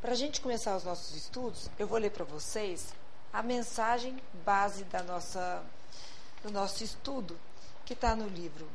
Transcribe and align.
Para 0.00 0.12
a 0.12 0.16
gente 0.16 0.40
começar 0.40 0.74
os 0.74 0.84
nossos 0.84 1.14
estudos, 1.14 1.68
eu 1.78 1.86
vou 1.86 1.98
ler 1.98 2.10
para 2.10 2.24
vocês 2.24 2.94
a 3.30 3.42
mensagem 3.42 4.18
base 4.46 4.82
da 4.84 5.02
nossa, 5.02 5.62
do 6.42 6.50
nosso 6.50 6.82
estudo, 6.82 7.38
que 7.84 7.92
está 7.92 8.16
no 8.16 8.26
livro 8.26 8.66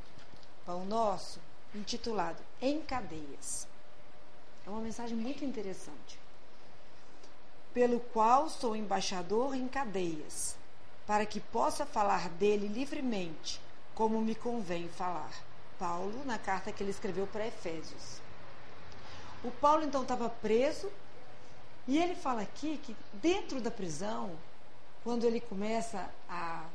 Pão 0.68 0.86
Nosso, 0.86 1.40
intitulado 1.74 2.38
Em 2.62 2.80
Cadeias. 2.80 3.68
É 4.68 4.70
uma 4.70 4.82
mensagem 4.82 5.18
muito 5.18 5.44
interessante. 5.44 6.20
Pelo 7.74 8.00
qual 8.00 8.48
sou 8.48 8.76
embaixador 8.76 9.56
em 9.56 9.68
cadeias, 9.68 10.56
para 11.08 11.26
que 11.26 11.40
possa 11.40 11.88
falar 11.88 12.30
dele 12.30 12.68
livremente, 12.68 13.60
como 13.96 14.22
me 14.22 14.36
convém 14.36 14.88
falar. 14.90 15.34
Paulo, 15.80 16.24
na 16.24 16.38
carta 16.38 16.72
que 16.72 16.84
ele 16.84 16.92
escreveu 16.92 17.26
para 17.26 17.48
Efésios. 17.48 18.22
O 19.44 19.50
Paulo 19.50 19.84
então 19.84 20.04
estava 20.04 20.30
preso 20.30 20.92
e 21.88 21.98
ele 21.98 22.16
fala 22.16 22.42
aqui 22.42 22.80
que 22.84 22.96
dentro 23.14 23.62
da 23.62 23.70
prisão, 23.70 24.32
quando 25.04 25.26
ele 25.26 25.40
começa 25.40 26.10
a 26.28 26.66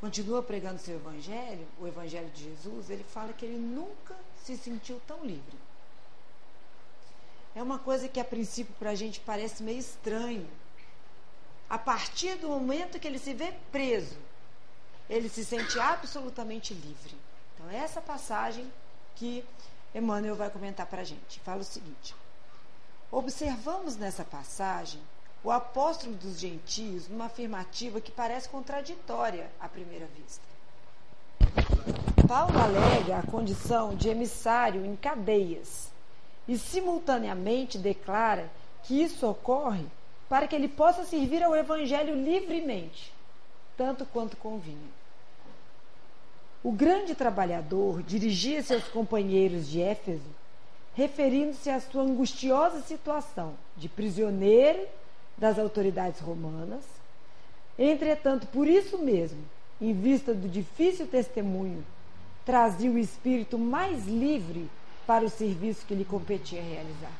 continua 0.00 0.42
pregando 0.42 0.78
seu 0.78 0.96
evangelho, 0.96 1.66
o 1.80 1.86
evangelho 1.86 2.30
de 2.30 2.44
Jesus, 2.44 2.88
ele 2.88 3.02
fala 3.04 3.32
que 3.32 3.44
ele 3.44 3.58
nunca 3.58 4.14
se 4.44 4.56
sentiu 4.56 5.00
tão 5.06 5.24
livre. 5.24 5.58
É 7.54 7.62
uma 7.62 7.78
coisa 7.78 8.08
que 8.08 8.20
a 8.20 8.24
princípio 8.24 8.72
para 8.78 8.90
a 8.90 8.94
gente 8.94 9.20
parece 9.20 9.62
meio 9.62 9.78
estranho. 9.78 10.48
A 11.68 11.76
partir 11.76 12.36
do 12.36 12.48
momento 12.48 12.98
que 12.98 13.08
ele 13.08 13.18
se 13.18 13.34
vê 13.34 13.52
preso, 13.72 14.16
ele 15.10 15.28
se 15.28 15.44
sente 15.44 15.78
absolutamente 15.80 16.72
livre. 16.72 17.16
Então, 17.54 17.68
essa 17.70 18.00
passagem 18.00 18.72
que 19.16 19.44
Emmanuel 19.94 20.36
vai 20.36 20.50
comentar 20.50 20.86
para 20.86 21.00
a 21.00 21.04
gente. 21.04 21.40
Fala 21.40 21.60
o 21.60 21.64
seguinte: 21.64 22.14
Observamos 23.10 23.96
nessa 23.96 24.22
passagem 24.22 25.00
o 25.42 25.50
apóstolo 25.50 26.14
dos 26.14 26.38
gentios 26.38 27.08
numa 27.08 27.24
afirmativa 27.24 28.02
que 28.02 28.12
parece 28.12 28.48
contraditória 28.50 29.50
à 29.58 29.66
primeira 29.66 30.06
vista. 30.06 30.42
Paulo 32.26 32.58
alega 32.58 33.16
a 33.16 33.22
condição 33.22 33.94
de 33.94 34.10
emissário 34.10 34.84
em 34.84 34.94
cadeias 34.94 35.90
e, 36.46 36.58
simultaneamente, 36.58 37.78
declara 37.78 38.50
que 38.82 39.02
isso 39.02 39.26
ocorre 39.26 39.86
para 40.28 40.46
que 40.46 40.54
ele 40.54 40.68
possa 40.68 41.04
servir 41.06 41.42
ao 41.42 41.56
Evangelho 41.56 42.14
livremente, 42.14 43.10
tanto 43.74 44.04
quanto 44.04 44.36
convinha. 44.36 44.98
O 46.62 46.70
grande 46.70 47.14
trabalhador 47.14 48.02
dirigia-se 48.02 48.74
aos 48.74 48.84
companheiros 48.88 49.66
de 49.66 49.80
Éfeso 49.80 50.37
referindo-se 50.98 51.70
à 51.70 51.78
sua 51.78 52.02
angustiosa 52.02 52.80
situação 52.80 53.54
de 53.76 53.88
prisioneiro 53.88 54.84
das 55.36 55.56
autoridades 55.56 56.20
romanas. 56.20 56.82
Entretanto, 57.78 58.48
por 58.48 58.66
isso 58.66 58.98
mesmo, 58.98 59.38
em 59.80 59.92
vista 59.92 60.34
do 60.34 60.48
difícil 60.48 61.06
testemunho, 61.06 61.86
trazia 62.44 62.90
o 62.90 62.98
espírito 62.98 63.56
mais 63.56 64.08
livre 64.08 64.68
para 65.06 65.24
o 65.24 65.30
serviço 65.30 65.86
que 65.86 65.94
lhe 65.94 66.04
competia 66.04 66.60
realizar. 66.60 67.12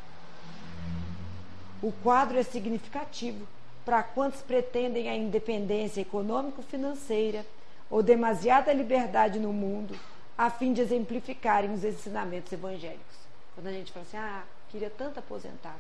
O 1.81 1.93
quadro 2.03 2.37
é 2.37 2.43
significativo 2.43 3.47
para 3.85 4.03
quantos 4.03 4.41
pretendem 4.41 5.09
a 5.09 5.17
independência 5.17 6.01
econômico-financeira 6.01 7.47
ou 7.89 8.03
demasiada 8.03 8.73
liberdade 8.73 9.39
no 9.39 9.53
mundo 9.53 9.95
a 10.37 10.51
fim 10.51 10.73
de 10.73 10.81
exemplificarem 10.81 11.73
os 11.73 11.85
ensinamentos 11.85 12.51
evangélicos. 12.51 13.28
Quando 13.59 13.67
a 13.67 13.73
gente 13.73 13.91
fala 13.91 14.07
assim, 14.07 14.17
ah, 14.17 14.45
queria 14.71 14.89
tanto 14.89 15.19
aposentar. 15.19 15.75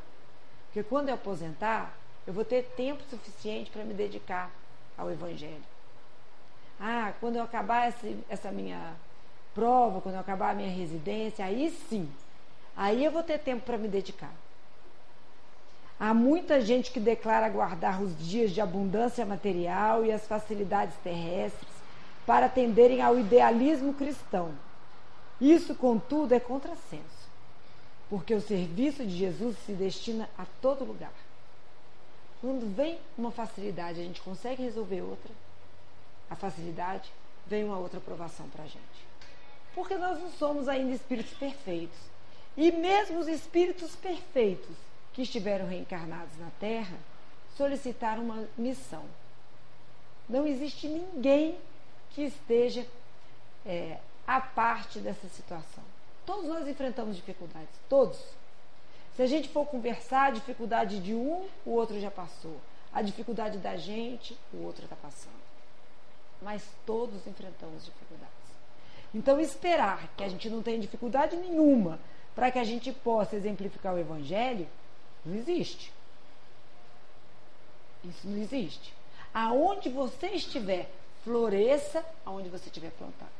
Porque 0.67 0.83
quando 0.83 1.11
eu 1.11 1.15
aposentar, 1.15 1.95
eu 2.27 2.33
vou 2.33 2.45
ter 2.45 2.65
tempo 2.77 3.01
suficiente 3.09 3.71
para 3.71 3.85
me 3.85 3.95
dedicar 3.95 4.51
ao 4.97 5.09
Evangelho. 5.13 5.63
Ah, 6.81 7.13
quando 7.21 7.37
eu 7.37 7.43
acabar 7.45 7.87
essa, 7.87 8.05
essa 8.29 8.51
minha 8.51 8.95
prova, 9.55 10.01
quando 10.01 10.17
eu 10.17 10.21
acabar 10.21 10.51
a 10.51 10.55
minha 10.55 10.69
residência, 10.69 11.45
aí 11.45 11.71
sim, 11.89 12.11
aí 12.77 13.05
eu 13.05 13.13
vou 13.13 13.23
ter 13.23 13.39
tempo 13.39 13.65
para 13.65 13.79
me 13.79 13.87
dedicar. 13.87 14.35
Há 16.01 16.13
muita 16.13 16.61
gente 16.61 16.91
que 16.91 16.99
declara 16.99 17.49
guardar 17.49 18.03
os 18.03 18.19
dias 18.19 18.51
de 18.51 18.61
abundância 18.61 19.25
material 19.25 20.05
e 20.05 20.11
as 20.11 20.27
facilidades 20.27 20.97
terrestres 20.97 21.71
para 22.27 22.47
atenderem 22.47 23.01
ao 23.01 23.17
idealismo 23.17 23.95
cristão. 23.95 24.51
Isso, 25.41 25.77
contudo, 25.77 26.35
é 26.35 26.41
contrassenso 26.41 27.18
porque 28.09 28.35
o 28.35 28.41
serviço 28.41 29.05
de 29.05 29.17
Jesus 29.17 29.57
se 29.67 29.73
destina 29.73 30.29
a 30.37 30.47
todo 30.63 30.85
lugar. 30.85 31.13
Quando 32.41 32.73
vem 32.75 32.99
uma 33.17 33.31
facilidade, 33.31 34.01
a 34.01 34.05
gente 34.05 34.21
consegue 34.21 34.63
resolver 34.63 35.03
outra, 35.03 35.33
a 36.31 36.37
facilidade 36.37 37.11
vem 37.47 37.65
uma 37.65 37.79
outra 37.79 37.99
aprovação 37.99 38.49
para 38.49 38.65
a 38.65 38.67
gente. 38.67 39.09
Porque 39.75 39.97
nós 39.97 40.19
não 40.21 40.31
somos 40.33 40.69
ainda 40.69 40.95
espíritos 40.95 41.33
perfeitos. 41.35 41.99
E 42.57 42.71
mesmo 42.73 43.19
os 43.19 43.29
espíritos 43.29 43.95
perfeitos 43.97 44.77
que 45.13 45.23
estiveram 45.23 45.67
reencarnados 45.67 46.37
na 46.39 46.51
Terra 46.59 46.97
solicitaram 47.57 48.23
uma 48.25 48.49
missão. 48.57 49.05
Não 50.29 50.47
existe 50.47 50.89
ninguém 50.89 51.59
que 52.11 52.23
esteja 52.23 52.87
é, 53.65 53.99
à 54.27 54.41
parte 54.41 54.99
dessa 54.99 55.29
situação. 55.29 55.88
Todos 56.29 56.45
nós 56.45 56.69
enfrentamos 56.69 57.17
dificuldades, 57.17 57.75
todos. 57.89 58.23
Se 59.17 59.23
a 59.23 59.27
gente 59.27 59.49
for 59.49 59.65
conversar, 59.65 60.27
a 60.27 60.31
dificuldade 60.31 61.01
de 61.01 61.15
um, 61.15 61.49
o 61.65 61.71
outro 61.71 61.99
já 61.99 62.11
passou. 62.11 62.55
A 62.93 63.01
dificuldade 63.01 63.57
da 63.57 63.79
gente, 63.79 64.39
o 64.53 64.63
outro 64.63 64.85
está 64.85 64.95
passando. 64.95 65.41
Mas 66.43 66.63
todos 66.85 67.27
enfrentamos 67.27 67.83
dificuldades. 67.83 68.35
Então, 69.15 69.41
esperar 69.41 70.07
que 70.19 70.23
a 70.23 70.29
gente 70.29 70.51
não 70.51 70.63
tenha 70.63 70.79
dificuldade 70.79 71.35
nenhuma 71.35 71.99
para 72.35 72.51
que 72.51 72.59
a 72.59 72.65
gente 72.65 72.93
possa 72.93 73.35
exemplificar 73.35 73.95
o 73.95 73.99
Evangelho, 73.99 74.69
não 75.25 75.35
existe. 75.35 75.91
Isso 78.05 78.29
não 78.29 78.37
existe. 78.37 78.93
Aonde 79.33 79.89
você 79.89 80.27
estiver, 80.27 80.91
floresça 81.25 82.05
aonde 82.27 82.51
você 82.51 82.67
estiver 82.67 82.91
plantado. 82.91 83.38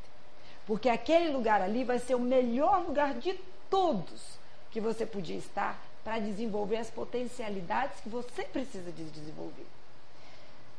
Porque 0.69 0.87
aquele 0.87 1.31
lugar 1.31 1.63
ali 1.63 1.83
vai 1.83 1.97
ser 1.97 2.13
o 2.13 2.19
melhor 2.19 2.83
lugar 2.85 3.15
de 3.15 3.33
todos 3.71 4.37
que 4.69 4.79
você 4.79 5.03
podia 5.03 5.35
estar 5.35 5.81
para 6.03 6.19
desenvolver 6.19 6.77
as 6.77 6.91
potencialidades 6.91 7.99
que 8.01 8.07
você 8.07 8.43
precisa 8.43 8.91
de 8.91 9.03
desenvolver. 9.05 9.65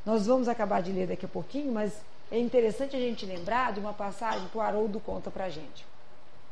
Nós 0.07 0.29
vamos 0.29 0.47
acabar 0.47 0.81
de 0.81 0.93
ler 0.93 1.09
daqui 1.09 1.27
a 1.27 1.29
pouquinho, 1.29 1.73
mas 1.73 2.01
é 2.31 2.39
interessante 2.39 2.95
a 2.95 3.01
gente 3.01 3.27
lembrar 3.27 3.73
de 3.73 3.81
uma 3.81 3.93
passagem 3.93 4.47
que 4.47 4.57
o 4.57 4.61
Haroldo 4.61 5.01
conta 5.01 5.29
para 5.29 5.47
a 5.47 5.51
gente. 5.51 5.85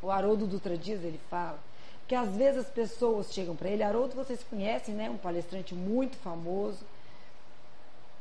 O 0.02 0.10
Haroldo 0.10 0.44
Dutra 0.44 0.76
Dias, 0.76 1.04
ele 1.04 1.20
fala 1.30 1.60
que 2.08 2.16
às 2.16 2.30
vezes 2.34 2.62
as 2.62 2.70
pessoas 2.70 3.32
chegam 3.32 3.54
para 3.54 3.68
ele, 3.68 3.84
Haroldo 3.84 4.16
vocês 4.16 4.42
conhecem, 4.42 4.96
né? 4.96 5.08
Um 5.08 5.16
palestrante 5.16 5.76
muito 5.76 6.16
famoso 6.16 6.84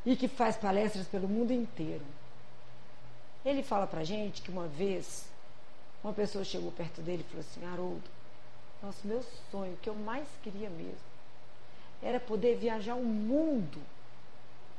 e 0.06 0.16
que 0.16 0.28
faz 0.28 0.56
palestras 0.58 1.08
pelo 1.08 1.28
mundo 1.28 1.52
inteiro. 1.52 2.06
Ele 3.47 3.63
fala 3.63 3.88
pra 3.88 4.03
gente 4.03 4.41
que 4.41 4.52
uma 4.52 4.68
vez 4.68 5.25
uma 6.03 6.12
pessoa 6.12 6.44
chegou 6.44 6.69
perto 6.69 7.02
dele 7.02 7.25
e 7.25 7.31
falou 7.31 7.46
assim: 7.50 7.66
Haroldo, 7.66 8.03
nosso 8.84 9.08
meu 9.08 9.24
sonho, 9.50 9.74
o 9.74 9.78
que 9.78 9.90
eu 9.90 9.96
mais 9.96 10.28
queria 10.44 10.69
mesmo, 10.69 11.00
era 12.03 12.19
poder 12.19 12.57
viajar 12.57 12.96
o 12.96 13.06
mundo 13.06 13.81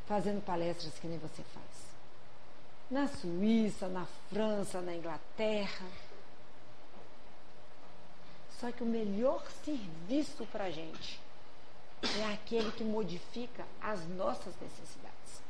fazendo 0.06 0.44
palestras 0.44 0.92
que 0.98 1.06
nem 1.06 1.16
você 1.18 1.42
faz. 1.54 1.66
Na 2.90 3.08
Suíça, 3.08 3.88
na 3.88 4.04
França, 4.28 4.82
na 4.82 4.94
Inglaterra. 4.94 5.86
Só 8.60 8.70
que 8.70 8.82
o 8.82 8.86
melhor 8.86 9.42
serviço 9.64 10.44
para 10.52 10.70
gente 10.70 11.18
é 12.20 12.34
aquele 12.34 12.70
que 12.72 12.84
modifica 12.84 13.64
as 13.80 14.06
nossas 14.10 14.54
necessidades. 14.60 15.40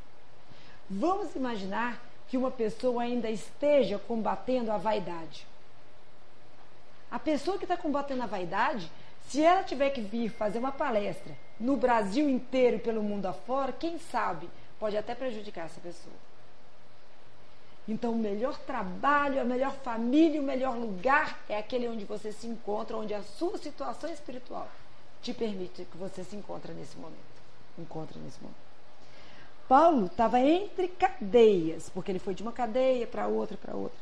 Vamos 0.88 1.34
imaginar 1.34 2.00
que 2.28 2.36
uma 2.36 2.50
pessoa 2.50 3.02
ainda 3.02 3.30
esteja 3.30 3.98
combatendo 3.98 4.70
a 4.70 4.76
vaidade. 4.76 5.46
A 7.10 7.18
pessoa 7.18 7.56
que 7.56 7.64
está 7.64 7.76
combatendo 7.76 8.22
a 8.22 8.26
vaidade, 8.26 8.90
se 9.26 9.42
ela 9.42 9.62
tiver 9.62 9.90
que 9.90 10.00
vir 10.00 10.30
fazer 10.30 10.58
uma 10.58 10.72
palestra 10.72 11.34
no 11.58 11.76
Brasil 11.76 12.28
inteiro 12.28 12.76
e 12.76 12.80
pelo 12.80 13.02
mundo 13.02 13.26
afora, 13.26 13.72
quem 13.72 13.98
sabe 13.98 14.48
pode 14.78 14.96
até 14.96 15.14
prejudicar 15.14 15.66
essa 15.66 15.80
pessoa. 15.80 16.14
Então, 17.88 18.12
o 18.12 18.18
melhor 18.18 18.58
trabalho, 18.58 19.40
a 19.40 19.44
melhor 19.44 19.72
família, 19.72 20.40
o 20.40 20.44
melhor 20.44 20.76
lugar 20.76 21.40
é 21.48 21.56
aquele 21.56 21.88
onde 21.88 22.04
você 22.04 22.30
se 22.30 22.46
encontra, 22.46 22.98
onde 22.98 23.14
a 23.14 23.22
sua 23.22 23.56
situação 23.56 24.12
espiritual 24.12 24.68
te 25.22 25.32
permite 25.32 25.86
que 25.86 25.96
você 25.96 26.22
se 26.22 26.36
encontre 26.36 26.74
nesse 26.74 26.98
momento. 26.98 27.16
Encontre 27.78 28.18
nesse 28.18 28.38
momento. 28.42 28.67
Paulo 29.68 30.06
estava 30.06 30.40
entre 30.40 30.88
cadeias, 30.88 31.90
porque 31.90 32.10
ele 32.10 32.18
foi 32.18 32.34
de 32.34 32.42
uma 32.42 32.52
cadeia 32.52 33.06
para 33.06 33.26
outra, 33.26 33.56
para 33.56 33.76
outra. 33.76 33.98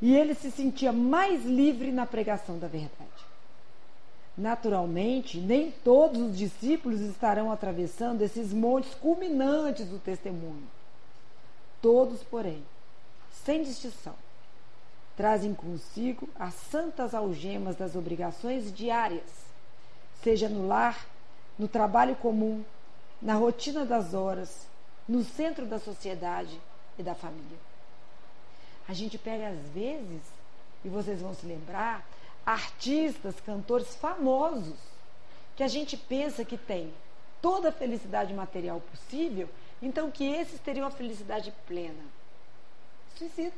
E 0.00 0.16
ele 0.16 0.32
se 0.34 0.50
sentia 0.50 0.92
mais 0.92 1.44
livre 1.44 1.90
na 1.90 2.06
pregação 2.06 2.56
da 2.56 2.68
verdade. 2.68 3.26
Naturalmente, 4.36 5.40
nem 5.40 5.72
todos 5.72 6.20
os 6.20 6.38
discípulos 6.38 7.00
estarão 7.00 7.50
atravessando 7.50 8.22
esses 8.22 8.52
montes 8.52 8.94
culminantes 8.94 9.86
do 9.88 9.98
testemunho. 9.98 10.68
Todos, 11.82 12.22
porém, 12.22 12.62
sem 13.44 13.64
distinção, 13.64 14.14
trazem 15.16 15.52
consigo 15.52 16.28
as 16.38 16.54
santas 16.54 17.12
algemas 17.12 17.74
das 17.74 17.96
obrigações 17.96 18.72
diárias, 18.72 19.28
seja 20.22 20.48
no 20.48 20.68
lar, 20.68 21.04
no 21.58 21.66
trabalho 21.66 22.14
comum, 22.14 22.62
na 23.20 23.34
rotina 23.34 23.84
das 23.84 24.14
horas, 24.14 24.68
no 25.08 25.24
centro 25.24 25.64
da 25.66 25.78
sociedade 25.78 26.60
e 26.98 27.02
da 27.02 27.14
família. 27.14 27.58
A 28.86 28.92
gente 28.92 29.16
pega 29.16 29.48
às 29.48 29.68
vezes, 29.70 30.22
e 30.84 30.88
vocês 30.88 31.20
vão 31.20 31.34
se 31.34 31.46
lembrar, 31.46 32.06
artistas, 32.44 33.40
cantores 33.40 33.94
famosos, 33.96 34.78
que 35.56 35.62
a 35.62 35.68
gente 35.68 35.96
pensa 35.96 36.44
que 36.44 36.56
tem 36.56 36.92
toda 37.40 37.70
a 37.70 37.72
felicidade 37.72 38.32
material 38.34 38.80
possível, 38.80 39.48
então 39.80 40.10
que 40.10 40.24
esses 40.24 40.60
teriam 40.60 40.86
a 40.86 40.90
felicidade 40.90 41.52
plena. 41.66 42.04
Suicida. 43.16 43.56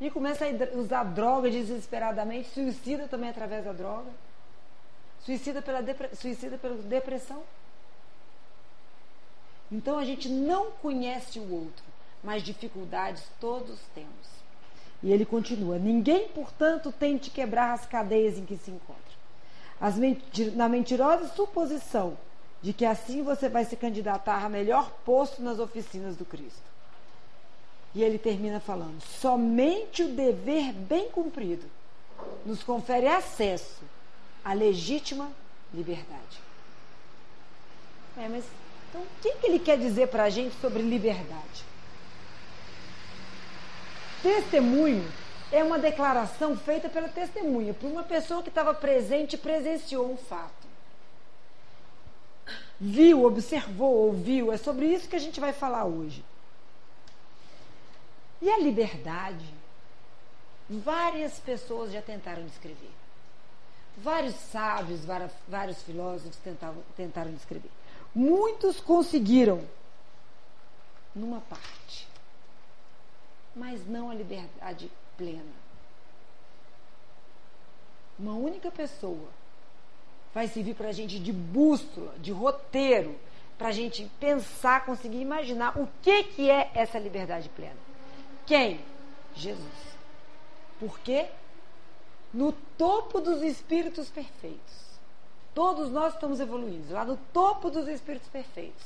E 0.00 0.10
começa 0.10 0.44
a 0.44 0.76
usar 0.76 1.04
droga 1.04 1.50
desesperadamente, 1.50 2.50
suicida 2.50 3.08
também 3.08 3.30
através 3.30 3.64
da 3.64 3.72
droga. 3.72 4.10
Suicida 5.24 5.62
pela, 5.62 5.82
suicida 6.14 6.58
pela 6.58 6.76
depressão. 6.76 7.42
Então 9.70 9.98
a 9.98 10.04
gente 10.04 10.28
não 10.28 10.70
conhece 10.70 11.38
o 11.38 11.52
outro, 11.52 11.84
mas 12.22 12.42
dificuldades 12.42 13.22
todos 13.40 13.78
temos. 13.94 14.36
E 15.02 15.12
ele 15.12 15.24
continua: 15.24 15.78
Ninguém, 15.78 16.28
portanto, 16.28 16.92
tente 16.92 17.30
quebrar 17.30 17.72
as 17.72 17.86
cadeias 17.86 18.38
em 18.38 18.44
que 18.44 18.56
se 18.56 18.70
encontra. 18.70 19.06
Mentir, 19.96 20.52
na 20.56 20.68
mentirosa 20.68 21.28
suposição 21.28 22.16
de 22.62 22.72
que 22.72 22.84
assim 22.84 23.22
você 23.22 23.48
vai 23.48 23.64
se 23.64 23.76
candidatar 23.76 24.44
a 24.44 24.48
melhor 24.48 24.90
posto 25.04 25.42
nas 25.42 25.58
oficinas 25.58 26.16
do 26.16 26.24
Cristo. 26.24 26.62
E 27.94 28.02
ele 28.02 28.18
termina 28.18 28.60
falando: 28.60 29.00
somente 29.00 30.02
o 30.02 30.08
dever 30.08 30.72
bem 30.72 31.08
cumprido 31.10 31.66
nos 32.44 32.62
confere 32.62 33.06
acesso 33.06 33.82
à 34.44 34.52
legítima 34.52 35.30
liberdade. 35.74 36.40
É, 38.16 38.28
mas 38.28 38.44
então 38.88 39.00
o 39.00 39.06
que, 39.20 39.32
que 39.32 39.46
ele 39.46 39.58
quer 39.58 39.78
dizer 39.78 40.08
para 40.08 40.24
a 40.24 40.30
gente 40.30 40.54
sobre 40.60 40.82
liberdade? 40.82 41.64
Testemunho 44.22 45.06
é 45.52 45.62
uma 45.62 45.78
declaração 45.78 46.56
feita 46.56 46.88
pela 46.88 47.08
testemunha, 47.08 47.72
por 47.72 47.90
uma 47.90 48.02
pessoa 48.02 48.42
que 48.42 48.48
estava 48.48 48.74
presente 48.74 49.34
e 49.34 49.38
presenciou 49.38 50.10
um 50.10 50.16
fato. 50.16 50.66
Viu, 52.80 53.24
observou, 53.24 53.94
ouviu. 53.94 54.52
É 54.52 54.56
sobre 54.56 54.86
isso 54.86 55.08
que 55.08 55.16
a 55.16 55.20
gente 55.20 55.40
vai 55.40 55.52
falar 55.52 55.84
hoje. 55.84 56.24
E 58.42 58.50
a 58.50 58.58
liberdade? 58.58 59.46
Várias 60.68 61.38
pessoas 61.38 61.92
já 61.92 62.02
tentaram 62.02 62.44
descrever. 62.44 62.90
Vários 63.96 64.34
sábios, 64.34 65.00
vários 65.48 65.82
filósofos 65.82 66.36
tentaram, 66.36 66.76
tentaram 66.96 67.32
descrever. 67.32 67.70
Muitos 68.14 68.80
conseguiram 68.80 69.62
numa 71.14 71.40
parte 71.40 72.06
mas 73.56 73.86
não 73.88 74.10
a 74.10 74.14
liberdade 74.14 74.92
plena. 75.16 75.56
Uma 78.18 78.34
única 78.34 78.70
pessoa 78.70 79.28
vai 80.34 80.46
servir 80.46 80.74
para 80.74 80.88
a 80.88 80.92
gente 80.92 81.18
de 81.18 81.32
bússola, 81.32 82.14
de 82.18 82.30
roteiro, 82.30 83.18
para 83.56 83.68
a 83.68 83.72
gente 83.72 84.04
pensar, 84.20 84.84
conseguir 84.84 85.20
imaginar 85.20 85.78
o 85.78 85.88
que, 86.02 86.24
que 86.24 86.50
é 86.50 86.70
essa 86.74 86.98
liberdade 86.98 87.48
plena. 87.48 87.76
Quem? 88.44 88.80
Jesus. 89.34 89.96
Por 90.78 90.98
quê? 91.00 91.26
No 92.32 92.52
topo 92.76 93.20
dos 93.20 93.42
espíritos 93.42 94.08
perfeitos. 94.08 94.86
Todos 95.54 95.90
nós 95.90 96.14
estamos 96.14 96.38
evoluindo, 96.38 96.92
lá 96.92 97.04
no 97.04 97.16
topo 97.32 97.70
dos 97.70 97.88
espíritos 97.88 98.28
perfeitos. 98.28 98.84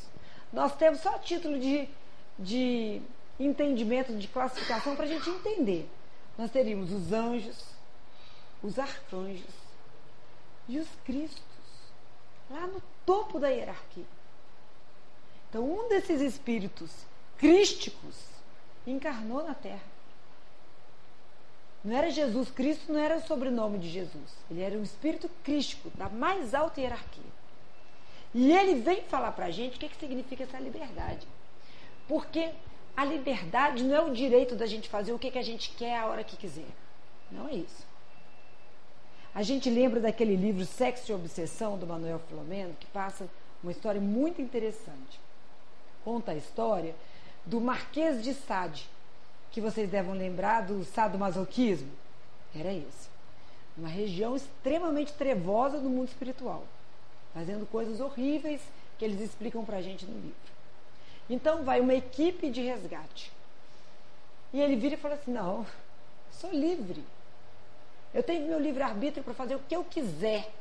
Nós 0.52 0.74
temos 0.76 1.00
só 1.00 1.18
título 1.18 1.58
de, 1.58 1.88
de 2.38 3.02
entendimento 3.38 4.14
de 4.16 4.28
classificação 4.28 4.94
para 4.94 5.04
a 5.04 5.08
gente 5.08 5.28
entender. 5.28 5.90
Nós 6.38 6.50
teríamos 6.50 6.92
os 6.92 7.12
anjos, 7.12 7.64
os 8.62 8.78
arcanjos 8.78 9.54
e 10.68 10.78
os 10.78 10.88
cristos, 11.04 11.42
lá 12.48 12.66
no 12.68 12.80
topo 13.04 13.40
da 13.40 13.48
hierarquia. 13.48 14.06
Então, 15.48 15.64
um 15.64 15.88
desses 15.88 16.20
espíritos 16.20 16.90
crísticos 17.36 18.14
encarnou 18.86 19.42
na 19.42 19.54
Terra. 19.54 19.89
Não 21.82 21.96
era 21.96 22.10
Jesus 22.10 22.50
Cristo, 22.50 22.92
não 22.92 23.00
era 23.00 23.16
o 23.16 23.22
sobrenome 23.22 23.78
de 23.78 23.88
Jesus. 23.88 24.34
Ele 24.50 24.60
era 24.60 24.76
um 24.76 24.82
espírito 24.82 25.30
crístico, 25.42 25.90
da 25.94 26.08
mais 26.08 26.54
alta 26.54 26.80
hierarquia. 26.80 27.30
E 28.34 28.52
ele 28.52 28.76
vem 28.76 29.02
falar 29.02 29.32
para 29.32 29.46
a 29.46 29.50
gente 29.50 29.76
o 29.76 29.80
que, 29.80 29.88
que 29.88 29.96
significa 29.96 30.44
essa 30.44 30.58
liberdade. 30.58 31.26
Porque 32.06 32.50
a 32.96 33.04
liberdade 33.04 33.82
não 33.82 33.96
é 33.96 34.00
o 34.02 34.12
direito 34.12 34.54
da 34.54 34.66
gente 34.66 34.88
fazer 34.88 35.12
o 35.12 35.18
que, 35.18 35.30
que 35.30 35.38
a 35.38 35.42
gente 35.42 35.70
quer 35.70 35.98
a 35.98 36.06
hora 36.06 36.22
que 36.22 36.36
quiser. 36.36 36.68
Não 37.30 37.48
é 37.48 37.54
isso. 37.54 37.88
A 39.34 39.42
gente 39.42 39.70
lembra 39.70 40.00
daquele 40.00 40.36
livro 40.36 40.64
Sexo 40.66 41.10
e 41.10 41.14
Obsessão, 41.14 41.78
do 41.78 41.86
Manuel 41.86 42.20
Filomeno, 42.28 42.74
que 42.78 42.86
passa 42.88 43.28
uma 43.62 43.72
história 43.72 44.00
muito 44.00 44.42
interessante. 44.42 45.20
Conta 46.04 46.32
a 46.32 46.36
história 46.36 46.94
do 47.46 47.60
Marquês 47.60 48.22
de 48.22 48.34
Sade, 48.34 48.88
que 49.50 49.60
vocês 49.60 49.90
devem 49.90 50.14
lembrar 50.14 50.62
do 50.62 50.84
sadomasoquismo. 50.84 51.90
Era 52.54 52.72
esse. 52.72 53.08
Uma 53.76 53.88
região 53.88 54.36
extremamente 54.36 55.12
trevosa 55.12 55.78
do 55.78 55.88
mundo 55.88 56.08
espiritual, 56.08 56.64
fazendo 57.32 57.66
coisas 57.66 58.00
horríveis 58.00 58.60
que 58.98 59.04
eles 59.04 59.20
explicam 59.20 59.64
pra 59.64 59.80
gente 59.80 60.04
no 60.04 60.14
livro. 60.14 60.50
Então 61.28 61.62
vai 61.62 61.80
uma 61.80 61.94
equipe 61.94 62.50
de 62.50 62.60
resgate. 62.60 63.32
E 64.52 64.60
ele 64.60 64.76
vira 64.76 64.94
e 64.94 64.98
fala 64.98 65.14
assim: 65.14 65.30
Não, 65.30 65.64
sou 66.32 66.50
livre. 66.50 67.04
Eu 68.12 68.22
tenho 68.22 68.48
meu 68.48 68.58
livre-arbítrio 68.58 69.22
para 69.22 69.32
fazer 69.34 69.54
o 69.54 69.60
que 69.60 69.74
eu 69.74 69.84
quiser. 69.84 70.52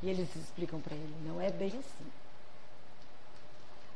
E 0.00 0.08
eles 0.08 0.34
explicam 0.36 0.80
para 0.80 0.94
ele: 0.94 1.14
Não 1.26 1.40
é 1.40 1.50
bem 1.50 1.68
assim. 1.68 2.12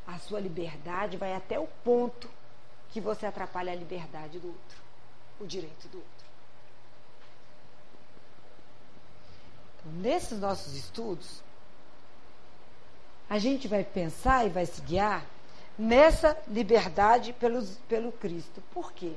A 0.06 0.18
sua 0.18 0.40
liberdade 0.40 1.16
vai 1.16 1.32
até 1.32 1.58
o 1.58 1.68
ponto 1.84 2.28
que 2.90 3.00
você 3.00 3.26
atrapalha 3.26 3.72
a 3.72 3.76
liberdade 3.76 4.38
do 4.38 4.48
outro, 4.48 4.78
o 5.40 5.46
direito 5.46 5.88
do 5.88 5.98
outro. 5.98 6.26
Então, 9.78 9.92
nesses 10.00 10.38
nossos 10.38 10.74
estudos, 10.74 11.42
a 13.28 13.38
gente 13.38 13.66
vai 13.68 13.84
pensar 13.84 14.46
e 14.46 14.50
vai 14.50 14.66
se 14.66 14.80
guiar 14.80 15.26
nessa 15.78 16.36
liberdade 16.48 17.32
pelos, 17.32 17.76
pelo 17.88 18.12
Cristo. 18.12 18.62
Por 18.72 18.92
quê? 18.92 19.12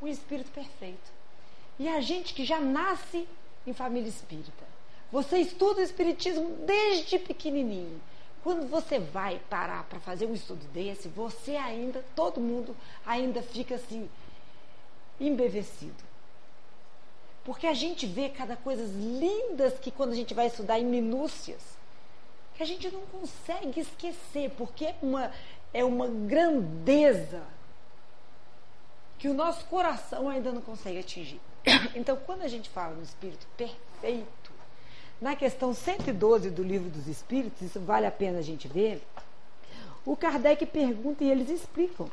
O 0.00 0.08
Espírito 0.08 0.50
perfeito. 0.50 1.12
E 1.78 1.88
a 1.88 2.00
gente 2.00 2.32
que 2.32 2.44
já 2.44 2.60
nasce 2.60 3.28
em 3.66 3.72
família 3.72 4.08
espírita. 4.08 4.64
Você 5.10 5.38
estuda 5.38 5.80
o 5.80 5.84
Espiritismo 5.84 6.56
desde 6.64 7.18
pequenininho. 7.18 8.00
Quando 8.44 8.68
você 8.68 8.98
vai 8.98 9.40
parar 9.48 9.84
para 9.84 9.98
fazer 9.98 10.26
um 10.26 10.34
estudo 10.34 10.66
desse, 10.66 11.08
você 11.08 11.56
ainda, 11.56 12.04
todo 12.14 12.42
mundo 12.42 12.76
ainda 13.06 13.40
fica 13.40 13.76
assim, 13.76 14.06
embevecido. 15.18 16.04
Porque 17.42 17.66
a 17.66 17.72
gente 17.72 18.04
vê 18.06 18.28
cada 18.28 18.54
coisas 18.54 18.90
lindas 18.94 19.78
que 19.78 19.90
quando 19.90 20.12
a 20.12 20.14
gente 20.14 20.34
vai 20.34 20.48
estudar 20.48 20.78
em 20.78 20.84
minúcias, 20.84 21.62
que 22.54 22.62
a 22.62 22.66
gente 22.66 22.90
não 22.90 23.00
consegue 23.06 23.80
esquecer, 23.80 24.50
porque 24.50 24.84
é 24.84 24.96
uma, 25.00 25.32
é 25.72 25.82
uma 25.82 26.06
grandeza 26.06 27.42
que 29.18 29.26
o 29.26 29.32
nosso 29.32 29.64
coração 29.64 30.28
ainda 30.28 30.52
não 30.52 30.60
consegue 30.60 30.98
atingir. 30.98 31.40
Então, 31.96 32.14
quando 32.14 32.42
a 32.42 32.48
gente 32.48 32.68
fala 32.68 32.94
no 32.94 33.02
Espírito 33.02 33.46
perfeito, 33.56 34.43
na 35.20 35.36
questão 35.36 35.72
112 35.72 36.50
do 36.50 36.62
Livro 36.62 36.90
dos 36.90 37.06
Espíritos, 37.06 37.62
isso 37.62 37.80
vale 37.80 38.06
a 38.06 38.10
pena 38.10 38.38
a 38.38 38.42
gente 38.42 38.68
ver, 38.68 39.02
o 40.04 40.16
Kardec 40.16 40.66
pergunta 40.66 41.24
e 41.24 41.30
eles 41.30 41.48
explicam 41.48 42.10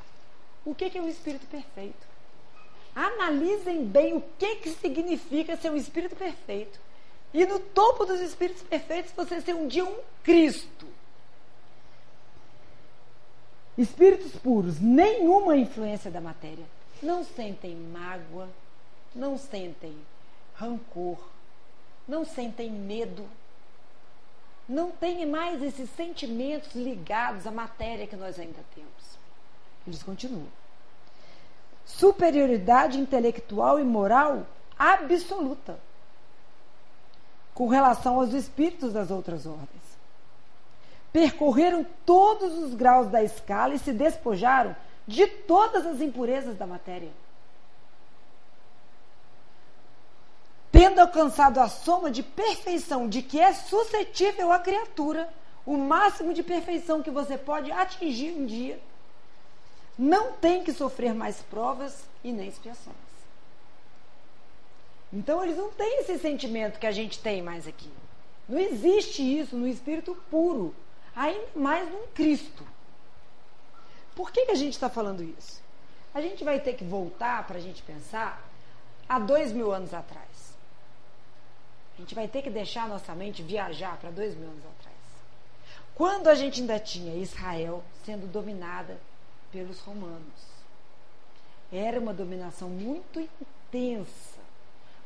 o 0.65 0.73
que 0.73 0.97
é 0.97 1.01
o 1.01 1.09
Espírito 1.09 1.45
perfeito. 1.47 2.11
Analisem 2.95 3.85
bem 3.85 4.15
o 4.15 4.23
que, 4.37 4.57
que 4.57 4.69
significa 4.71 5.57
ser 5.57 5.71
um 5.71 5.75
Espírito 5.75 6.15
perfeito. 6.15 6.79
E 7.33 7.45
no 7.45 7.59
topo 7.59 8.05
dos 8.05 8.19
Espíritos 8.21 8.63
perfeitos, 8.63 9.11
você 9.15 9.41
ser 9.41 9.55
um 9.55 9.67
dia 9.67 9.85
um 9.85 9.99
Cristo. 10.23 10.87
Espíritos 13.77 14.33
puros, 14.33 14.79
nenhuma 14.79 15.55
influência 15.55 16.11
da 16.11 16.19
matéria. 16.19 16.65
Não 17.01 17.23
sentem 17.23 17.75
mágoa, 17.75 18.49
não 19.15 19.37
sentem 19.37 19.95
rancor, 20.53 21.17
não 22.07 22.25
sentem 22.25 22.69
medo, 22.69 23.27
não 24.67 24.91
têm 24.91 25.25
mais 25.25 25.61
esses 25.61 25.89
sentimentos 25.91 26.73
ligados 26.75 27.45
à 27.45 27.51
matéria 27.51 28.07
que 28.07 28.15
nós 28.15 28.39
ainda 28.39 28.59
temos. 28.73 28.91
Eles 29.85 30.01
continuam. 30.03 30.47
Superioridade 31.85 32.99
intelectual 32.99 33.79
e 33.79 33.83
moral 33.83 34.45
absoluta 34.77 35.79
com 37.53 37.67
relação 37.67 38.19
aos 38.19 38.33
espíritos 38.33 38.93
das 38.93 39.11
outras 39.11 39.45
ordens. 39.45 39.81
Percorreram 41.11 41.85
todos 42.05 42.57
os 42.57 42.73
graus 42.73 43.07
da 43.09 43.21
escala 43.21 43.73
e 43.73 43.79
se 43.79 43.91
despojaram 43.91 44.75
de 45.05 45.27
todas 45.27 45.85
as 45.85 45.99
impurezas 45.99 46.57
da 46.57 46.65
matéria. 46.65 47.11
Tendo 50.81 50.97
alcançado 50.97 51.59
a 51.59 51.69
soma 51.69 52.09
de 52.09 52.23
perfeição 52.23 53.07
de 53.07 53.21
que 53.21 53.39
é 53.39 53.53
suscetível 53.53 54.51
a 54.51 54.57
criatura, 54.57 55.31
o 55.63 55.77
máximo 55.77 56.33
de 56.33 56.41
perfeição 56.41 57.03
que 57.03 57.11
você 57.11 57.37
pode 57.37 57.71
atingir 57.71 58.31
um 58.31 58.47
dia, 58.47 58.81
não 59.95 60.31
tem 60.31 60.63
que 60.63 60.73
sofrer 60.73 61.13
mais 61.13 61.39
provas 61.39 62.03
e 62.23 62.31
nem 62.31 62.47
expiações. 62.47 62.95
Então 65.13 65.43
eles 65.43 65.55
não 65.55 65.69
têm 65.69 65.99
esse 65.99 66.17
sentimento 66.17 66.79
que 66.79 66.87
a 66.87 66.91
gente 66.91 67.19
tem 67.19 67.43
mais 67.43 67.67
aqui. 67.67 67.91
Não 68.49 68.57
existe 68.57 69.21
isso 69.21 69.55
no 69.55 69.67
espírito 69.67 70.17
puro, 70.31 70.73
ainda 71.15 71.45
mais 71.55 71.87
no 71.91 72.07
Cristo. 72.07 72.65
Por 74.15 74.31
que, 74.31 74.47
que 74.47 74.51
a 74.51 74.55
gente 74.55 74.73
está 74.73 74.89
falando 74.89 75.21
isso? 75.21 75.61
A 76.11 76.19
gente 76.19 76.43
vai 76.43 76.59
ter 76.59 76.73
que 76.73 76.83
voltar 76.83 77.45
para 77.45 77.59
a 77.59 77.61
gente 77.61 77.83
pensar 77.83 78.41
há 79.07 79.19
dois 79.19 79.51
mil 79.51 79.71
anos 79.71 79.93
atrás. 79.93 80.30
A 81.97 82.01
gente 82.01 82.15
vai 82.15 82.27
ter 82.27 82.41
que 82.41 82.49
deixar 82.49 82.87
nossa 82.87 83.13
mente 83.13 83.43
viajar 83.43 83.97
para 83.97 84.11
dois 84.11 84.35
mil 84.35 84.49
anos 84.49 84.63
atrás. 84.65 84.97
Quando 85.93 86.27
a 86.27 86.35
gente 86.35 86.61
ainda 86.61 86.79
tinha 86.79 87.15
Israel 87.15 87.83
sendo 88.03 88.25
dominada 88.27 88.97
pelos 89.51 89.79
romanos. 89.81 90.51
Era 91.71 91.99
uma 91.99 92.13
dominação 92.13 92.69
muito 92.69 93.19
intensa, 93.19 94.39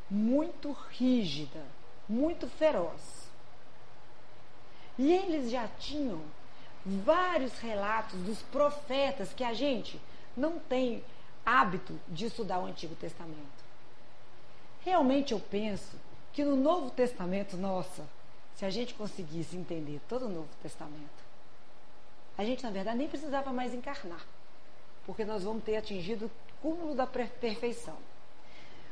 muito 0.10 0.72
rígida, 0.92 1.64
muito 2.08 2.48
feroz. 2.48 3.30
E 4.98 5.12
eles 5.12 5.52
já 5.52 5.68
tinham 5.80 6.22
vários 6.86 7.58
relatos 7.60 8.20
dos 8.22 8.42
profetas 8.44 9.34
que 9.34 9.44
a 9.44 9.54
gente 9.54 10.00
não 10.38 10.60
tem 10.60 11.04
hábito 11.46 12.00
de 12.08 12.26
estudar 12.26 12.60
o 12.60 12.66
Antigo 12.66 12.96
Testamento. 12.96 13.66
Realmente 14.84 15.34
eu 15.34 15.40
penso 15.40 15.98
que 16.36 16.44
no 16.44 16.58
Novo 16.58 16.92
Testamento, 16.92 17.56
nossa, 17.56 18.06
se 18.58 18.66
a 18.66 18.70
gente 18.70 18.94
conseguisse 18.94 19.56
entender 19.56 20.02
todo 20.10 20.26
o 20.26 20.30
Novo 20.30 20.50
Testamento, 20.62 21.24
a 22.38 22.44
gente 22.44 22.62
na 22.62 22.72
verdade 22.72 22.98
nem 22.98 23.08
precisava 23.08 23.54
mais 23.54 23.74
encarnar, 23.74 24.28
porque 25.06 25.24
nós 25.24 25.46
vamos 25.46 25.64
ter 25.64 25.78
atingido 25.78 26.26
o 26.26 26.32
cúmulo 26.62 26.94
da 26.94 27.08
perfeição. 27.08 27.96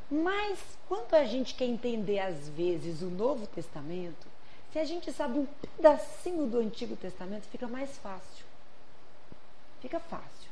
Mas 0.09 0.57
quando 0.87 1.15
a 1.15 1.25
gente 1.25 1.53
quer 1.53 1.65
entender 1.65 2.19
às 2.19 2.47
vezes 2.47 3.01
o 3.01 3.07
Novo 3.07 3.45
Testamento, 3.45 4.25
se 4.71 4.79
a 4.79 4.85
gente 4.85 5.11
sabe 5.11 5.39
um 5.39 5.45
pedacinho 5.45 6.47
do 6.47 6.59
Antigo 6.59 6.95
Testamento, 6.95 7.43
fica 7.49 7.67
mais 7.67 7.97
fácil. 7.97 8.45
Fica 9.81 9.99
fácil. 9.99 10.49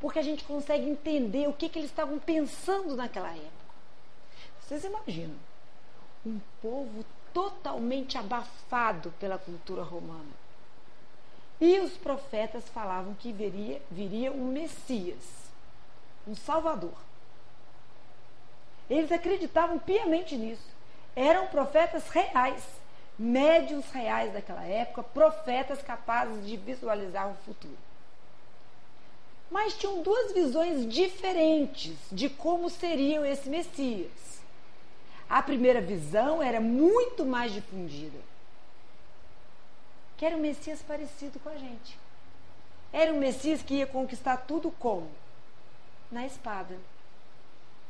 Porque 0.00 0.18
a 0.18 0.22
gente 0.22 0.42
consegue 0.42 0.90
entender 0.90 1.48
o 1.48 1.52
que, 1.52 1.68
que 1.68 1.78
eles 1.78 1.90
estavam 1.90 2.18
pensando 2.18 2.96
naquela 2.96 3.30
época. 3.30 3.70
Vocês 4.60 4.82
imaginam? 4.82 5.49
Um 6.24 6.40
povo 6.60 7.04
totalmente 7.32 8.18
abafado 8.18 9.12
pela 9.18 9.38
cultura 9.38 9.82
romana. 9.82 10.40
E 11.60 11.78
os 11.80 11.96
profetas 11.96 12.68
falavam 12.68 13.14
que 13.14 13.32
viria, 13.32 13.80
viria 13.90 14.32
um 14.32 14.46
Messias, 14.46 15.50
um 16.26 16.34
Salvador. 16.34 16.96
Eles 18.88 19.12
acreditavam 19.12 19.78
piamente 19.78 20.36
nisso. 20.36 20.68
Eram 21.14 21.46
profetas 21.48 22.08
reais 22.08 22.80
médiuns 23.20 23.84
reais 23.90 24.32
daquela 24.32 24.64
época, 24.64 25.02
profetas 25.02 25.82
capazes 25.82 26.46
de 26.46 26.56
visualizar 26.56 27.30
o 27.30 27.34
futuro. 27.44 27.76
Mas 29.50 29.76
tinham 29.76 30.00
duas 30.00 30.32
visões 30.32 30.90
diferentes 30.90 31.98
de 32.10 32.30
como 32.30 32.70
seriam 32.70 33.22
esse 33.26 33.50
Messias. 33.50 34.39
A 35.30 35.40
primeira 35.40 35.80
visão 35.80 36.42
era 36.42 36.60
muito 36.60 37.24
mais 37.24 37.52
difundida. 37.52 38.18
Que 40.16 40.26
era 40.26 40.36
um 40.36 40.40
Messias 40.40 40.82
parecido 40.82 41.38
com 41.38 41.48
a 41.48 41.56
gente. 41.56 41.96
Era 42.92 43.14
um 43.14 43.18
Messias 43.18 43.62
que 43.62 43.74
ia 43.74 43.86
conquistar 43.86 44.36
tudo 44.38 44.70
como? 44.72 45.08
Na 46.10 46.26
espada. 46.26 46.76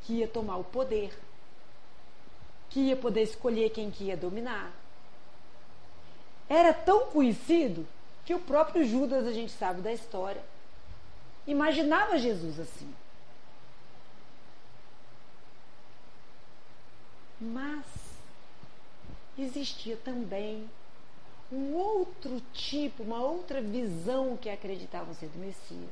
Que 0.03 0.19
ia 0.19 0.29
tomar 0.29 0.59
o 0.59 0.65
poder. 0.65 1.19
Que 2.69 2.81
ia 2.81 2.97
poder 2.97 3.23
escolher 3.23 3.71
quem 3.71 3.91
que 3.91 4.05
ia 4.05 4.17
dominar 4.17 4.71
era 6.51 6.75
tão 6.75 7.07
conhecido 7.07 7.87
que 8.25 8.35
o 8.35 8.41
próprio 8.41 8.85
Judas, 8.85 9.25
a 9.25 9.33
gente 9.33 9.53
sabe 9.53 9.81
da 9.81 9.93
história, 9.93 10.43
imaginava 11.47 12.19
Jesus 12.19 12.59
assim. 12.59 12.93
Mas 17.41 17.85
existia 19.39 19.97
também 19.97 20.69
um 21.51 21.75
outro 21.75 22.41
tipo, 22.53 23.03
uma 23.03 23.21
outra 23.21 23.61
visão 23.61 24.37
que 24.37 24.51
acreditavam 24.51 25.15
ser 25.15 25.29
do 25.29 25.39
Messias. 25.39 25.91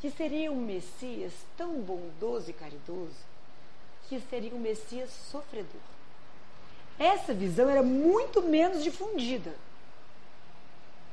Que 0.00 0.10
seria 0.10 0.52
um 0.52 0.60
Messias 0.60 1.32
tão 1.56 1.80
bondoso 1.80 2.50
e 2.50 2.52
caridoso 2.52 3.36
que 4.08 4.20
seria 4.20 4.54
um 4.54 4.60
Messias 4.60 5.10
sofredor. 5.30 5.80
Essa 6.98 7.34
visão 7.34 7.68
era 7.68 7.82
muito 7.82 8.42
menos 8.42 8.82
difundida. 8.82 9.54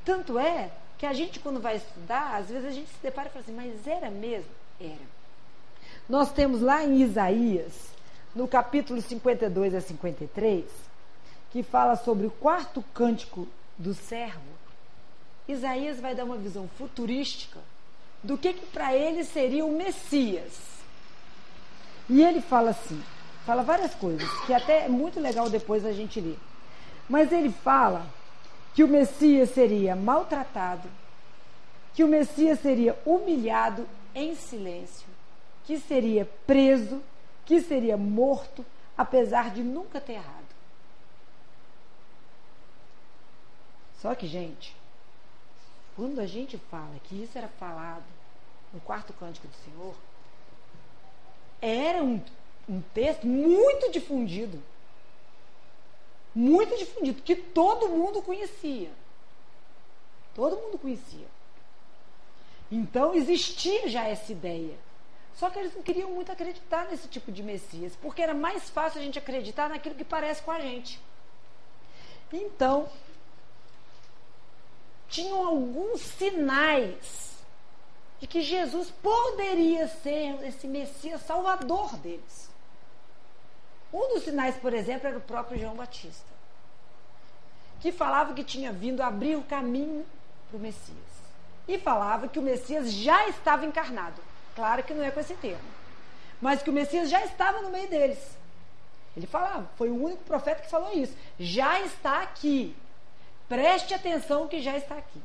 Tanto 0.04 0.38
é 0.38 0.70
que 0.96 1.04
a 1.04 1.12
gente, 1.12 1.40
quando 1.40 1.60
vai 1.60 1.76
estudar, 1.76 2.36
às 2.36 2.48
vezes 2.48 2.64
a 2.66 2.70
gente 2.70 2.88
se 2.88 3.02
depara 3.02 3.28
e 3.28 3.32
fala 3.32 3.42
assim, 3.42 3.54
mas 3.54 3.86
era 3.86 4.10
mesmo? 4.10 4.50
Era. 4.80 5.14
Nós 6.08 6.32
temos 6.32 6.60
lá 6.60 6.84
em 6.84 7.02
Isaías, 7.02 7.93
no 8.34 8.48
capítulo 8.48 9.00
52 9.00 9.74
a 9.74 9.80
53, 9.80 10.64
que 11.50 11.62
fala 11.62 11.96
sobre 11.96 12.26
o 12.26 12.30
quarto 12.30 12.82
cântico 12.92 13.46
do 13.78 13.94
servo. 13.94 14.40
Isaías 15.46 16.00
vai 16.00 16.14
dar 16.14 16.24
uma 16.24 16.36
visão 16.36 16.68
futurística 16.76 17.60
do 18.22 18.36
que, 18.36 18.54
que 18.54 18.66
para 18.66 18.94
ele 18.94 19.24
seria 19.24 19.64
o 19.64 19.76
Messias. 19.76 20.52
E 22.08 22.22
ele 22.22 22.40
fala 22.40 22.70
assim: 22.70 23.02
Fala 23.44 23.62
várias 23.62 23.94
coisas, 23.94 24.28
que 24.46 24.54
até 24.54 24.86
é 24.86 24.88
muito 24.88 25.20
legal 25.20 25.50
depois 25.50 25.84
a 25.84 25.92
gente 25.92 26.18
ler. 26.18 26.38
Mas 27.08 27.30
ele 27.30 27.50
fala 27.50 28.06
que 28.74 28.82
o 28.82 28.88
Messias 28.88 29.50
seria 29.50 29.94
maltratado, 29.94 30.88
que 31.92 32.02
o 32.02 32.08
Messias 32.08 32.58
seria 32.60 32.98
humilhado 33.04 33.86
em 34.14 34.34
silêncio, 34.34 35.06
que 35.64 35.78
seria 35.78 36.26
preso, 36.46 37.02
que 37.44 37.60
seria 37.60 37.96
morto, 37.96 38.64
apesar 38.96 39.52
de 39.52 39.62
nunca 39.62 40.00
ter 40.00 40.14
errado. 40.14 40.54
Só 44.00 44.14
que, 44.14 44.26
gente, 44.26 44.76
quando 45.96 46.20
a 46.20 46.26
gente 46.26 46.58
fala 46.58 46.98
que 47.04 47.22
isso 47.22 47.36
era 47.38 47.48
falado 47.48 48.04
no 48.72 48.80
quarto 48.80 49.12
cântico 49.12 49.46
do 49.46 49.54
Senhor, 49.56 49.94
era 51.60 52.02
um 52.02 52.20
um 52.68 52.80
texto 52.80 53.26
muito 53.26 53.90
difundido. 53.90 54.62
Muito 56.34 56.76
difundido, 56.76 57.22
que 57.22 57.36
todo 57.36 57.88
mundo 57.88 58.22
conhecia. 58.22 58.90
Todo 60.34 60.56
mundo 60.56 60.78
conhecia. 60.78 61.26
Então 62.70 63.14
existia 63.14 63.88
já 63.88 64.08
essa 64.08 64.32
ideia. 64.32 64.76
Só 65.34 65.50
que 65.50 65.58
eles 65.58 65.74
não 65.74 65.82
queriam 65.82 66.10
muito 66.10 66.30
acreditar 66.30 66.86
nesse 66.86 67.08
tipo 67.08 67.32
de 67.32 67.42
Messias, 67.42 67.96
porque 68.00 68.22
era 68.22 68.34
mais 68.34 68.70
fácil 68.70 69.00
a 69.00 69.04
gente 69.04 69.18
acreditar 69.18 69.68
naquilo 69.68 69.94
que 69.94 70.04
parece 70.04 70.42
com 70.42 70.52
a 70.52 70.60
gente. 70.60 71.00
Então, 72.32 72.88
tinham 75.08 75.46
alguns 75.46 76.00
sinais 76.00 77.34
de 78.20 78.26
que 78.26 78.42
Jesus 78.42 78.90
poderia 79.02 79.88
ser 79.88 80.42
esse 80.44 80.66
Messias 80.66 81.20
salvador 81.22 81.96
deles. 81.96 82.50
Um 83.92 84.14
dos 84.14 84.24
sinais, 84.24 84.56
por 84.56 84.72
exemplo, 84.72 85.06
era 85.08 85.18
o 85.18 85.20
próprio 85.20 85.60
João 85.60 85.74
Batista, 85.74 86.26
que 87.80 87.92
falava 87.92 88.34
que 88.34 88.42
tinha 88.42 88.72
vindo 88.72 89.02
abrir 89.02 89.36
o 89.36 89.42
caminho 89.44 90.06
para 90.48 90.56
o 90.56 90.60
Messias. 90.60 90.98
E 91.66 91.78
falava 91.78 92.28
que 92.28 92.38
o 92.38 92.42
Messias 92.42 92.92
já 92.92 93.28
estava 93.28 93.64
encarnado. 93.64 94.20
Claro 94.54 94.82
que 94.82 94.94
não 94.94 95.04
é 95.04 95.10
com 95.10 95.20
esse 95.20 95.34
termo. 95.34 95.68
Mas 96.40 96.62
que 96.62 96.70
o 96.70 96.72
Messias 96.72 97.10
já 97.10 97.24
estava 97.24 97.60
no 97.60 97.70
meio 97.70 97.88
deles. 97.88 98.18
Ele 99.16 99.26
falava, 99.26 99.68
foi 99.76 99.90
o 99.90 100.02
único 100.02 100.24
profeta 100.24 100.62
que 100.62 100.70
falou 100.70 100.92
isso. 100.92 101.16
Já 101.38 101.80
está 101.80 102.22
aqui. 102.22 102.76
Preste 103.48 103.94
atenção 103.94 104.48
que 104.48 104.60
já 104.60 104.76
está 104.76 104.96
aqui. 104.96 105.20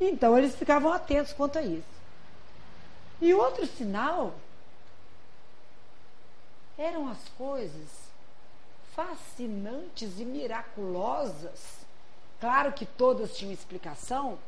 Então 0.00 0.36
eles 0.36 0.54
ficavam 0.54 0.92
atentos 0.92 1.32
quanto 1.32 1.58
a 1.58 1.62
isso. 1.62 1.94
E 3.20 3.32
outro 3.32 3.66
sinal 3.66 4.34
eram 6.76 7.08
as 7.08 7.28
coisas 7.38 7.88
fascinantes 8.94 10.18
e 10.18 10.24
miraculosas. 10.24 11.84
Claro 12.40 12.72
que 12.72 12.84
todas 12.84 13.36
tinham 13.36 13.52
explicação. 13.52 14.38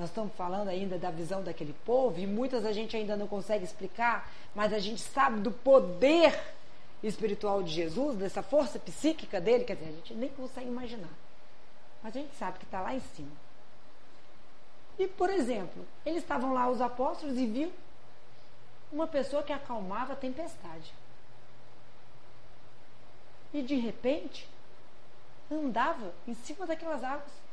Nós 0.00 0.08
estamos 0.08 0.32
falando 0.32 0.68
ainda 0.68 0.98
da 0.98 1.10
visão 1.10 1.42
daquele 1.42 1.74
povo 1.84 2.18
e 2.18 2.26
muitas 2.26 2.64
a 2.64 2.72
gente 2.72 2.96
ainda 2.96 3.18
não 3.18 3.28
consegue 3.28 3.64
explicar, 3.64 4.32
mas 4.54 4.72
a 4.72 4.78
gente 4.78 5.02
sabe 5.02 5.40
do 5.40 5.52
poder 5.52 6.40
espiritual 7.02 7.62
de 7.62 7.70
Jesus, 7.70 8.16
dessa 8.16 8.42
força 8.42 8.78
psíquica 8.78 9.38
dele, 9.38 9.64
quer 9.64 9.76
dizer, 9.76 9.90
a 9.90 9.92
gente 9.92 10.14
nem 10.14 10.30
consegue 10.30 10.68
imaginar. 10.68 11.10
Mas 12.02 12.16
a 12.16 12.18
gente 12.18 12.34
sabe 12.36 12.58
que 12.58 12.64
está 12.64 12.80
lá 12.80 12.94
em 12.94 13.00
cima. 13.00 13.30
E, 14.98 15.06
por 15.06 15.28
exemplo, 15.28 15.86
eles 16.06 16.22
estavam 16.22 16.54
lá, 16.54 16.70
os 16.70 16.80
apóstolos, 16.80 17.36
e 17.36 17.46
viu 17.46 17.70
uma 18.90 19.06
pessoa 19.06 19.42
que 19.42 19.52
acalmava 19.52 20.14
a 20.14 20.16
tempestade. 20.16 20.94
E 23.52 23.60
de 23.60 23.74
repente, 23.74 24.48
andava 25.50 26.10
em 26.26 26.32
cima 26.32 26.66
daquelas 26.66 27.04
águas. 27.04 27.49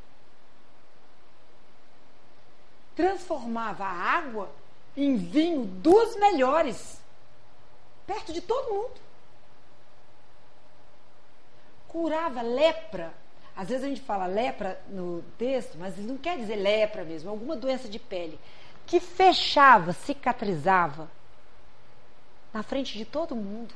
Transformava 2.98 3.84
a 3.84 3.92
água 3.92 4.50
em 4.96 5.16
vinho 5.16 5.64
dos 5.64 6.16
melhores, 6.16 7.00
perto 8.06 8.32
de 8.32 8.40
todo 8.40 8.74
mundo 8.74 9.08
curava 11.88 12.42
lepra. 12.42 13.12
Às 13.56 13.70
vezes 13.70 13.84
a 13.84 13.88
gente 13.88 14.02
fala 14.02 14.26
lepra 14.26 14.80
no 14.88 15.24
texto, 15.36 15.76
mas 15.78 15.96
não 15.98 16.16
quer 16.16 16.36
dizer 16.36 16.54
lepra 16.56 17.02
mesmo, 17.02 17.30
alguma 17.30 17.56
doença 17.56 17.88
de 17.88 17.98
pele 17.98 18.38
que 18.86 19.00
fechava, 19.00 19.92
cicatrizava 19.92 21.10
na 22.52 22.62
frente 22.62 22.96
de 22.96 23.04
todo 23.04 23.34
mundo. 23.34 23.74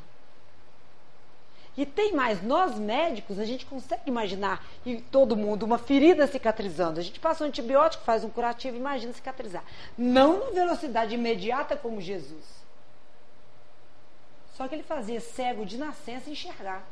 E 1.77 1.87
tem 1.87 2.13
mais, 2.13 2.43
nós 2.43 2.79
médicos, 2.79 3.39
a 3.39 3.47
gente 3.47 3.65
consegue 3.65 4.03
imaginar 4.07 4.63
e 4.85 5.01
todo 5.01 5.37
mundo 5.37 5.63
uma 5.63 5.79
ferida 5.79 6.27
cicatrizando. 6.27 7.01
A 7.01 7.03
gente 7.03 7.19
passa 7.19 7.45
um 7.45 7.47
antibiótico, 7.47 8.05
faz 8.05 8.23
um 8.25 8.29
curativo, 8.29 8.77
imagina 8.77 9.13
cicatrizar. 9.13 9.65
Não 9.97 10.47
na 10.47 10.51
velocidade 10.51 11.15
imediata 11.15 11.75
como 11.75 12.01
Jesus. 12.01 12.45
Só 14.55 14.69
que 14.69 14.75
ele 14.75 14.83
fazia 14.83 15.19
cego 15.19 15.65
de 15.65 15.79
nascença 15.79 16.29
enxergar. 16.29 16.87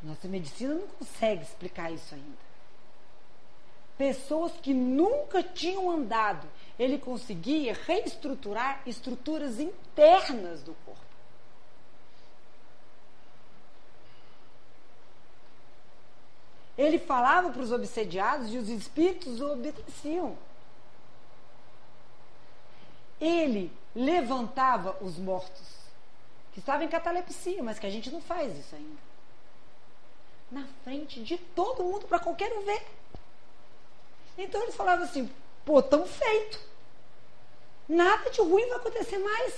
Nossa 0.00 0.28
medicina 0.28 0.74
não 0.74 0.86
consegue 0.86 1.42
explicar 1.42 1.90
isso 1.90 2.14
ainda. 2.14 2.50
Pessoas 3.98 4.52
que 4.62 4.72
nunca 4.72 5.42
tinham 5.42 5.90
andado, 5.90 6.48
ele 6.78 6.98
conseguia 6.98 7.76
reestruturar 7.86 8.80
estruturas 8.86 9.58
internas 9.60 10.62
do 10.62 10.72
corpo. 10.86 11.09
Ele 16.80 16.98
falava 16.98 17.50
para 17.50 17.62
os 17.62 17.72
obsediados 17.72 18.52
e 18.52 18.56
os 18.56 18.68
espíritos 18.68 19.40
o 19.40 19.52
obedeciam. 19.52 20.36
Ele 23.20 23.70
levantava 23.94 24.96
os 25.02 25.18
mortos, 25.18 25.68
que 26.52 26.60
estavam 26.60 26.86
em 26.86 26.88
catalepsia, 26.88 27.62
mas 27.62 27.78
que 27.78 27.86
a 27.86 27.90
gente 27.90 28.10
não 28.10 28.20
faz 28.20 28.56
isso 28.58 28.74
ainda 28.74 29.10
na 30.50 30.64
frente 30.82 31.22
de 31.22 31.38
todo 31.38 31.84
mundo 31.84 32.06
para 32.06 32.18
qualquer 32.18 32.52
um 32.52 32.62
ver. 32.62 32.84
Então 34.36 34.60
eles 34.62 34.74
falavam 34.74 35.04
assim: 35.04 35.30
pô, 35.64 35.82
tão 35.82 36.06
feito. 36.06 36.58
Nada 37.88 38.30
de 38.30 38.40
ruim 38.40 38.66
vai 38.68 38.78
acontecer 38.78 39.18
mais. 39.18 39.54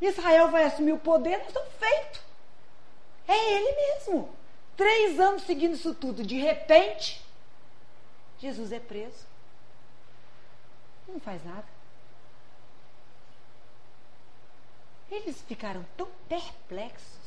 Israel 0.00 0.48
vai 0.48 0.64
assumir 0.64 0.92
o 0.92 0.98
poder, 0.98 1.38
nós 1.38 1.48
estamos 1.48 1.72
feitos. 1.78 2.20
É 3.26 3.54
ele 3.54 3.72
mesmo. 3.72 4.37
Três 4.78 5.18
anos 5.18 5.42
seguindo 5.42 5.74
isso 5.74 5.92
tudo. 5.92 6.22
De 6.22 6.38
repente, 6.38 7.20
Jesus 8.38 8.70
é 8.70 8.78
preso. 8.78 9.26
Não 11.08 11.18
faz 11.18 11.44
nada. 11.44 11.66
Eles 15.10 15.42
ficaram 15.42 15.84
tão 15.96 16.06
perplexos 16.28 17.18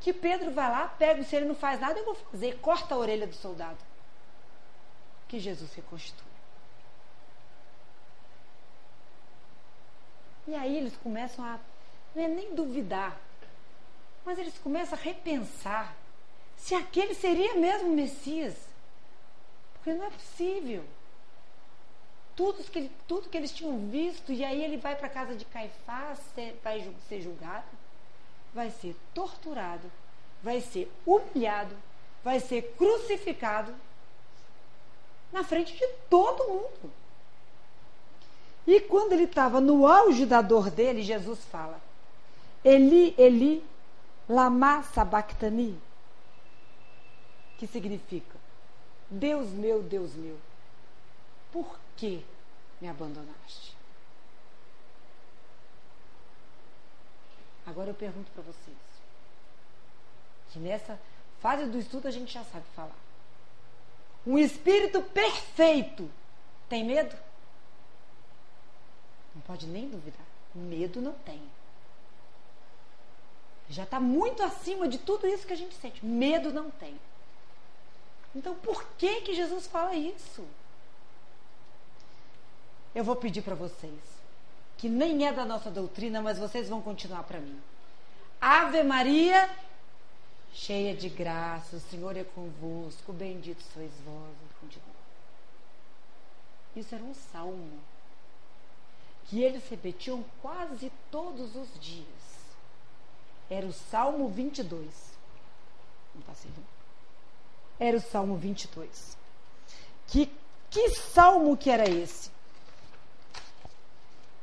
que 0.00 0.12
Pedro 0.12 0.52
vai 0.52 0.70
lá, 0.70 0.86
pega, 0.86 1.24
se 1.24 1.34
ele 1.34 1.46
não 1.46 1.56
faz 1.56 1.80
nada, 1.80 1.98
eu 1.98 2.04
vou 2.04 2.14
fazer, 2.14 2.60
corta 2.60 2.94
a 2.94 2.98
orelha 2.98 3.26
do 3.26 3.34
soldado. 3.34 3.78
Que 5.26 5.40
Jesus 5.40 5.74
reconstitui. 5.74 6.30
E 10.46 10.54
aí 10.54 10.76
eles 10.76 10.96
começam 10.98 11.44
a, 11.44 11.58
não 12.14 12.22
é 12.22 12.28
nem 12.28 12.54
duvidar, 12.54 13.18
mas 14.30 14.38
eles 14.38 14.58
começam 14.58 14.98
a 14.98 15.02
repensar 15.02 15.94
se 16.56 16.74
aquele 16.74 17.14
seria 17.14 17.54
mesmo 17.54 17.88
o 17.88 17.96
Messias. 17.96 18.54
Porque 19.74 19.92
não 19.92 20.06
é 20.06 20.10
possível. 20.10 20.84
Tudo 22.36 22.62
que, 22.64 22.90
tudo 23.08 23.28
que 23.28 23.36
eles 23.36 23.50
tinham 23.50 23.88
visto, 23.88 24.32
e 24.32 24.44
aí 24.44 24.62
ele 24.62 24.76
vai 24.76 24.94
para 24.94 25.08
a 25.08 25.10
casa 25.10 25.34
de 25.34 25.44
Caifás, 25.44 26.18
vai 26.62 26.86
ser 27.08 27.20
julgado 27.20 27.66
vai 28.52 28.70
ser 28.70 28.96
torturado, 29.14 29.90
vai 30.42 30.60
ser 30.60 30.90
humilhado, 31.06 31.74
vai 32.22 32.40
ser 32.40 32.74
crucificado 32.76 33.74
na 35.32 35.44
frente 35.44 35.76
de 35.76 35.86
todo 36.08 36.48
mundo. 36.48 36.92
E 38.66 38.80
quando 38.80 39.12
ele 39.12 39.24
estava 39.24 39.60
no 39.60 39.86
auge 39.86 40.26
da 40.26 40.42
dor 40.42 40.70
dele, 40.70 41.02
Jesus 41.02 41.38
fala: 41.50 41.80
Eli, 42.64 43.14
Eli, 43.16 43.64
lama 44.30 44.82
sabachthani, 44.84 45.78
que 47.58 47.66
significa: 47.66 48.38
Deus 49.10 49.50
meu, 49.50 49.82
Deus 49.82 50.14
meu, 50.14 50.38
por 51.52 51.78
que 51.96 52.24
me 52.80 52.88
abandonaste? 52.88 53.76
Agora 57.66 57.90
eu 57.90 57.94
pergunto 57.94 58.30
para 58.32 58.42
vocês, 58.42 58.76
que 60.50 60.58
nessa 60.58 60.98
fase 61.40 61.66
do 61.66 61.78
estudo 61.78 62.06
a 62.06 62.10
gente 62.10 62.32
já 62.32 62.44
sabe 62.44 62.64
falar. 62.74 62.96
Um 64.26 64.38
espírito 64.38 65.02
perfeito 65.02 66.10
tem 66.68 66.84
medo? 66.84 67.16
Não 69.34 69.42
pode 69.42 69.66
nem 69.66 69.88
duvidar. 69.88 70.26
Medo 70.54 71.00
não 71.00 71.12
tem. 71.12 71.40
Já 73.70 73.84
está 73.84 74.00
muito 74.00 74.42
acima 74.42 74.88
de 74.88 74.98
tudo 74.98 75.26
isso 75.26 75.46
que 75.46 75.52
a 75.52 75.56
gente 75.56 75.74
sente. 75.76 76.04
Medo 76.04 76.52
não 76.52 76.70
tem. 76.70 76.98
Então 78.34 78.54
por 78.56 78.84
que 78.98 79.22
que 79.22 79.34
Jesus 79.34 79.66
fala 79.66 79.94
isso? 79.94 80.44
Eu 82.94 83.04
vou 83.04 83.16
pedir 83.16 83.42
para 83.42 83.54
vocês 83.54 84.20
que 84.80 84.88
nem 84.88 85.26
é 85.26 85.32
da 85.32 85.44
nossa 85.44 85.70
doutrina, 85.70 86.22
mas 86.22 86.38
vocês 86.38 86.70
vão 86.70 86.80
continuar 86.80 87.22
para 87.24 87.38
mim. 87.38 87.60
Ave 88.40 88.82
Maria, 88.82 89.54
cheia 90.54 90.96
de 90.96 91.10
graça, 91.10 91.76
o 91.76 91.80
Senhor 91.80 92.16
é 92.16 92.24
convosco, 92.24 93.12
bendito 93.12 93.62
sois 93.74 93.92
vós. 94.06 94.34
Continua. 94.58 95.00
Isso 96.74 96.94
era 96.94 97.04
um 97.04 97.12
salmo 97.12 97.78
que 99.26 99.42
eles 99.42 99.68
repetiam 99.68 100.24
quase 100.40 100.90
todos 101.10 101.54
os 101.54 101.68
dias. 101.78 102.29
Era 103.50 103.66
o 103.66 103.72
Salmo 103.72 104.28
22. 104.28 104.86
Não 106.14 106.20
está 106.20 106.34
servindo? 106.34 106.66
Era 107.78 107.96
o 107.96 108.00
Salmo 108.00 108.36
22. 108.36 109.16
Que, 110.06 110.30
que 110.70 110.90
salmo 110.90 111.56
que 111.56 111.68
era 111.68 111.88
esse? 111.90 112.30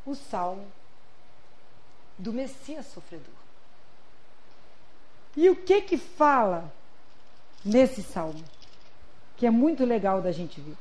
o 0.08 0.16
salmo 0.16 0.66
do 2.18 2.32
Messias 2.32 2.86
sofredor. 2.88 3.36
E 5.36 5.50
o 5.50 5.56
que 5.56 5.82
que 5.82 5.98
fala 5.98 6.74
nesse 7.64 8.02
salmo? 8.02 8.44
Que 9.36 9.46
é 9.46 9.52
muito 9.52 9.86
legal 9.86 10.22
da 10.22 10.32
gente 10.32 10.60
ver. 10.62 10.78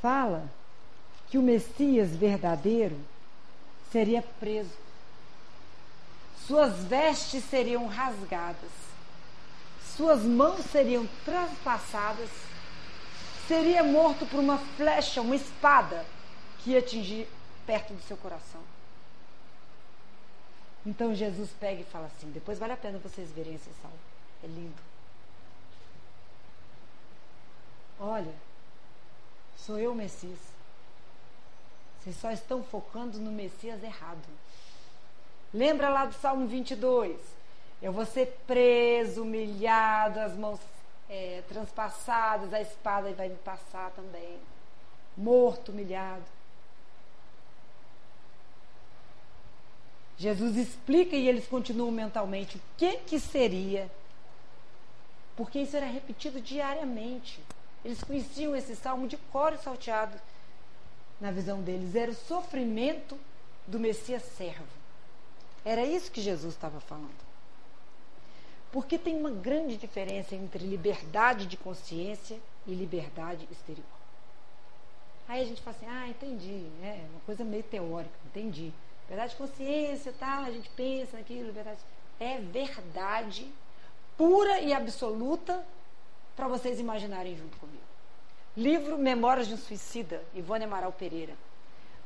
Fala 0.00 0.48
que 1.28 1.38
o 1.38 1.42
Messias 1.42 2.10
verdadeiro 2.10 2.96
seria 3.90 4.22
preso. 4.38 4.85
Suas 6.44 6.84
vestes 6.84 7.44
seriam 7.44 7.86
rasgadas. 7.86 8.70
Suas 9.96 10.22
mãos 10.22 10.64
seriam 10.66 11.06
transpassadas. 11.24 12.30
Seria 13.48 13.82
morto 13.82 14.26
por 14.26 14.40
uma 14.40 14.58
flecha, 14.58 15.20
uma 15.20 15.36
espada 15.36 16.04
que 16.58 16.70
ia 16.70 16.80
atingir 16.80 17.28
perto 17.64 17.94
do 17.94 18.02
seu 18.02 18.16
coração. 18.16 18.60
Então 20.84 21.14
Jesus 21.14 21.50
pega 21.58 21.80
e 21.80 21.84
fala 21.84 22.06
assim: 22.06 22.30
depois 22.30 22.58
vale 22.58 22.72
a 22.72 22.76
pena 22.76 22.98
vocês 22.98 23.30
verem 23.32 23.54
esse 23.54 23.70
salmo. 23.82 23.98
É 24.42 24.46
lindo. 24.46 24.82
Olha, 27.98 28.34
sou 29.56 29.78
eu 29.78 29.92
o 29.92 29.94
Messias. 29.94 30.38
Vocês 31.98 32.16
só 32.16 32.30
estão 32.30 32.62
focando 32.62 33.18
no 33.18 33.32
Messias 33.32 33.82
errado. 33.82 34.22
Lembra 35.56 35.88
lá 35.88 36.04
do 36.04 36.12
Salmo 36.12 36.46
22? 36.46 37.16
Eu 37.80 37.90
vou 37.90 38.04
ser 38.04 38.26
preso, 38.46 39.22
humilhado, 39.22 40.20
as 40.20 40.36
mãos 40.36 40.60
é, 41.08 41.42
transpassadas, 41.48 42.52
a 42.52 42.60
espada 42.60 43.10
vai 43.14 43.30
me 43.30 43.36
passar 43.36 43.90
também. 43.92 44.36
Morto, 45.16 45.72
humilhado. 45.72 46.26
Jesus 50.18 50.56
explica 50.56 51.16
e 51.16 51.26
eles 51.26 51.46
continuam 51.46 51.90
mentalmente 51.90 52.58
o 52.58 52.60
que 52.76 52.98
que 52.98 53.18
seria. 53.18 53.90
Porque 55.34 55.60
isso 55.60 55.74
era 55.74 55.86
repetido 55.86 56.38
diariamente. 56.38 57.40
Eles 57.82 58.04
conheciam 58.04 58.54
esse 58.54 58.76
salmo 58.76 59.08
de 59.08 59.16
cor 59.32 59.54
e 59.54 59.58
salteado 59.58 60.20
na 61.18 61.30
visão 61.30 61.62
deles. 61.62 61.94
Era 61.94 62.10
o 62.10 62.14
sofrimento 62.14 63.18
do 63.66 63.80
Messias 63.80 64.22
servo. 64.22 64.75
Era 65.66 65.84
isso 65.84 66.12
que 66.12 66.20
Jesus 66.20 66.54
estava 66.54 66.78
falando. 66.78 67.26
Porque 68.70 68.96
tem 68.96 69.16
uma 69.16 69.32
grande 69.32 69.76
diferença 69.76 70.32
entre 70.36 70.64
liberdade 70.64 71.44
de 71.44 71.56
consciência 71.56 72.38
e 72.68 72.72
liberdade 72.72 73.48
exterior. 73.50 73.84
Aí 75.26 75.42
a 75.42 75.44
gente 75.44 75.60
fala 75.60 75.76
assim, 75.76 75.86
ah, 75.88 76.08
entendi, 76.08 76.68
é 76.84 77.04
uma 77.10 77.18
coisa 77.26 77.42
meio 77.42 77.64
teórica, 77.64 78.14
entendi. 78.26 78.72
Liberdade 79.02 79.32
de 79.32 79.38
consciência, 79.38 80.12
tá? 80.12 80.44
A 80.44 80.52
gente 80.52 80.70
pensa 80.70 81.16
naquilo, 81.16 81.48
liberdade. 81.48 81.80
É 82.20 82.38
verdade 82.38 83.52
pura 84.16 84.60
e 84.60 84.72
absoluta 84.72 85.66
para 86.36 86.46
vocês 86.46 86.78
imaginarem 86.78 87.36
junto 87.36 87.56
comigo. 87.56 87.82
Livro 88.56 88.96
Memórias 88.96 89.48
de 89.48 89.54
um 89.54 89.58
Suicida, 89.58 90.22
Ivone 90.32 90.62
Amaral 90.62 90.92
Pereira. 90.92 91.34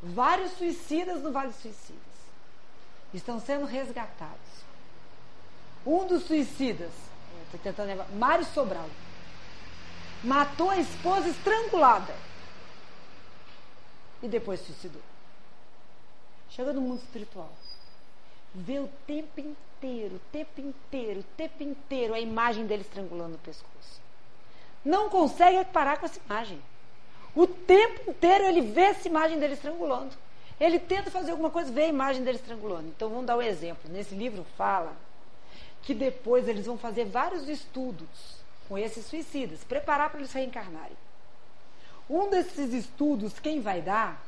Vários 0.03 0.53
suicidas 0.53 1.21
no 1.21 1.31
Vale 1.31 1.49
dos 1.49 1.61
Suicidas 1.61 2.10
estão 3.13 3.41
sendo 3.41 3.65
resgatados. 3.65 4.61
Um 5.85 6.07
dos 6.07 6.25
suicidas, 6.25 6.91
estou 7.45 7.61
tentando 7.61 7.89
lembrar, 7.89 8.09
Mário 8.11 8.45
Sobral, 8.45 8.89
matou 10.23 10.71
a 10.71 10.79
esposa 10.79 11.29
estrangulada 11.29 12.15
e 14.23 14.29
depois 14.29 14.61
suicidou. 14.61 15.03
Chega 16.51 16.73
no 16.73 16.81
mundo 16.81 16.99
espiritual, 16.99 17.51
vê 18.55 18.79
o 18.79 18.89
tempo 19.07 19.41
inteiro, 19.41 20.17
o 20.17 20.21
tempo 20.33 20.61
inteiro, 20.61 21.21
o 21.21 21.25
tempo 21.37 21.63
inteiro 21.63 22.15
a 22.15 22.21
imagem 22.21 22.67
dele 22.67 22.83
estrangulando 22.83 23.37
o 23.37 23.39
pescoço. 23.39 24.01
Não 24.85 25.09
consegue 25.09 25.65
parar 25.67 25.99
com 25.99 26.07
essa 26.07 26.21
imagem. 26.27 26.61
O 27.35 27.47
tempo 27.47 28.11
inteiro 28.11 28.45
ele 28.45 28.61
vê 28.61 28.83
essa 28.83 29.07
imagem 29.07 29.39
dele 29.39 29.55
estrangulando. 29.55 30.15
Ele 30.61 30.79
tenta 30.79 31.11
fazer 31.11 31.31
alguma 31.31 31.49
coisa, 31.51 31.73
vê 31.73 31.85
a 31.85 31.89
imagem 31.89 32.23
dele 32.23 32.37
estrangulando. 32.37 32.89
Então 32.89 33.09
vamos 33.09 33.25
dar 33.25 33.39
um 33.39 33.43
exemplo. 33.43 33.91
Nesse 33.91 34.15
livro 34.15 34.45
fala 34.59 34.95
que 35.83 35.95
depois 35.95 36.47
eles 36.47 36.67
vão 36.67 36.77
fazer 36.77 37.07
vários 37.07 37.49
estudos 37.49 38.07
com 38.69 38.77
esses 38.77 39.07
suicidas, 39.07 39.65
preparar 39.65 40.11
para 40.11 40.21
eles 40.21 40.33
reencarnarem. 40.33 40.97
Um 42.09 42.29
desses 42.29 42.75
estudos, 42.75 43.39
quem 43.39 43.61
vai 43.61 43.81
dar, 43.81 44.23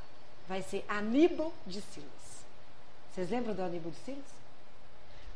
vai 0.49 0.62
ser 0.62 0.85
Aníbal 0.88 1.53
de 1.66 1.83
Silas. 1.83 2.11
Vocês 3.12 3.31
lembram 3.31 3.55
do 3.55 3.62
Aníbal 3.62 3.90
de 3.90 3.99
Silas? 3.99 4.42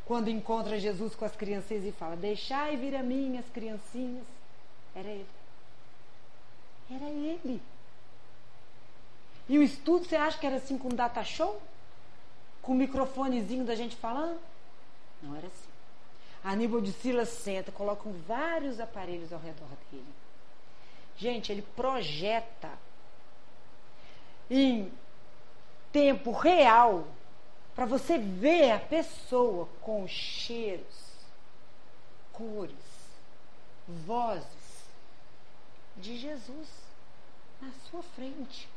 Quando 0.06 0.30
encontra 0.30 0.78
Jesus 0.78 1.14
com 1.14 1.24
as 1.24 1.36
criancinhas 1.36 1.84
e 1.84 1.92
fala: 1.92 2.16
Deixai 2.16 2.76
vir 2.76 2.96
a 2.96 3.02
mim 3.02 3.36
as 3.36 3.48
criancinhas. 3.52 4.24
Era 4.94 5.08
ele. 5.08 5.26
Era 6.90 7.04
ele. 7.04 7.60
E 9.48 9.58
o 9.58 9.62
estudo, 9.62 10.06
você 10.06 10.16
acha 10.16 10.38
que 10.38 10.46
era 10.46 10.56
assim 10.56 10.76
com 10.76 10.88
data 10.88 11.22
show? 11.22 11.60
Com 12.60 12.72
o 12.72 12.74
microfonezinho 12.74 13.64
da 13.64 13.74
gente 13.74 13.94
falando? 13.96 14.40
Não 15.22 15.36
era 15.36 15.46
assim. 15.46 15.68
Aníbal 16.42 16.80
de 16.80 16.92
Silas 16.92 17.28
senta, 17.28 17.72
colocam 17.72 18.12
vários 18.26 18.80
aparelhos 18.80 19.32
ao 19.32 19.40
redor 19.40 19.68
dele. 19.90 20.14
Gente, 21.16 21.50
ele 21.50 21.62
projeta 21.62 22.70
em 24.50 24.92
tempo 25.92 26.30
real 26.30 27.06
para 27.74 27.84
você 27.84 28.18
ver 28.18 28.70
a 28.70 28.78
pessoa 28.78 29.68
com 29.80 30.06
cheiros, 30.06 30.86
cores, 32.32 32.74
vozes 33.88 34.46
de 35.96 36.16
Jesus 36.16 36.68
na 37.60 37.70
sua 37.90 38.02
frente. 38.02 38.68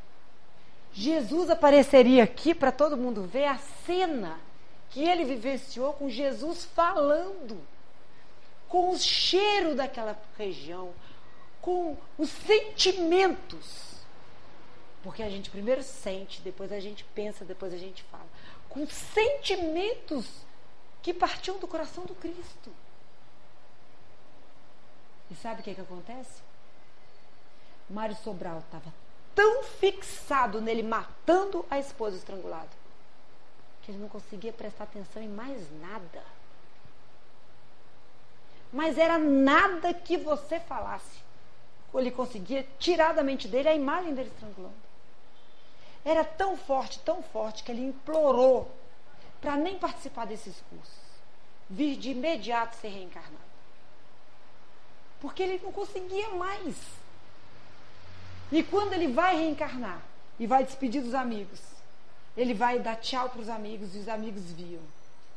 Jesus 0.93 1.49
apareceria 1.49 2.23
aqui 2.23 2.53
para 2.53 2.71
todo 2.71 2.97
mundo 2.97 3.23
ver 3.23 3.45
a 3.45 3.57
cena 3.57 4.39
que 4.89 5.03
ele 5.03 5.23
vivenciou 5.23 5.93
com 5.93 6.09
Jesus 6.09 6.65
falando, 6.65 7.61
com 8.67 8.91
o 8.91 8.97
cheiro 8.97 9.75
daquela 9.75 10.19
região, 10.37 10.91
com 11.61 11.95
os 12.17 12.29
sentimentos. 12.29 13.89
Porque 15.03 15.23
a 15.23 15.29
gente 15.29 15.49
primeiro 15.49 15.83
sente, 15.83 16.41
depois 16.41 16.71
a 16.71 16.79
gente 16.79 17.03
pensa, 17.15 17.45
depois 17.45 17.73
a 17.73 17.77
gente 17.77 18.03
fala. 18.03 18.27
Com 18.67 18.85
sentimentos 18.87 20.25
que 21.01 21.13
partiam 21.13 21.57
do 21.59 21.67
coração 21.67 22.05
do 22.05 22.15
Cristo. 22.15 22.71
E 25.31 25.35
sabe 25.35 25.61
o 25.61 25.63
que, 25.63 25.75
que 25.75 25.81
acontece? 25.81 26.41
Mário 27.89 28.15
Sobral 28.17 28.59
estava 28.59 28.93
tão 29.39 29.63
fixado 29.63 30.59
nele 30.59 30.83
matando 30.83 31.65
a 31.69 31.79
esposa 31.79 32.17
estrangulada 32.17 32.67
que 33.81 33.89
ele 33.89 33.99
não 33.99 34.09
conseguia 34.09 34.51
prestar 34.51 34.83
atenção 34.83 35.23
em 35.23 35.29
mais 35.29 35.65
nada. 35.79 36.21
Mas 38.69 38.97
era 38.97 39.17
nada 39.17 39.93
que 39.93 40.17
você 40.17 40.59
falasse. 40.59 41.23
Ele 41.95 42.11
conseguia 42.11 42.67
tirar 42.77 43.13
da 43.13 43.23
mente 43.23 43.47
dele 43.47 43.69
a 43.69 43.73
imagem 43.73 44.13
dele 44.13 44.27
estrangulando. 44.27 44.75
Era 46.03 46.25
tão 46.25 46.57
forte, 46.57 46.99
tão 46.99 47.23
forte, 47.23 47.63
que 47.63 47.71
ele 47.71 47.87
implorou 47.87 48.69
para 49.39 49.55
nem 49.55 49.79
participar 49.79 50.25
desses 50.25 50.61
cursos. 50.69 50.99
Vir 51.69 51.95
de 51.95 52.11
imediato 52.11 52.75
ser 52.75 52.89
reencarnado. 52.89 53.49
Porque 55.21 55.41
ele 55.41 55.61
não 55.63 55.71
conseguia 55.71 56.27
mais. 56.31 56.98
E 58.51 58.63
quando 58.63 58.93
ele 58.93 59.07
vai 59.07 59.37
reencarnar 59.37 60.01
e 60.39 60.47
vai 60.47 60.63
despedir 60.63 61.01
dos 61.01 61.13
amigos, 61.13 61.59
ele 62.35 62.53
vai 62.53 62.79
dar 62.79 62.95
tchau 62.95 63.29
para 63.29 63.41
os 63.41 63.49
amigos 63.49 63.95
e 63.95 63.99
os 63.99 64.07
amigos 64.07 64.51
viam 64.51 64.81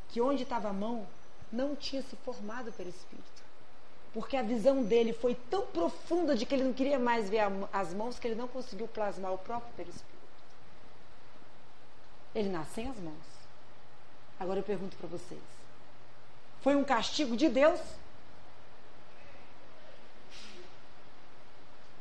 que 0.09 0.21
onde 0.21 0.43
estava 0.43 0.69
a 0.69 0.73
mão 0.73 1.07
não 1.51 1.77
tinha 1.77 2.03
se 2.03 2.17
formado 2.17 2.73
pelo 2.73 2.89
Espírito. 2.89 3.43
Porque 4.15 4.37
a 4.37 4.43
visão 4.43 4.83
dele 4.83 5.13
foi 5.13 5.35
tão 5.35 5.67
profunda 5.67 6.37
de 6.37 6.45
que 6.45 6.55
ele 6.55 6.65
não 6.65 6.73
queria 6.73 6.99
mais 6.99 7.29
ver 7.29 7.41
as 7.73 7.95
mãos 7.95 8.19
que 8.19 8.29
ele 8.29 8.35
não 8.35 8.49
conseguiu 8.49 8.87
plasmar 8.87 9.33
o 9.33 9.39
próprio 9.39 9.73
perispírito. 9.75 10.13
Ele 12.35 12.49
nasce 12.49 12.75
sem 12.75 12.89
as 12.89 12.97
mãos. 12.99 13.33
Agora 14.39 14.61
eu 14.61 14.65
pergunto 14.65 14.97
para 14.97 15.09
vocês: 15.09 15.41
foi 16.63 16.77
um 16.77 16.85
castigo 16.85 17.37
de 17.37 17.49
Deus 17.49 17.81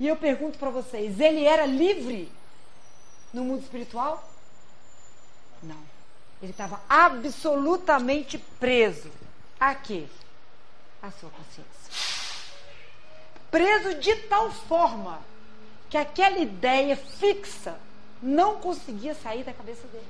E 0.02 0.08
eu 0.08 0.16
pergunto 0.16 0.58
para 0.58 0.72
vocês: 0.72 1.20
ele 1.20 1.46
era 1.46 1.64
livre 1.64 2.32
no 3.32 3.44
mundo 3.44 3.62
espiritual? 3.62 4.28
Não. 5.62 5.78
Ele 6.42 6.50
estava 6.50 6.82
absolutamente 6.90 8.40
preso. 8.60 9.12
A 9.60 9.76
quê? 9.76 10.08
A 11.04 11.12
sua 11.12 11.30
consciência. 11.30 12.42
Preso 13.52 14.00
de 14.00 14.16
tal 14.24 14.52
forma 14.52 15.22
que 15.88 15.98
aquela 15.98 16.40
ideia 16.40 16.98
fixa 16.98 17.78
não 18.24 18.56
conseguia 18.56 19.14
sair 19.14 19.44
da 19.44 19.54
cabeça 19.54 19.86
dele. 19.90 20.08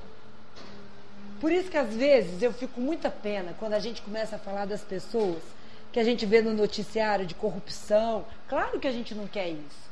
Por 1.42 1.52
isso 1.52 1.70
que 1.70 1.78
às 1.78 1.94
vezes 1.94 2.42
eu 2.42 2.54
fico 2.54 2.76
com 2.76 2.82
muita 2.82 3.12
pena 3.12 3.54
quando 3.60 3.74
a 3.74 3.80
gente 3.80 4.02
começa 4.02 4.38
a 4.38 4.40
falar 4.40 4.64
das 4.64 4.84
pessoas 4.84 5.44
que 5.92 6.00
a 6.00 6.04
gente 6.04 6.26
vê 6.26 6.42
no 6.42 6.54
noticiário 6.54 7.26
de 7.26 7.36
corrupção. 7.36 8.26
Claro 8.48 8.80
que 8.80 8.88
a 8.88 8.92
gente 8.92 9.14
não 9.14 9.28
quer 9.28 9.50
isso. 9.50 9.92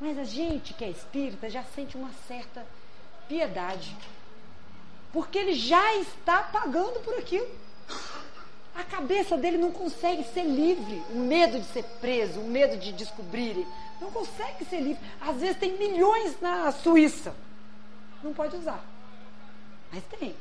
Mas 0.00 0.18
a 0.18 0.24
gente 0.24 0.74
que 0.74 0.84
é 0.84 0.90
espírita 0.90 1.48
já 1.48 1.64
sente 1.64 1.96
uma 1.96 2.10
certa 2.28 2.64
piedade. 3.28 3.96
Porque 5.12 5.38
ele 5.38 5.54
já 5.54 5.94
está 5.96 6.42
pagando 6.42 7.00
por 7.00 7.14
aquilo. 7.14 7.48
A 8.74 8.82
cabeça 8.82 9.36
dele 9.36 9.56
não 9.56 9.70
consegue 9.70 10.24
ser 10.24 10.42
livre. 10.42 11.02
O 11.10 11.18
medo 11.18 11.60
de 11.60 11.66
ser 11.66 11.84
preso, 12.00 12.40
o 12.40 12.48
medo 12.48 12.76
de 12.76 12.92
descobrirem. 12.92 13.66
Não 14.00 14.10
consegue 14.10 14.64
ser 14.64 14.80
livre. 14.80 15.02
Às 15.20 15.36
vezes 15.36 15.56
tem 15.56 15.78
milhões 15.78 16.40
na 16.40 16.70
Suíça. 16.72 17.34
Não 18.22 18.32
pode 18.32 18.56
usar. 18.56 18.84
Mas 19.92 20.02
tem. 20.18 20.34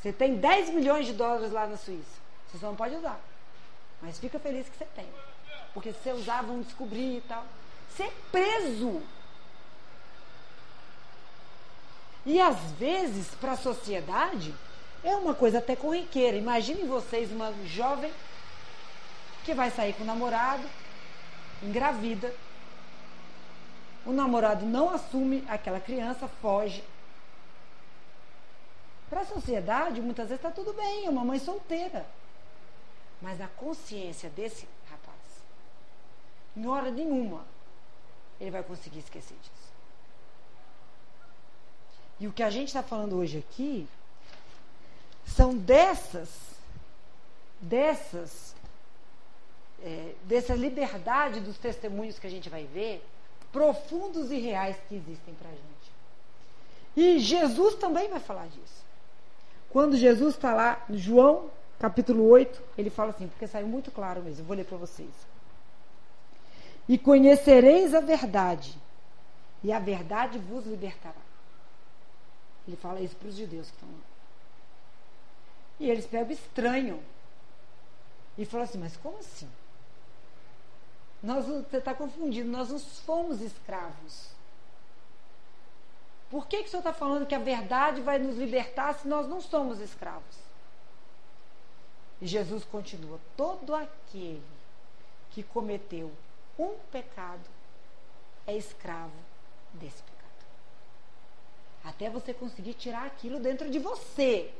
Você 0.00 0.12
tem 0.12 0.36
10 0.36 0.70
milhões 0.70 1.06
de 1.06 1.12
dólares 1.12 1.52
lá 1.52 1.66
na 1.66 1.76
Suíça. 1.76 2.25
Você 2.48 2.58
só 2.58 2.66
não 2.66 2.76
pode 2.76 2.94
usar. 2.94 3.20
Mas 4.00 4.18
fica 4.18 4.38
feliz 4.38 4.68
que 4.68 4.76
você 4.76 4.86
tem. 4.94 5.08
Porque 5.74 5.92
se 5.92 5.98
você 6.00 6.12
usar, 6.12 6.42
vão 6.42 6.60
descobrir 6.60 7.18
e 7.18 7.20
tal. 7.22 7.44
Ser 7.96 8.12
preso. 8.30 9.02
E 12.24 12.40
às 12.40 12.58
vezes, 12.72 13.28
para 13.40 13.52
a 13.52 13.56
sociedade, 13.56 14.54
é 15.04 15.14
uma 15.14 15.34
coisa 15.34 15.58
até 15.58 15.76
corriqueira. 15.76 16.36
Imaginem 16.36 16.86
vocês 16.86 17.30
uma 17.30 17.52
jovem 17.66 18.12
que 19.44 19.54
vai 19.54 19.70
sair 19.70 19.92
com 19.92 20.02
o 20.02 20.06
namorado, 20.06 20.68
engravida. 21.62 22.34
O 24.04 24.12
namorado 24.12 24.66
não 24.66 24.90
assume 24.90 25.44
aquela 25.48 25.78
criança, 25.78 26.28
foge. 26.42 26.82
Para 29.08 29.20
a 29.20 29.26
sociedade, 29.26 30.00
muitas 30.00 30.28
vezes 30.28 30.44
está 30.44 30.50
tudo 30.50 30.72
bem, 30.72 31.06
é 31.06 31.10
uma 31.10 31.24
mãe 31.24 31.38
solteira. 31.38 32.04
Mas 33.20 33.40
a 33.40 33.48
consciência 33.48 34.28
desse 34.30 34.68
rapaz, 34.90 35.16
em 36.56 36.66
hora 36.66 36.90
nenhuma, 36.90 37.44
ele 38.40 38.50
vai 38.50 38.62
conseguir 38.62 38.98
esquecer 38.98 39.36
disso. 39.36 39.66
E 42.18 42.26
o 42.26 42.32
que 42.32 42.42
a 42.42 42.50
gente 42.50 42.68
está 42.68 42.82
falando 42.82 43.16
hoje 43.16 43.38
aqui 43.38 43.86
são 45.26 45.56
dessas, 45.56 46.28
dessas, 47.60 48.54
é, 49.82 50.14
dessa 50.22 50.54
liberdade 50.54 51.40
dos 51.40 51.58
testemunhos 51.58 52.18
que 52.18 52.26
a 52.26 52.30
gente 52.30 52.48
vai 52.48 52.64
ver, 52.64 53.04
profundos 53.52 54.30
e 54.30 54.38
reais 54.38 54.76
que 54.88 54.94
existem 54.94 55.34
para 55.34 55.48
a 55.48 55.52
gente. 55.52 55.96
E 56.96 57.18
Jesus 57.18 57.74
também 57.74 58.08
vai 58.08 58.20
falar 58.20 58.46
disso. 58.48 58.84
Quando 59.70 59.96
Jesus 59.96 60.34
está 60.34 60.54
lá, 60.54 60.84
João 60.88 61.50
capítulo 61.78 62.26
8, 62.28 62.62
ele 62.78 62.90
fala 62.90 63.10
assim, 63.10 63.28
porque 63.28 63.46
saiu 63.46 63.66
muito 63.66 63.90
claro 63.90 64.22
mesmo, 64.22 64.44
vou 64.44 64.56
ler 64.56 64.64
para 64.64 64.78
vocês. 64.78 65.12
E 66.88 66.96
conhecereis 66.96 67.94
a 67.94 68.00
verdade, 68.00 68.76
e 69.62 69.72
a 69.72 69.78
verdade 69.78 70.38
vos 70.38 70.64
libertará. 70.66 71.26
Ele 72.66 72.76
fala 72.76 73.00
isso 73.00 73.16
para 73.16 73.28
os 73.28 73.36
judeus 73.36 73.68
que 73.68 73.74
estão 73.74 73.88
lá. 73.88 74.04
E 75.78 75.90
eles 75.90 76.06
pegam 76.06 76.32
estranho. 76.32 77.02
E 78.36 78.44
falam 78.44 78.64
assim, 78.64 78.78
mas 78.78 78.96
como 78.96 79.18
assim? 79.18 79.48
Nós, 81.22 81.46
você 81.46 81.78
está 81.78 81.94
confundindo, 81.94 82.50
nós 82.50 82.70
não 82.70 82.78
fomos 82.78 83.40
escravos. 83.40 84.30
Por 86.30 86.46
que, 86.46 86.58
que 86.58 86.68
o 86.68 86.70
senhor 86.70 86.80
está 86.80 86.92
falando 86.92 87.26
que 87.26 87.34
a 87.34 87.38
verdade 87.38 88.00
vai 88.00 88.18
nos 88.18 88.36
libertar 88.36 88.94
se 88.94 89.06
nós 89.06 89.28
não 89.28 89.40
somos 89.40 89.80
escravos? 89.80 90.45
E 92.20 92.26
Jesus 92.26 92.64
continua: 92.64 93.20
todo 93.36 93.74
aquele 93.74 94.42
que 95.30 95.42
cometeu 95.42 96.12
um 96.58 96.74
pecado 96.90 97.44
é 98.46 98.56
escravo 98.56 99.12
desse 99.74 100.02
pecado. 100.02 100.16
Até 101.84 102.08
você 102.08 102.32
conseguir 102.32 102.74
tirar 102.74 103.06
aquilo 103.06 103.38
dentro 103.38 103.70
de 103.70 103.78
você. 103.78 104.52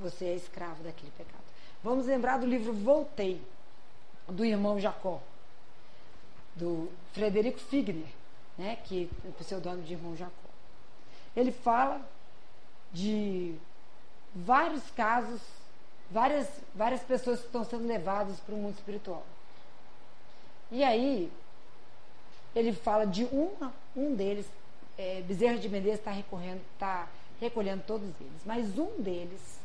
Você 0.00 0.26
é 0.26 0.34
escravo 0.34 0.82
daquele 0.82 1.12
pecado. 1.12 1.44
Vamos 1.82 2.06
lembrar 2.06 2.38
do 2.38 2.46
livro 2.46 2.72
Voltei, 2.72 3.40
do 4.26 4.44
irmão 4.44 4.80
Jacó, 4.80 5.20
do 6.54 6.90
Frederico 7.12 7.58
Figner, 7.58 8.08
né, 8.58 8.76
que 8.84 9.10
é 9.24 9.28
o 9.28 9.32
pseudônimo 9.32 9.84
de 9.84 9.92
irmão 9.92 10.16
Jacó. 10.16 10.32
Ele 11.34 11.52
fala 11.52 12.00
de 12.92 13.54
vários 14.36 14.82
casos, 14.90 15.40
várias, 16.10 16.48
várias 16.74 17.02
pessoas 17.02 17.40
que 17.40 17.46
estão 17.46 17.64
sendo 17.64 17.86
levadas 17.86 18.38
para 18.40 18.54
o 18.54 18.58
mundo 18.58 18.74
espiritual. 18.74 19.24
E 20.70 20.84
aí, 20.84 21.32
ele 22.54 22.72
fala 22.72 23.06
de 23.06 23.24
uma, 23.24 23.72
um 23.94 24.14
deles, 24.14 24.46
é, 24.98 25.22
Bezerra 25.22 25.58
de 25.58 25.68
Menezes 25.68 26.00
está 26.00 26.12
está 26.12 27.08
recolhendo 27.40 27.82
todos 27.86 28.08
eles, 28.20 28.42
mas 28.44 28.78
um 28.78 29.00
deles 29.00 29.58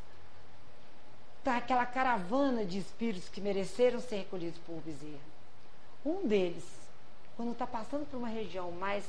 está 1.39 1.57
aquela 1.57 1.85
caravana 1.85 2.63
de 2.63 2.77
espíritos 2.77 3.27
que 3.27 3.41
mereceram 3.41 3.99
ser 3.99 4.17
recolhidos 4.17 4.59
por 4.59 4.75
Bezerra. 4.81 5.31
Um 6.05 6.27
deles, 6.27 6.65
quando 7.35 7.51
está 7.51 7.65
passando 7.65 8.09
por 8.09 8.17
uma 8.17 8.27
região 8.27 8.71
mais 8.71 9.05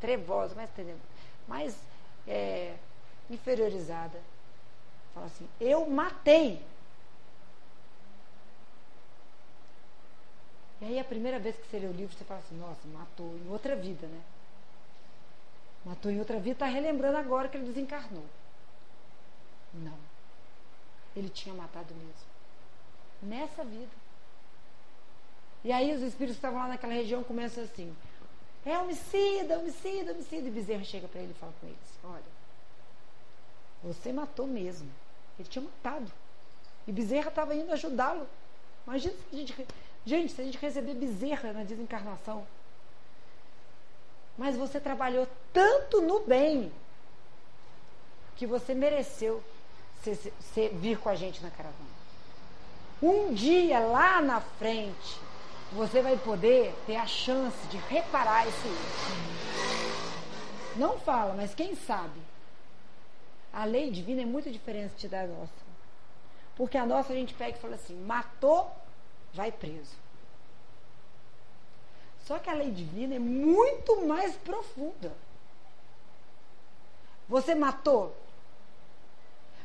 trevosa, 0.00 0.54
mais, 0.54 0.70
mais 1.48 1.76
é, 2.26 2.74
inferiorizada, 3.30 4.20
Fala 5.14 5.26
assim: 5.26 5.48
Eu 5.60 5.88
matei. 5.88 6.64
E 10.80 10.84
aí, 10.84 10.98
a 10.98 11.04
primeira 11.04 11.38
vez 11.38 11.56
que 11.56 11.66
você 11.68 11.78
lê 11.78 11.86
o 11.86 11.92
livro, 11.92 12.16
você 12.16 12.24
fala 12.24 12.40
assim: 12.40 12.56
Nossa, 12.58 12.80
matou 12.88 13.36
em 13.36 13.48
outra 13.50 13.76
vida, 13.76 14.06
né? 14.06 14.20
Matou 15.84 16.10
em 16.10 16.18
outra 16.18 16.38
vida, 16.38 16.52
está 16.52 16.66
relembrando 16.66 17.18
agora 17.18 17.48
que 17.48 17.56
ele 17.56 17.66
desencarnou. 17.66 18.24
Não. 19.74 19.98
Ele 21.16 21.28
tinha 21.28 21.54
matado 21.54 21.94
mesmo. 21.94 22.32
Nessa 23.22 23.64
vida. 23.64 23.90
E 25.64 25.70
aí 25.70 25.94
os 25.94 26.02
espíritos 26.02 26.36
que 26.36 26.38
estavam 26.38 26.58
lá 26.58 26.68
naquela 26.68 26.92
região 26.92 27.22
começam 27.22 27.64
assim: 27.64 27.94
é 28.64 28.78
homicida, 28.78 29.58
homicida, 29.58 30.12
homicida. 30.12 30.48
E 30.48 30.50
Bezerra 30.50 30.84
chega 30.84 31.08
para 31.08 31.20
ele 31.20 31.32
e 31.32 31.34
fala 31.34 31.52
com 31.60 31.66
eles: 31.66 31.98
Olha, 32.04 32.22
você 33.82 34.12
matou 34.12 34.46
mesmo. 34.46 34.90
Ele 35.38 35.48
tinha 35.48 35.64
matado. 35.64 36.10
E 36.86 36.92
Bezerra 36.92 37.28
estava 37.28 37.54
indo 37.54 37.72
ajudá-lo. 37.72 38.26
Imagina 38.86 39.14
se 39.14 39.34
a 39.34 39.38
gente. 39.38 39.66
Gente, 40.04 40.32
se 40.32 40.40
a 40.40 40.44
gente 40.44 40.58
receber 40.58 40.94
Bezerra 40.94 41.52
na 41.52 41.62
desencarnação. 41.62 42.46
Mas 44.36 44.56
você 44.56 44.80
trabalhou 44.80 45.28
tanto 45.52 46.00
no 46.00 46.20
bem 46.20 46.72
que 48.36 48.46
você 48.46 48.74
mereceu 48.74 49.42
ser, 50.02 50.16
ser, 50.52 50.70
vir 50.74 50.98
com 50.98 51.08
a 51.08 51.14
gente 51.14 51.42
na 51.42 51.50
caravana. 51.50 51.92
Um 53.00 53.32
dia 53.32 53.78
lá 53.80 54.20
na 54.20 54.40
frente, 54.40 55.20
você 55.72 56.02
vai 56.02 56.16
poder 56.16 56.74
ter 56.86 56.96
a 56.96 57.06
chance 57.06 57.66
de 57.68 57.76
reparar 57.76 58.46
esse. 58.48 58.68
Não 60.76 60.98
fala, 60.98 61.34
mas 61.34 61.54
quem 61.54 61.76
sabe 61.76 62.31
a 63.52 63.64
lei 63.64 63.90
divina 63.90 64.22
é 64.22 64.24
muito 64.24 64.50
diferente 64.50 65.06
da 65.06 65.26
nossa. 65.26 65.52
Porque 66.56 66.78
a 66.78 66.86
nossa 66.86 67.12
a 67.12 67.16
gente 67.16 67.34
pega 67.34 67.58
e 67.58 67.60
fala 67.60 67.74
assim: 67.74 67.94
matou, 67.94 68.70
vai 69.34 69.52
preso. 69.52 69.96
Só 72.24 72.38
que 72.38 72.48
a 72.48 72.54
lei 72.54 72.70
divina 72.70 73.16
é 73.16 73.18
muito 73.18 74.06
mais 74.06 74.34
profunda. 74.36 75.12
Você 77.28 77.54
matou? 77.54 78.16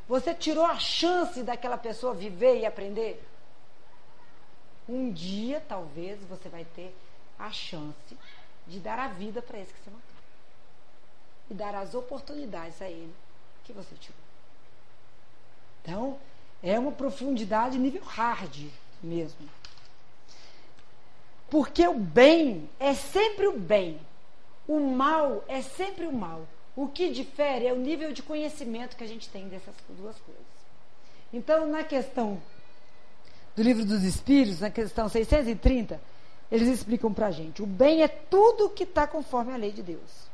Você 0.08 0.34
tirou 0.34 0.65
a 0.65 0.80
chance 0.80 1.43
daquela 1.43 1.78
pessoa 1.78 2.13
viver 2.13 2.60
e 2.60 2.65
aprender? 2.65 3.23
Um 4.88 5.12
dia, 5.12 5.62
talvez, 5.67 6.19
você 6.26 6.47
vai 6.47 6.65
ter 6.65 6.95
a 7.38 7.52
chance 7.52 8.17
de 8.65 8.80
dar 8.80 8.97
a 9.00 9.10
vida 9.10 9.41
para 9.41 9.60
esse 9.60 9.73
que 9.73 9.80
você 9.82 9.89
matou. 9.89 10.15
E 11.50 11.54
dar 11.54 11.76
as 11.76 11.93
oportunidades 11.93 12.82
a 12.82 12.89
ele 12.89 13.13
que 13.67 13.73
você 13.73 13.95
tirou. 13.99 14.17
Então, 15.82 16.17
é 16.63 16.80
uma 16.80 16.91
profundidade 16.91 17.77
nível 17.77 18.01
hard 18.03 18.69
mesmo. 19.03 19.47
Porque 21.49 21.86
o 21.88 21.99
bem 21.99 22.69
é 22.80 22.93
sempre 22.93 23.47
o 23.47 23.60
bem. 23.60 23.99
O 24.67 24.80
mal 24.80 25.43
é 25.47 25.62
sempre 25.62 26.06
o 26.06 26.12
mal. 26.12 26.47
O 26.75 26.88
que 26.88 27.10
difere 27.10 27.67
é 27.67 27.73
o 27.73 27.77
nível 27.77 28.12
de 28.12 28.23
conhecimento 28.23 28.95
que 28.95 29.03
a 29.03 29.08
gente 29.08 29.30
tem 29.30 29.47
dessas 29.47 29.73
duas 29.89 30.17
coisas. 30.19 30.45
Então, 31.34 31.67
na 31.67 31.84
questão 31.84 32.41
do 33.56 33.63
livro 33.63 33.84
dos 33.86 34.03
Espíritos, 34.03 34.62
na 34.62 34.69
questão 34.69 35.10
630, 35.10 35.99
eles 36.51 36.67
explicam 36.67 37.13
para 37.13 37.27
a 37.27 37.32
gente: 37.32 37.62
o 37.62 37.65
bem 37.65 38.03
é 38.03 38.08
tudo 38.08 38.69
que 38.69 38.84
está 38.84 39.08
conforme 39.08 39.53
a 39.53 39.58
lei 39.58 39.71
de 39.71 39.82
Deus. 39.82 40.27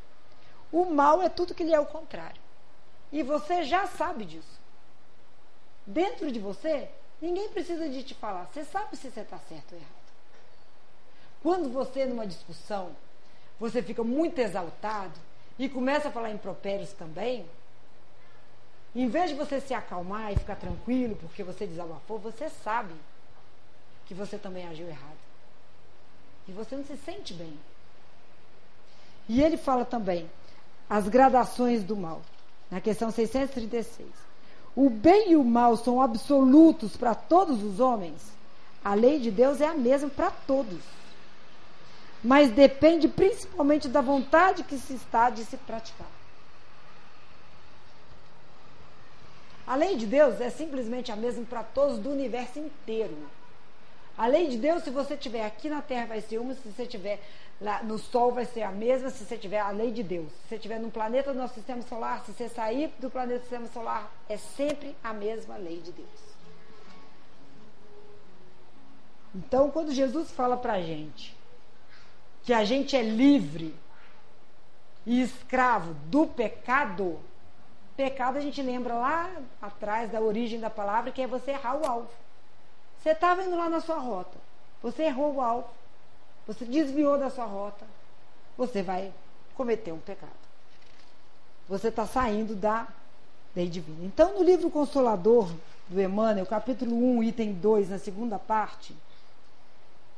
O 0.72 0.86
mal 0.86 1.22
é 1.22 1.30
tudo 1.30 1.54
que 1.54 1.64
lhe 1.64 1.74
é 1.74 1.80
o 1.80 1.86
contrário. 1.86 2.43
E 3.14 3.22
você 3.22 3.64
já 3.64 3.86
sabe 3.86 4.26
disso. 4.26 4.60
Dentro 5.86 6.32
de 6.32 6.40
você, 6.40 6.90
ninguém 7.22 7.48
precisa 7.50 7.88
de 7.88 8.02
te 8.02 8.16
falar. 8.16 8.50
Você 8.52 8.66
sabe 8.66 8.98
se 8.98 9.12
você 9.12 9.20
está 9.20 9.38
certo 9.38 9.74
ou 9.74 9.78
errado. 9.78 10.04
Quando 11.44 11.70
você, 11.70 12.06
numa 12.08 12.26
discussão, 12.26 12.90
você 13.60 13.84
fica 13.84 14.04
muito 14.04 14.40
exaltado 14.40 15.14
e 15.60 15.70
começa 15.70 16.08
a 16.08 16.12
falar 16.12 16.32
impropérios 16.32 16.92
também, 16.94 17.46
em 18.96 19.08
vez 19.08 19.30
de 19.30 19.36
você 19.36 19.62
se 19.62 19.76
acalmar 19.76 20.34
e 20.34 20.38
ficar 20.38 20.56
tranquilo 20.56 21.16
porque 21.18 21.44
você 21.44 21.68
desabafou, 21.68 22.18
você 22.18 22.50
sabe 22.50 22.96
que 24.08 24.16
você 24.16 24.40
também 24.40 24.68
agiu 24.68 24.88
errado. 24.88 25.18
E 26.48 26.52
você 26.52 26.76
não 26.76 26.84
se 26.84 26.98
sente 26.98 27.32
bem. 27.36 27.60
E 29.30 29.40
ele 29.40 29.56
fala 29.56 29.86
também 29.86 30.28
as 30.90 31.08
gradações 31.08 31.84
do 31.84 31.96
mal. 31.96 32.20
Na 32.70 32.82
questão 32.82 33.12
636. 33.12 34.08
O 34.76 34.90
bem 34.90 35.32
e 35.32 35.36
o 35.36 35.44
mal 35.44 35.78
são 35.78 36.02
absolutos 36.02 36.98
para 36.98 37.14
todos 37.14 37.64
os 37.64 37.80
homens. 37.80 38.22
A 38.84 38.94
lei 38.94 39.20
de 39.20 39.30
Deus 39.30 39.62
é 39.62 39.68
a 39.68 39.76
mesma 39.76 40.10
para 40.10 40.32
todos. 40.32 40.80
Mas 42.24 42.52
depende 42.52 43.08
principalmente 43.08 43.88
da 43.88 44.02
vontade 44.02 44.64
que 44.64 44.78
se 44.78 44.94
está 44.94 45.30
de 45.30 45.46
se 45.46 45.58
praticar. 45.58 46.08
A 49.66 49.76
lei 49.76 49.96
de 49.96 50.06
Deus 50.06 50.42
é 50.42 50.50
simplesmente 50.50 51.12
a 51.12 51.16
mesma 51.16 51.46
para 51.46 51.64
todos 51.64 51.98
do 51.98 52.10
universo 52.10 52.60
inteiro. 52.60 53.16
A 54.18 54.28
lei 54.28 54.48
de 54.48 54.58
Deus, 54.58 54.84
se 54.84 54.92
você 54.92 55.18
tiver 55.18 55.46
aqui 55.46 55.70
na 55.70 55.82
Terra, 55.82 56.06
vai 56.06 56.22
ser 56.22 56.38
uma, 56.38 56.54
se 56.54 56.70
você 56.70 56.86
tiver 56.86 57.20
lá 57.60 57.82
no 57.82 57.98
Sol, 57.98 58.32
vai 58.32 58.46
ser 58.46 58.62
a 58.62 58.72
mesma, 58.72 59.10
se 59.10 59.26
você 59.26 59.38
tiver 59.38 59.60
a 59.60 59.72
lei 59.72 59.92
de 59.92 60.04
Deus. 60.04 60.32
Se 60.32 60.50
você 60.50 60.58
tiver 60.60 60.80
num 60.80 60.92
planeta 60.92 61.34
do 61.34 61.40
nosso 61.40 61.56
sistema 61.56 61.82
solar, 61.82 62.24
se 62.24 62.32
você 62.32 62.48
sair 62.48 62.94
do 63.00 63.10
planeta 63.10 63.40
do 63.40 63.42
sistema 63.42 63.68
solar, 63.68 64.12
é 64.30 64.38
sempre 64.38 64.96
a 65.04 65.14
mesma 65.14 65.58
lei 65.58 65.80
de 65.80 65.92
Deus. 65.92 66.34
Então, 69.34 69.72
quando 69.72 69.92
Jesus 69.92 70.30
fala 70.32 70.56
para 70.56 70.74
a 70.74 70.82
gente 70.82 71.36
que 72.44 72.54
a 72.54 72.64
gente 72.64 72.96
é 72.96 73.02
livre 73.02 73.74
e 75.06 75.22
escravo 75.22 75.96
do 76.06 76.28
pecado, 76.28 77.20
pecado 77.96 78.38
a 78.38 78.42
gente 78.42 78.62
lembra 78.62 78.94
lá 78.94 79.32
atrás 79.62 80.12
da 80.12 80.22
origem 80.22 80.60
da 80.60 80.70
palavra, 80.70 81.12
que 81.12 81.22
é 81.22 81.28
você 81.28 81.52
errar 81.52 81.78
o 81.78 81.86
alvo. 81.86 82.23
Você 83.04 83.10
estava 83.10 83.44
indo 83.44 83.58
lá 83.58 83.70
na 83.70 83.82
sua 83.82 83.98
rota. 83.98 84.38
Você 84.82 85.04
errou 85.04 85.36
o 85.36 85.42
alvo. 85.42 85.68
Você 86.48 86.64
desviou 86.64 87.18
da 87.18 87.30
sua 87.30 87.44
rota. 87.44 87.86
Você 88.58 88.82
vai 88.82 89.12
cometer 89.56 89.92
um 89.92 90.00
pecado. 90.00 90.32
Você 91.68 91.90
está 91.90 92.08
saindo 92.08 92.56
da 92.56 92.88
lei 93.54 93.68
divina. 93.68 94.06
Então, 94.06 94.36
no 94.36 94.42
livro 94.42 94.70
Consolador 94.70 95.52
do 95.90 96.02
Emmanuel, 96.02 96.46
capítulo 96.46 96.96
1, 97.18 97.24
item 97.26 97.52
2, 97.52 97.90
na 97.90 98.00
segunda 98.00 98.40
parte, 98.40 98.96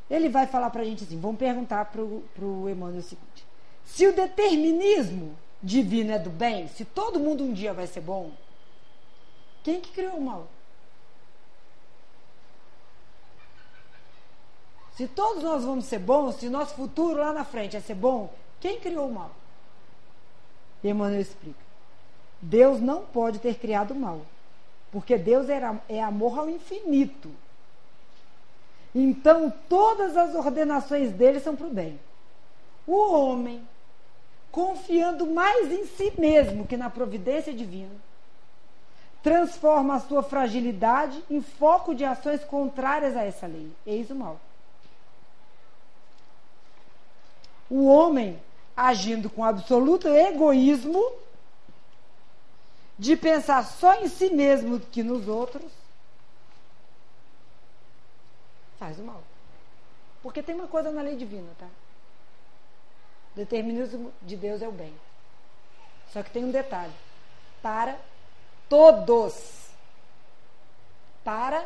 ele 0.08 0.30
vai 0.30 0.46
falar 0.46 0.70
para 0.70 0.84
a 0.84 0.86
gente 0.86 1.06
assim: 1.06 1.20
vamos 1.20 1.40
perguntar 1.40 1.86
para 1.86 2.02
o 2.04 2.70
Emmanuel 2.70 3.00
o 3.00 3.04
seguinte: 3.04 3.48
se 3.84 4.06
o 4.06 4.14
determinismo 4.14 5.36
divino 5.62 6.12
é 6.12 6.20
do 6.20 6.30
bem, 6.30 6.68
se 6.68 6.86
todo 6.86 7.20
mundo 7.20 7.44
um 7.44 7.52
dia 7.52 7.74
vai 7.74 7.88
ser 7.88 8.02
bom, 8.02 8.30
quem 9.64 9.82
que 9.82 9.92
criou 9.92 10.18
o 10.18 10.22
mal? 10.22 10.48
Se 14.96 15.08
todos 15.08 15.44
nós 15.44 15.64
vamos 15.64 15.86
ser 15.86 16.00
bons, 16.00 16.36
se 16.36 16.50
nosso 16.50 16.74
futuro 16.76 17.20
lá 17.20 17.34
na 17.34 17.44
frente 17.44 17.76
é 17.76 17.82
ser 17.82 17.96
bom, 17.96 18.34
quem 18.62 18.80
criou 18.80 19.10
o 19.10 19.14
mal? 19.14 19.32
E 20.84 20.90
Emmanuel 20.90 21.20
explica. 21.20 21.60
Deus 22.42 22.80
não 22.80 23.02
pode 23.02 23.40
ter 23.40 23.56
criado 23.56 23.92
o 23.92 23.96
mal, 23.96 24.22
porque 24.92 25.18
Deus 25.18 25.48
é 25.50 26.02
amor 26.02 26.40
ao 26.40 26.50
infinito. 26.50 27.30
Então, 28.94 29.52
todas 29.68 30.16
as 30.16 30.34
ordenações 30.34 31.12
dele 31.12 31.42
são 31.42 31.56
para 31.56 31.68
o 31.68 31.74
bem. 31.74 32.00
O 32.88 33.12
homem, 33.12 33.68
confiando 34.52 35.26
mais 35.26 35.70
em 35.72 35.86
si 35.86 36.14
mesmo 36.18 36.66
que 36.66 36.78
na 36.78 36.90
providência 36.90 37.54
divina, 37.54 37.96
transforma 39.22 39.96
a 39.96 40.00
sua 40.00 40.24
fragilidade 40.24 41.22
em 41.30 41.42
foco 41.42 41.94
de 41.94 42.06
ações 42.06 42.44
contrárias 42.46 43.18
a 43.18 43.24
essa 43.24 43.48
lei. 43.48 43.70
Eis 43.86 44.10
o 44.10 44.16
mal. 44.16 44.40
O 47.70 47.86
homem 47.88 48.40
agindo 48.76 49.30
com 49.30 49.44
absoluto 49.44 50.08
egoísmo, 50.08 51.02
de 52.98 53.16
pensar 53.16 53.64
só 53.64 53.96
em 54.02 54.08
si 54.08 54.30
mesmo 54.30 54.80
que 54.80 55.04
nos 55.04 55.28
outros, 55.28 55.72
faz 58.78 58.98
o 59.00 59.04
mal. 59.04 59.22
Porque 60.22 60.42
tem 60.42 60.56
uma 60.56 60.68
coisa 60.68 60.92
na 60.92 61.02
lei 61.02 61.16
divina, 61.16 61.50
tá? 61.58 61.68
O 63.34 63.36
determinismo 63.36 64.12
de 64.22 64.36
Deus 64.36 64.62
é 64.62 64.68
o 64.68 64.72
bem. 64.72 64.94
Só 66.12 66.24
que 66.24 66.32
tem 66.32 66.44
um 66.44 66.52
detalhe. 66.52 66.94
Para 67.62 67.98
todos. 68.70 69.70
Para 71.24 71.66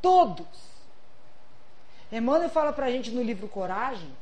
todos. 0.00 0.46
Emmanuel 2.10 2.50
fala 2.50 2.72
pra 2.72 2.90
gente 2.90 3.10
no 3.10 3.22
livro 3.22 3.48
Coragem 3.48 4.21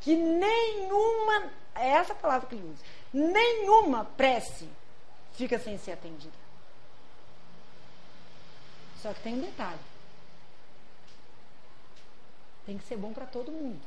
que 0.00 0.14
nenhuma, 0.14 1.50
é 1.74 1.88
essa 1.88 2.14
palavra 2.14 2.48
que 2.48 2.54
ele 2.54 2.70
usa, 2.70 2.84
nenhuma 3.12 4.04
prece 4.04 4.68
fica 5.34 5.58
sem 5.58 5.78
ser 5.78 5.92
atendida. 5.92 6.36
Só 9.02 9.12
que 9.12 9.20
tem 9.20 9.34
um 9.34 9.40
detalhe. 9.40 9.78
Tem 12.66 12.76
que 12.76 12.84
ser 12.84 12.96
bom 12.96 13.12
para 13.12 13.24
todo 13.24 13.52
mundo. 13.52 13.80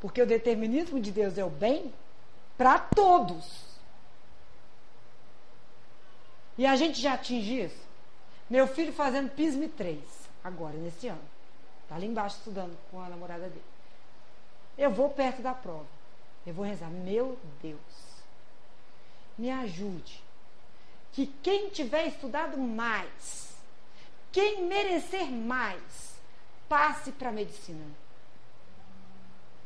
Porque 0.00 0.20
o 0.20 0.26
determinismo 0.26 1.00
de 1.00 1.12
Deus 1.12 1.38
é 1.38 1.44
o 1.44 1.50
bem 1.50 1.94
para 2.58 2.78
todos. 2.78 3.72
E 6.58 6.66
a 6.66 6.76
gente 6.76 7.00
já 7.00 7.14
atinge 7.14 7.62
isso. 7.62 7.82
Meu 8.50 8.66
filho 8.66 8.92
fazendo 8.92 9.30
PISME 9.30 9.68
3, 9.68 9.98
agora, 10.44 10.76
nesse 10.76 11.08
ano. 11.08 11.31
Está 11.92 11.98
ali 11.98 12.06
embaixo 12.06 12.38
estudando 12.38 12.74
com 12.90 13.02
a 13.02 13.08
namorada 13.10 13.50
dele. 13.50 13.64
Eu 14.78 14.90
vou 14.90 15.10
perto 15.10 15.42
da 15.42 15.52
prova. 15.52 15.84
Eu 16.46 16.54
vou 16.54 16.64
rezar. 16.64 16.88
Meu 16.88 17.38
Deus, 17.60 18.22
me 19.36 19.50
ajude. 19.50 20.24
Que 21.12 21.26
quem 21.42 21.68
tiver 21.68 22.06
estudado 22.06 22.56
mais, 22.56 23.54
quem 24.32 24.64
merecer 24.64 25.30
mais, 25.30 26.14
passe 26.66 27.12
para 27.12 27.28
a 27.28 27.32
medicina. 27.32 27.84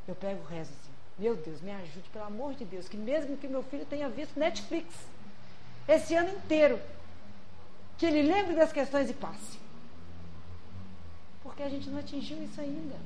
Eu 0.09 0.17
pego 0.17 0.43
o 0.43 0.47
rezo 0.47 0.73
assim. 0.73 0.93
Meu 1.17 1.37
Deus, 1.37 1.61
me 1.61 1.71
ajude, 1.71 2.09
pelo 2.13 2.25
amor 2.25 2.55
de 2.55 2.65
Deus. 2.65 2.89
Que 2.89 2.97
mesmo 2.97 3.37
que 3.37 3.47
meu 3.47 3.63
filho 3.63 3.87
tenha 3.87 4.09
visto 4.09 4.37
Netflix 4.37 4.93
esse 5.87 6.13
ano 6.17 6.31
inteiro, 6.31 6.81
que 7.97 8.05
ele 8.05 8.23
lembre 8.23 8.57
das 8.57 8.73
questões 8.73 9.09
e 9.09 9.15
passe 9.15 9.66
porque 11.57 11.63
a 11.63 11.71
gente 11.71 11.89
não 11.89 11.99
atingiu 11.99 12.43
isso 12.43 12.61
ainda. 12.61 12.97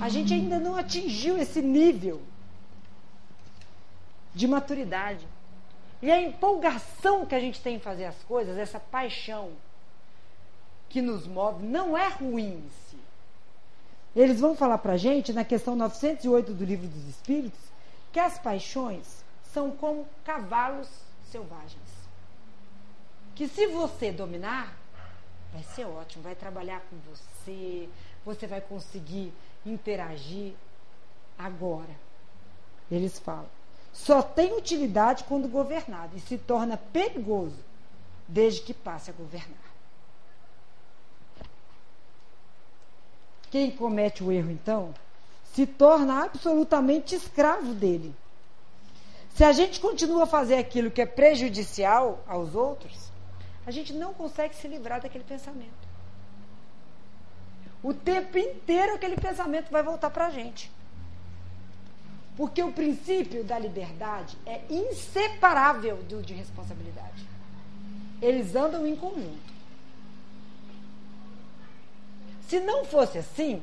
A 0.00 0.08
gente 0.08 0.34
ainda 0.34 0.58
não 0.58 0.74
atingiu 0.74 1.38
esse 1.38 1.62
nível 1.62 2.20
de 4.34 4.48
maturidade. 4.48 5.24
E 6.02 6.10
a 6.10 6.20
empolgação 6.20 7.24
que 7.24 7.36
a 7.36 7.38
gente 7.38 7.60
tem 7.60 7.76
em 7.76 7.78
fazer 7.78 8.06
as 8.06 8.20
coisas, 8.24 8.58
essa 8.58 8.80
paixão 8.80 9.52
que 10.88 11.00
nos 11.00 11.28
move, 11.28 11.64
não 11.64 11.96
é 11.96 12.08
ruim 12.08 12.54
em 12.54 12.70
si. 12.90 12.98
Eles 14.16 14.40
vão 14.40 14.56
falar 14.56 14.78
para 14.78 14.94
a 14.94 14.96
gente, 14.96 15.32
na 15.32 15.44
questão 15.44 15.76
908 15.76 16.52
do 16.52 16.64
Livro 16.64 16.88
dos 16.88 17.06
Espíritos, 17.06 17.60
que 18.10 18.18
as 18.18 18.36
paixões 18.36 19.22
são 19.54 19.70
como 19.70 20.08
cavalos 20.24 20.88
selvagens. 21.30 21.80
Que 23.36 23.46
se 23.46 23.68
você 23.68 24.10
dominar, 24.10 24.81
vai 25.52 25.62
ser 25.62 25.84
ótimo, 25.84 26.22
vai 26.22 26.34
trabalhar 26.34 26.80
com 26.88 26.96
você, 27.10 27.88
você 28.24 28.46
vai 28.46 28.60
conseguir 28.60 29.32
interagir 29.64 30.54
agora. 31.38 31.90
Eles 32.90 33.18
falam. 33.18 33.46
Só 33.92 34.22
tem 34.22 34.56
utilidade 34.56 35.24
quando 35.24 35.48
governado 35.48 36.16
e 36.16 36.20
se 36.20 36.38
torna 36.38 36.76
perigoso 36.76 37.58
desde 38.26 38.62
que 38.62 38.72
passe 38.72 39.10
a 39.10 39.12
governar. 39.12 39.72
Quem 43.50 43.70
comete 43.70 44.24
o 44.24 44.32
erro, 44.32 44.50
então, 44.50 44.94
se 45.52 45.66
torna 45.66 46.24
absolutamente 46.24 47.14
escravo 47.14 47.74
dele. 47.74 48.14
Se 49.34 49.44
a 49.44 49.52
gente 49.52 49.78
continua 49.78 50.22
a 50.22 50.26
fazer 50.26 50.56
aquilo 50.56 50.90
que 50.90 51.02
é 51.02 51.06
prejudicial 51.06 52.24
aos 52.26 52.54
outros, 52.54 53.11
a 53.66 53.70
gente 53.70 53.92
não 53.92 54.12
consegue 54.12 54.54
se 54.56 54.66
livrar 54.66 55.00
daquele 55.00 55.24
pensamento. 55.24 55.92
O 57.82 57.92
tempo 57.92 58.38
inteiro 58.38 58.94
aquele 58.94 59.16
pensamento 59.16 59.70
vai 59.70 59.82
voltar 59.82 60.10
para 60.10 60.26
a 60.26 60.30
gente. 60.30 60.70
Porque 62.36 62.62
o 62.62 62.72
princípio 62.72 63.44
da 63.44 63.58
liberdade 63.58 64.36
é 64.46 64.62
inseparável 64.70 65.96
do 66.04 66.22
de 66.22 66.32
responsabilidade. 66.32 67.26
Eles 68.20 68.54
andam 68.54 68.86
em 68.86 68.96
conjunto. 68.96 69.52
Se 72.48 72.60
não 72.60 72.84
fosse 72.84 73.18
assim, 73.18 73.62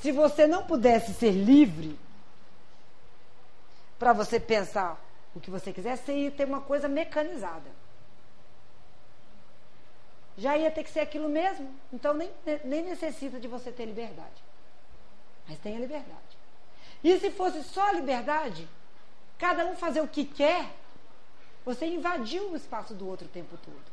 se 0.00 0.12
você 0.12 0.46
não 0.46 0.64
pudesse 0.64 1.12
ser 1.14 1.30
livre 1.30 1.98
para 3.98 4.12
você 4.12 4.40
pensar 4.40 5.00
o 5.34 5.40
que 5.40 5.50
você 5.50 5.72
quiser, 5.72 5.96
você 5.96 6.12
ia 6.12 6.30
ter 6.30 6.46
uma 6.46 6.60
coisa 6.60 6.88
mecanizada 6.88 7.70
já 10.40 10.56
ia 10.56 10.70
ter 10.70 10.82
que 10.82 10.90
ser 10.90 11.00
aquilo 11.00 11.28
mesmo. 11.28 11.68
Então 11.92 12.14
nem, 12.14 12.30
nem 12.64 12.82
necessita 12.82 13.38
de 13.38 13.46
você 13.46 13.70
ter 13.70 13.84
liberdade. 13.84 14.42
Mas 15.46 15.58
tenha 15.58 15.78
liberdade. 15.78 16.18
E 17.04 17.18
se 17.18 17.30
fosse 17.30 17.62
só 17.62 17.90
liberdade, 17.90 18.66
cada 19.38 19.66
um 19.66 19.76
fazer 19.76 20.00
o 20.00 20.08
que 20.08 20.24
quer, 20.24 20.66
você 21.64 21.86
invadiu 21.86 22.50
o 22.50 22.56
espaço 22.56 22.94
do 22.94 23.06
outro 23.06 23.26
o 23.26 23.30
tempo 23.30 23.56
todo. 23.62 23.90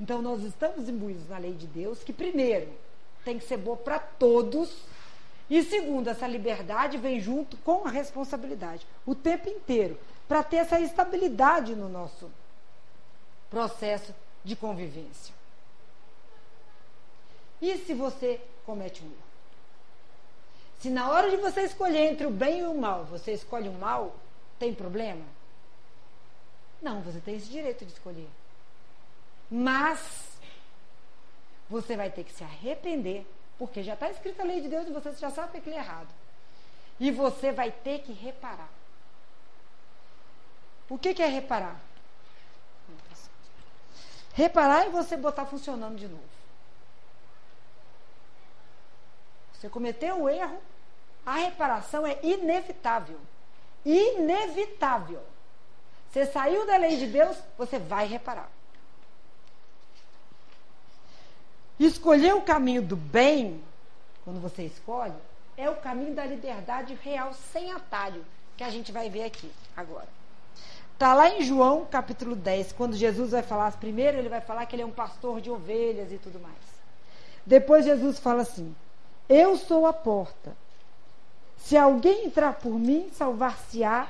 Então 0.00 0.20
nós 0.20 0.42
estamos 0.42 0.88
imbuídos 0.88 1.28
na 1.28 1.38
lei 1.38 1.54
de 1.54 1.68
Deus, 1.68 2.02
que 2.02 2.12
primeiro 2.12 2.72
tem 3.24 3.38
que 3.38 3.46
ser 3.46 3.56
boa 3.56 3.76
para 3.76 3.98
todos, 3.98 4.84
e 5.48 5.62
segundo, 5.62 6.08
essa 6.08 6.26
liberdade 6.26 6.98
vem 6.98 7.20
junto 7.20 7.56
com 7.58 7.86
a 7.86 7.90
responsabilidade 7.90 8.86
o 9.06 9.14
tempo 9.14 9.48
inteiro, 9.48 9.98
para 10.26 10.42
ter 10.42 10.56
essa 10.56 10.80
estabilidade 10.80 11.74
no 11.74 11.88
nosso 11.88 12.30
processo 13.48 14.12
de 14.42 14.56
convivência. 14.56 15.34
E 17.60 17.78
se 17.78 17.94
você 17.94 18.40
comete 18.64 19.02
um 19.02 19.06
erro? 19.06 19.24
Se 20.80 20.90
na 20.90 21.10
hora 21.10 21.30
de 21.30 21.36
você 21.36 21.62
escolher 21.62 22.12
entre 22.12 22.26
o 22.26 22.30
bem 22.30 22.60
e 22.60 22.64
o 22.64 22.74
mal, 22.74 23.04
você 23.04 23.32
escolhe 23.32 23.68
o 23.68 23.72
mal, 23.72 24.14
tem 24.58 24.74
problema? 24.74 25.24
Não, 26.82 27.00
você 27.00 27.20
tem 27.20 27.36
esse 27.36 27.48
direito 27.48 27.86
de 27.86 27.92
escolher. 27.92 28.28
Mas 29.50 30.38
você 31.70 31.96
vai 31.96 32.10
ter 32.10 32.24
que 32.24 32.32
se 32.32 32.44
arrepender, 32.44 33.26
porque 33.58 33.82
já 33.82 33.94
está 33.94 34.10
escrita 34.10 34.42
a 34.42 34.46
lei 34.46 34.60
de 34.60 34.68
Deus 34.68 34.86
e 34.86 34.92
você 34.92 35.12
já 35.12 35.30
sabe 35.30 35.52
que 35.52 35.58
aquilo 35.58 35.76
é 35.76 35.78
errado. 35.78 36.08
E 37.00 37.10
você 37.10 37.50
vai 37.50 37.70
ter 37.70 38.00
que 38.00 38.12
reparar. 38.12 38.68
O 40.88 40.98
que, 40.98 41.14
que 41.14 41.22
é 41.22 41.26
reparar? 41.26 41.80
Reparar 44.34 44.86
é 44.86 44.90
você 44.90 45.16
botar 45.16 45.46
funcionando 45.46 45.96
de 45.96 46.08
novo. 46.08 46.22
Você 49.54 49.68
cometeu 49.68 50.16
um 50.16 50.28
erro, 50.28 50.58
a 51.24 51.36
reparação 51.36 52.06
é 52.06 52.18
inevitável. 52.22 53.18
Inevitável. 53.84 55.22
Você 56.10 56.26
saiu 56.26 56.66
da 56.66 56.76
lei 56.76 56.96
de 56.96 57.06
Deus, 57.06 57.36
você 57.58 57.78
vai 57.78 58.06
reparar. 58.06 58.48
Escolher 61.78 62.34
o 62.34 62.42
caminho 62.42 62.82
do 62.82 62.94
bem, 62.94 63.60
quando 64.24 64.40
você 64.40 64.62
escolhe, 64.62 65.14
é 65.56 65.68
o 65.68 65.76
caminho 65.76 66.14
da 66.14 66.24
liberdade 66.24 66.94
real, 67.02 67.34
sem 67.34 67.72
atalho, 67.72 68.24
que 68.56 68.62
a 68.62 68.70
gente 68.70 68.92
vai 68.92 69.10
ver 69.10 69.24
aqui 69.24 69.50
agora. 69.76 70.08
Está 70.92 71.12
lá 71.12 71.28
em 71.28 71.42
João 71.42 71.84
capítulo 71.84 72.36
10, 72.36 72.72
quando 72.72 72.94
Jesus 72.94 73.32
vai 73.32 73.42
falar, 73.42 73.72
primeiro 73.72 74.16
ele 74.16 74.28
vai 74.28 74.40
falar 74.40 74.66
que 74.66 74.76
ele 74.76 74.82
é 74.82 74.86
um 74.86 74.92
pastor 74.92 75.40
de 75.40 75.50
ovelhas 75.50 76.12
e 76.12 76.18
tudo 76.18 76.38
mais. 76.38 76.54
Depois 77.44 77.84
Jesus 77.84 78.20
fala 78.20 78.42
assim: 78.42 78.74
Eu 79.28 79.56
sou 79.56 79.86
a 79.86 79.92
porta. 79.92 80.56
Se 81.56 81.76
alguém 81.76 82.26
entrar 82.26 82.54
por 82.54 82.72
mim, 82.72 83.10
salvar-se-á, 83.10 84.08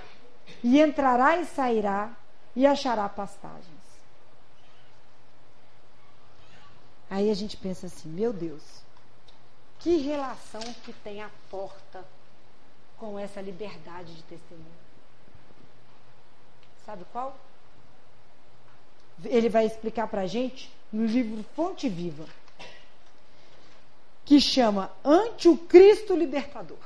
e 0.62 0.80
entrará 0.80 1.36
e 1.36 1.46
sairá, 1.46 2.10
e 2.54 2.66
achará 2.66 3.08
pastagens. 3.08 3.84
Aí 7.08 7.30
a 7.30 7.34
gente 7.34 7.56
pensa 7.56 7.86
assim, 7.86 8.08
meu 8.08 8.32
Deus, 8.32 8.62
que 9.78 9.98
relação 9.98 10.62
que 10.84 10.92
tem 10.92 11.22
a 11.22 11.30
porta 11.50 12.04
com 12.96 13.18
essa 13.18 13.40
liberdade 13.40 14.14
de 14.14 14.22
testemunho? 14.24 14.66
Sabe 16.84 17.04
qual? 17.12 17.36
Ele 19.24 19.48
vai 19.48 19.66
explicar 19.66 20.08
para 20.08 20.22
a 20.22 20.26
gente 20.26 20.72
no 20.92 21.06
livro 21.06 21.44
Fonte 21.54 21.88
Viva, 21.88 22.26
que 24.25 24.41
chama 24.41 24.91
Ante 25.05 25.49
o 25.49 25.57
Cristo 25.57 26.16
Libertador. 26.16 26.79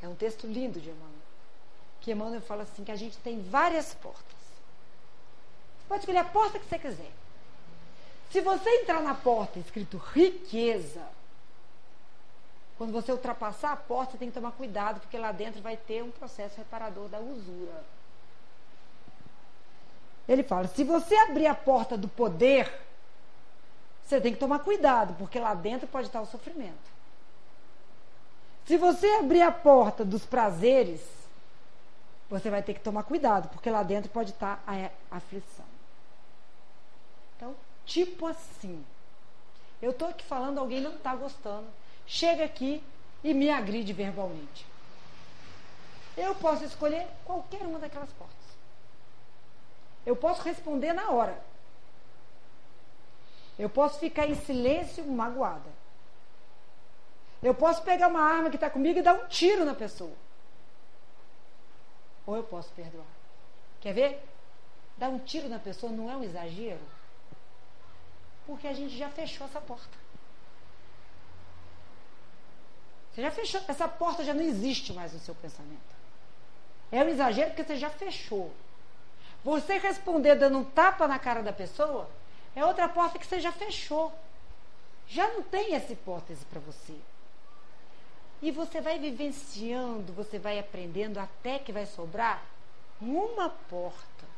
É 0.00 0.08
um 0.08 0.14
texto 0.14 0.46
lindo 0.46 0.80
de 0.80 0.90
Emmanuel. 0.90 1.10
Que 2.00 2.12
Emmanuel 2.12 2.40
fala 2.40 2.62
assim: 2.64 2.84
que 2.84 2.92
a 2.92 2.96
gente 2.96 3.16
tem 3.18 3.40
várias 3.42 3.94
portas. 3.94 4.22
Você 5.78 5.88
pode 5.88 6.00
escolher 6.00 6.18
a 6.18 6.24
porta 6.24 6.58
que 6.58 6.66
você 6.66 6.78
quiser. 6.78 7.12
Se 8.30 8.40
você 8.40 8.68
entrar 8.80 9.02
na 9.02 9.14
porta 9.14 9.58
escrito 9.58 9.98
riqueza, 9.98 11.06
quando 12.78 12.92
você 12.92 13.12
ultrapassar 13.12 13.72
a 13.72 13.76
porta, 13.76 14.12
você 14.12 14.18
tem 14.18 14.28
que 14.28 14.34
tomar 14.34 14.52
cuidado, 14.52 15.00
porque 15.00 15.18
lá 15.18 15.30
dentro 15.30 15.60
vai 15.60 15.76
ter 15.76 16.02
um 16.02 16.10
processo 16.10 16.56
reparador 16.56 17.08
da 17.08 17.20
usura. 17.20 17.84
Ele 20.28 20.42
fala: 20.42 20.66
se 20.66 20.82
você 20.82 21.14
abrir 21.14 21.46
a 21.46 21.54
porta 21.54 21.96
do 21.96 22.08
poder, 22.08 22.72
você 24.14 24.20
tem 24.20 24.32
que 24.32 24.38
tomar 24.38 24.60
cuidado, 24.60 25.14
porque 25.14 25.38
lá 25.38 25.54
dentro 25.54 25.86
pode 25.88 26.06
estar 26.06 26.20
o 26.20 26.26
sofrimento. 26.26 26.92
Se 28.66 28.76
você 28.76 29.06
abrir 29.16 29.42
a 29.42 29.50
porta 29.50 30.04
dos 30.04 30.24
prazeres, 30.24 31.00
você 32.30 32.50
vai 32.50 32.62
ter 32.62 32.74
que 32.74 32.80
tomar 32.80 33.02
cuidado, 33.02 33.48
porque 33.48 33.70
lá 33.70 33.82
dentro 33.82 34.10
pode 34.10 34.30
estar 34.30 34.62
a 34.66 35.16
aflição. 35.16 35.64
Então, 37.36 37.54
Tipo 37.84 38.26
assim. 38.26 38.84
Eu 39.80 39.90
estou 39.90 40.08
aqui 40.08 40.24
falando, 40.24 40.58
alguém 40.58 40.80
não 40.80 40.94
está 40.94 41.14
gostando. 41.14 41.66
Chega 42.06 42.44
aqui 42.44 42.82
e 43.22 43.34
me 43.34 43.50
agride 43.50 43.92
verbalmente. 43.92 44.66
Eu 46.16 46.34
posso 46.36 46.64
escolher 46.64 47.06
qualquer 47.24 47.62
uma 47.62 47.78
daquelas 47.78 48.10
portas. 48.10 48.36
Eu 50.06 50.14
posso 50.14 50.42
responder 50.42 50.92
na 50.92 51.10
hora. 51.10 51.36
Eu 53.62 53.70
posso 53.70 54.00
ficar 54.00 54.28
em 54.28 54.34
silêncio, 54.34 55.06
magoada. 55.06 55.70
Eu 57.40 57.54
posso 57.54 57.80
pegar 57.82 58.08
uma 58.08 58.20
arma 58.20 58.50
que 58.50 58.56
está 58.56 58.68
comigo 58.68 58.98
e 58.98 59.02
dar 59.02 59.14
um 59.14 59.28
tiro 59.28 59.64
na 59.64 59.72
pessoa. 59.72 60.16
Ou 62.26 62.34
eu 62.34 62.42
posso 62.42 62.70
perdoar. 62.72 63.06
Quer 63.80 63.94
ver? 63.94 64.28
Dar 64.98 65.10
um 65.10 65.20
tiro 65.20 65.48
na 65.48 65.60
pessoa 65.60 65.92
não 65.92 66.10
é 66.10 66.16
um 66.16 66.24
exagero? 66.24 66.80
Porque 68.48 68.66
a 68.66 68.72
gente 68.72 68.98
já 68.98 69.08
fechou 69.08 69.46
essa 69.46 69.60
porta. 69.60 69.96
Você 73.12 73.22
já 73.22 73.30
fechou, 73.30 73.60
essa 73.68 73.86
porta 73.86 74.24
já 74.24 74.34
não 74.34 74.42
existe 74.42 74.92
mais 74.92 75.12
no 75.12 75.20
seu 75.20 75.36
pensamento. 75.36 75.94
É 76.90 77.04
um 77.04 77.08
exagero 77.08 77.50
porque 77.50 77.62
você 77.62 77.76
já 77.76 77.90
fechou. 77.90 78.52
Você 79.44 79.78
responder 79.78 80.34
dando 80.34 80.58
um 80.58 80.64
tapa 80.64 81.06
na 81.06 81.20
cara 81.20 81.44
da 81.44 81.52
pessoa 81.52 82.10
é 82.54 82.64
outra 82.64 82.88
porta 82.88 83.18
que 83.18 83.26
você 83.26 83.40
já 83.40 83.52
fechou. 83.52 84.12
Já 85.08 85.28
não 85.28 85.42
tem 85.42 85.74
essa 85.74 85.92
hipótese 85.92 86.44
para 86.46 86.60
você. 86.60 86.94
E 88.40 88.50
você 88.50 88.80
vai 88.80 88.98
vivenciando, 88.98 90.12
você 90.12 90.38
vai 90.38 90.58
aprendendo 90.58 91.18
até 91.18 91.58
que 91.58 91.72
vai 91.72 91.86
sobrar 91.86 92.42
uma 93.00 93.48
porta 93.48 94.32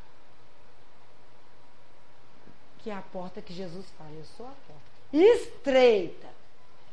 que 2.84 2.90
é 2.90 2.94
a 2.94 3.00
porta 3.00 3.40
que 3.40 3.54
Jesus 3.54 3.86
fala. 3.96 4.10
Eu 4.10 4.26
sou 4.36 4.46
a 4.46 4.50
porta. 4.50 4.82
Estreita, 5.10 6.28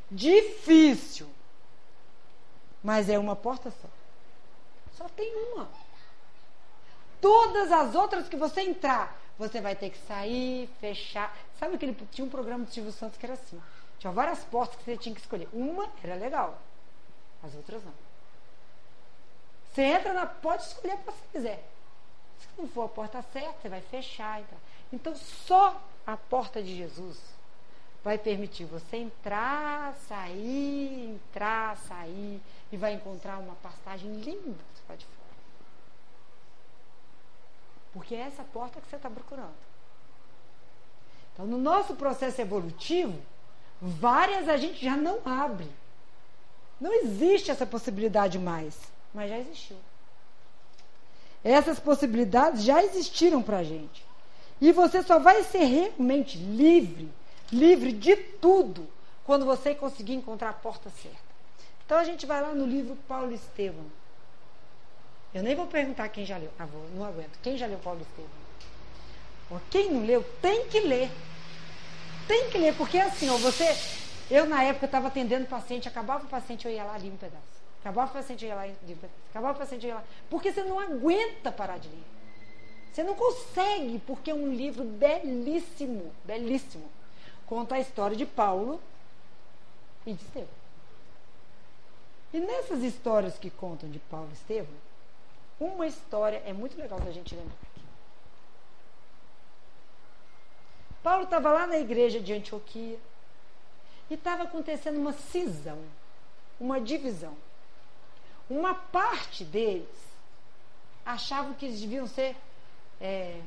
difícil, 0.09 1.27
mas 2.81 3.09
é 3.09 3.19
uma 3.19 3.35
porta 3.35 3.69
só. 3.69 3.89
Só 4.97 5.09
tem 5.09 5.35
uma. 5.35 5.69
Todas 7.19 7.73
as 7.73 7.93
outras 7.93 8.29
que 8.29 8.37
você 8.37 8.61
entrar, 8.61 9.20
você 9.37 9.61
vai 9.61 9.75
ter 9.75 9.89
que 9.89 9.97
sair, 10.07 10.69
fechar. 10.79 11.35
Sabe 11.59 11.77
que 11.77 11.85
ele 11.85 11.97
tinha 12.11 12.25
um 12.25 12.29
programa 12.29 12.65
do 12.65 12.71
Silvio 12.71 12.91
Santos 12.91 13.17
que 13.17 13.25
era 13.25 13.33
assim? 13.33 13.61
Tinha 13.99 14.11
várias 14.11 14.43
portas 14.43 14.77
que 14.77 14.83
você 14.83 14.97
tinha 14.97 15.13
que 15.13 15.21
escolher. 15.21 15.47
Uma 15.53 15.89
era 16.03 16.15
legal, 16.15 16.57
as 17.43 17.53
outras 17.55 17.83
não. 17.83 17.93
Você 19.71 19.83
entra 19.83 20.13
na, 20.13 20.25
pode 20.25 20.63
escolher 20.63 20.93
a 20.93 20.97
que 20.97 21.05
você 21.05 21.27
quiser. 21.31 21.63
Se 22.39 22.47
não 22.57 22.67
for 22.67 22.83
a 22.83 22.89
porta 22.89 23.21
certa, 23.21 23.61
você 23.61 23.69
vai 23.69 23.81
fechar 23.81 24.41
e 24.41 24.43
tal. 24.43 24.59
Então, 24.91 25.15
só 25.15 25.81
a 26.05 26.17
porta 26.17 26.61
de 26.61 26.75
Jesus 26.75 27.17
vai 28.03 28.17
permitir 28.17 28.65
você 28.65 28.97
entrar, 28.97 29.95
sair, 30.07 31.11
entrar, 31.11 31.77
sair 31.77 32.41
e 32.71 32.77
vai 32.77 32.93
encontrar 32.93 33.37
uma 33.37 33.55
pastagem 33.55 34.11
linda 34.15 34.63
lá 34.89 34.95
de 34.95 35.05
fora. 35.05 35.20
Porque 37.93 38.15
é 38.15 38.21
essa 38.21 38.43
porta 38.43 38.79
que 38.79 38.89
você 38.89 38.95
está 38.95 39.09
procurando. 39.09 39.53
Então, 41.33 41.45
no 41.45 41.57
nosso 41.57 41.95
processo 41.95 42.41
evolutivo, 42.41 43.19
várias 43.81 44.47
a 44.47 44.57
gente 44.57 44.83
já 44.83 44.95
não 44.95 45.19
abre. 45.25 45.69
Não 46.79 46.93
existe 46.93 47.51
essa 47.51 47.65
possibilidade 47.65 48.39
mais, 48.39 48.77
mas 49.13 49.29
já 49.29 49.37
existiu. 49.37 49.77
Essas 51.43 51.79
possibilidades 51.79 52.63
já 52.63 52.83
existiram 52.83 53.41
para 53.41 53.57
a 53.57 53.63
gente. 53.63 54.05
E 54.59 54.71
você 54.71 55.01
só 55.01 55.17
vai 55.19 55.43
ser 55.43 55.63
realmente 55.63 56.37
livre, 56.37 57.11
livre 57.51 57.91
de 57.91 58.15
tudo, 58.15 58.87
quando 59.25 59.45
você 59.45 59.73
conseguir 59.73 60.13
encontrar 60.13 60.49
a 60.49 60.53
porta 60.53 60.89
certa. 60.89 61.31
Então 61.85 61.97
a 61.97 62.03
gente 62.03 62.25
vai 62.25 62.41
lá 62.41 62.53
no 62.53 62.65
livro 62.65 62.95
Paulo 63.07 63.33
Estevam. 63.33 63.85
Eu 65.33 65.43
nem 65.43 65.55
vou 65.55 65.65
perguntar 65.67 66.09
quem 66.09 66.25
já 66.25 66.37
leu. 66.37 66.49
Ah, 66.59 66.65
vou, 66.65 66.83
não 66.93 67.05
aguento. 67.05 67.39
Quem 67.41 67.57
já 67.57 67.65
leu 67.65 67.79
Paulo 67.79 68.01
Estevam? 68.01 68.41
Quem 69.69 69.91
não 69.91 70.05
leu, 70.05 70.23
tem 70.41 70.67
que 70.67 70.79
ler. 70.79 71.09
Tem 72.27 72.49
que 72.49 72.57
ler, 72.57 72.75
porque 72.75 72.97
assim, 72.97 73.29
ó, 73.29 73.37
você. 73.37 73.75
Eu, 74.29 74.45
na 74.45 74.63
época, 74.63 74.85
estava 74.85 75.07
atendendo 75.07 75.45
paciente, 75.47 75.87
acabava 75.87 76.25
o 76.25 76.29
paciente, 76.29 76.65
eu 76.65 76.71
ia 76.71 76.83
lá 76.83 76.93
ali 76.93 77.09
um 77.09 77.17
pedaço. 77.17 77.61
Acabar 77.81 78.05
o 78.05 78.09
paciente 78.09 78.47
lá, 78.47 78.65
acabar 79.31 79.51
o 79.51 79.55
paciente 79.55 79.87
lá. 79.87 80.03
Porque 80.29 80.53
você 80.53 80.63
não 80.63 80.79
aguenta 80.79 81.51
parar 81.51 81.79
de 81.79 81.89
ler. 81.89 82.03
Você 82.93 83.03
não 83.03 83.15
consegue, 83.15 83.99
porque 84.05 84.31
é 84.31 84.33
um 84.33 84.53
livro 84.53 84.83
belíssimo, 84.83 86.13
belíssimo. 86.23 86.89
Conta 87.45 87.75
a 87.75 87.79
história 87.79 88.15
de 88.15 88.25
Paulo 88.25 88.79
e 90.05 90.13
de 90.13 90.23
Estevão. 90.23 90.61
E 92.33 92.39
nessas 92.39 92.83
histórias 92.83 93.37
que 93.37 93.49
contam 93.49 93.89
de 93.89 93.99
Paulo 93.99 94.29
e 94.29 94.33
Estevão, 94.33 94.90
uma 95.61 95.85
história 95.85 96.41
é 96.43 96.51
muito 96.51 96.75
legal 96.75 96.99
da 96.99 97.11
gente 97.11 97.35
lembrar 97.35 97.53
aqui. 97.53 97.81
Paulo 101.03 101.23
estava 101.23 101.51
lá 101.51 101.67
na 101.67 101.77
igreja 101.77 102.19
de 102.19 102.33
Antioquia 102.33 102.99
e 104.09 104.15
estava 104.15 104.43
acontecendo 104.43 104.97
uma 104.97 105.13
cisão, 105.13 105.79
uma 106.59 106.81
divisão. 106.81 107.35
Uma 108.49 108.73
parte 108.73 109.45
deles 109.45 109.87
achavam 111.05 111.53
que 111.53 111.65
eles 111.65 111.79
deviam 111.79 112.07
ser. 112.07 112.35
É, 112.99 113.39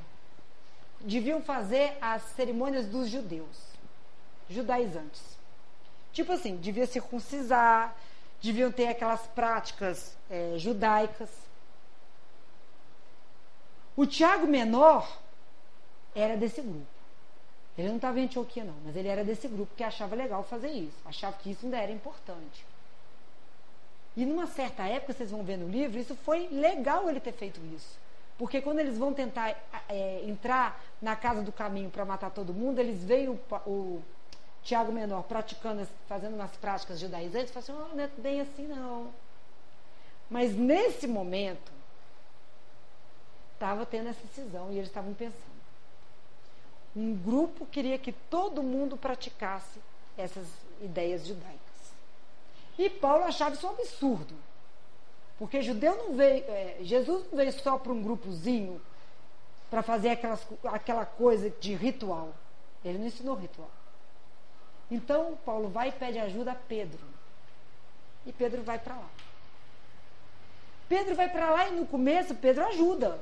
deviam 1.01 1.43
fazer 1.43 1.99
as 2.01 2.23
cerimônias 2.37 2.87
dos 2.87 3.09
judeus, 3.09 3.59
judaizantes. 4.49 5.23
Tipo 6.13 6.33
assim, 6.33 6.57
devia 6.57 6.87
circuncisar, 6.87 7.95
deviam 8.41 8.71
ter 8.71 8.87
aquelas 8.87 9.27
práticas 9.27 10.17
é, 10.31 10.55
judaicas. 10.57 11.44
O 13.97 14.07
Tiago 14.07 14.47
Menor 14.47 15.09
era 16.15 16.37
desse 16.37 16.61
grupo. 16.61 16.87
Ele 17.77 17.89
não 17.89 17.97
estava 17.97 18.21
em 18.21 18.25
Antioquia, 18.25 18.65
não, 18.65 18.75
mas 18.85 18.95
ele 18.95 19.09
era 19.09 19.25
desse 19.25 19.49
grupo 19.49 19.75
que 19.77 19.83
achava 19.83 20.15
legal 20.15 20.45
fazer 20.45 20.71
isso, 20.71 20.97
achava 21.05 21.37
que 21.37 21.51
isso 21.51 21.65
ainda 21.67 21.79
era 21.79 21.91
importante. 21.91 22.65
E 24.17 24.25
numa 24.25 24.47
certa 24.47 24.85
época, 24.85 25.13
vocês 25.13 25.31
vão 25.31 25.43
ver 25.43 25.57
no 25.57 25.69
livro, 25.69 25.99
isso 25.99 26.15
foi 26.15 26.49
legal 26.49 27.09
ele 27.11 27.19
ter 27.19 27.33
feito 27.33 27.61
isso. 27.75 27.99
Porque 28.39 28.61
quando 28.61 28.79
eles 28.79 28.97
vão 28.97 29.13
tentar 29.13 29.57
é, 29.89 30.23
entrar 30.25 30.81
na 31.03 31.17
casa 31.17 31.43
do 31.43 31.51
caminho 31.53 31.91
para 31.91 32.05
matar 32.05 32.31
todo 32.31 32.55
mundo, 32.55 32.79
eles 32.79 33.03
veem 33.03 33.29
o, 33.29 33.41
o 33.67 34.03
Tiago 34.63 34.93
Menor 34.93 35.23
praticando, 35.25 35.87
fazendo 36.09 36.35
umas 36.35 36.51
práticas 36.57 36.99
judaizantes, 36.99 37.51
e 37.51 37.53
falam 37.53 37.83
assim, 37.83 37.93
oh, 37.93 37.97
não 37.97 38.05
é 38.05 38.09
bem 38.19 38.41
assim 38.41 38.67
não. 38.67 39.09
Mas 40.31 40.57
nesse 40.57 41.07
momento, 41.07 41.74
estava 43.65 43.87
tendo 43.87 44.11
essa 44.11 44.27
cisão 44.35 44.71
e 44.71 44.77
eles 44.77 44.89
estavam 44.89 45.15
pensando. 45.15 45.55
Um 46.95 47.17
grupo 47.17 47.65
queria 47.65 47.97
que 47.97 48.13
todo 48.13 48.63
mundo 48.63 48.95
praticasse 48.95 49.81
essas 50.19 50.47
ideias 50.83 51.27
judaicas. 51.27 51.61
E 52.79 52.91
Paulo 52.91 53.25
achava 53.25 53.55
isso 53.55 53.67
um 53.67 53.71
absurdo. 53.71 54.35
Porque 55.39 55.63
judeu 55.63 55.97
não 55.97 56.15
veio, 56.15 56.45
é, 56.47 56.77
Jesus 56.83 57.25
não 57.31 57.39
veio 57.39 57.53
só 57.53 57.79
para 57.79 57.91
um 57.91 58.03
grupozinho 58.03 58.81
para 59.71 59.83
fazer 59.83 60.11
aquelas, 60.11 60.47
aquela 60.65 61.07
coisa 61.07 61.49
de 61.49 61.75
ritual. 61.75 62.35
Ele 62.85 62.99
não 62.99 63.07
ensinou 63.07 63.35
ritual. 63.35 63.71
Então 64.91 65.39
Paulo 65.45 65.71
vai 65.71 65.89
e 65.89 65.93
pede 65.93 66.19
ajuda 66.19 66.53
a 66.53 66.55
Pedro. 66.55 67.01
E 68.27 68.33
Pedro 68.33 68.63
vai 68.63 68.79
para 68.79 68.95
lá. 68.95 69.09
Pedro 70.87 71.17
vai 71.17 71.31
para 71.31 71.51
lá 71.51 71.69
e 71.69 71.73
no 71.73 71.87
começo 71.87 72.35
Pedro 72.35 72.67
ajuda. 72.67 73.19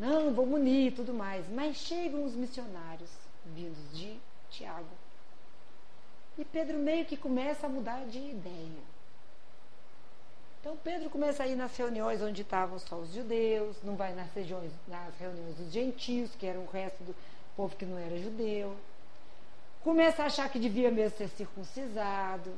Não, 0.00 0.32
vamos 0.32 0.54
unir 0.54 0.88
e 0.88 0.90
tudo 0.90 1.14
mais. 1.14 1.46
Mas 1.48 1.76
chegam 1.76 2.24
os 2.24 2.34
missionários 2.34 3.10
vindos 3.44 3.78
de 3.92 4.18
Tiago 4.50 4.88
e 6.38 6.44
Pedro 6.44 6.78
meio 6.78 7.04
que 7.04 7.18
começa 7.18 7.66
a 7.66 7.68
mudar 7.68 8.06
de 8.06 8.18
ideia. 8.18 8.80
Então 10.58 10.74
Pedro 10.82 11.10
começa 11.10 11.42
a 11.42 11.46
ir 11.46 11.54
nas 11.54 11.76
reuniões 11.76 12.22
onde 12.22 12.40
estavam 12.40 12.78
só 12.78 12.96
os 12.96 13.12
judeus, 13.12 13.76
não 13.82 13.94
vai 13.94 14.14
nas, 14.14 14.32
regiões, 14.32 14.72
nas 14.88 15.14
reuniões 15.18 15.56
dos 15.56 15.70
gentios, 15.70 16.34
que 16.34 16.46
eram 16.46 16.62
o 16.62 16.70
resto 16.70 17.02
do 17.04 17.14
povo 17.54 17.76
que 17.76 17.84
não 17.84 17.98
era 17.98 18.18
judeu. 18.18 18.74
Começa 19.82 20.22
a 20.22 20.26
achar 20.26 20.48
que 20.50 20.58
devia 20.58 20.90
mesmo 20.90 21.18
ser 21.18 21.28
circuncisado. 21.28 22.52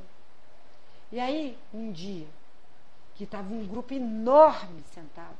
E 1.11 1.19
aí, 1.19 1.57
um 1.73 1.91
dia, 1.91 2.27
que 3.15 3.25
estava 3.25 3.53
um 3.53 3.67
grupo 3.67 3.93
enorme 3.93 4.81
sentado, 4.93 5.37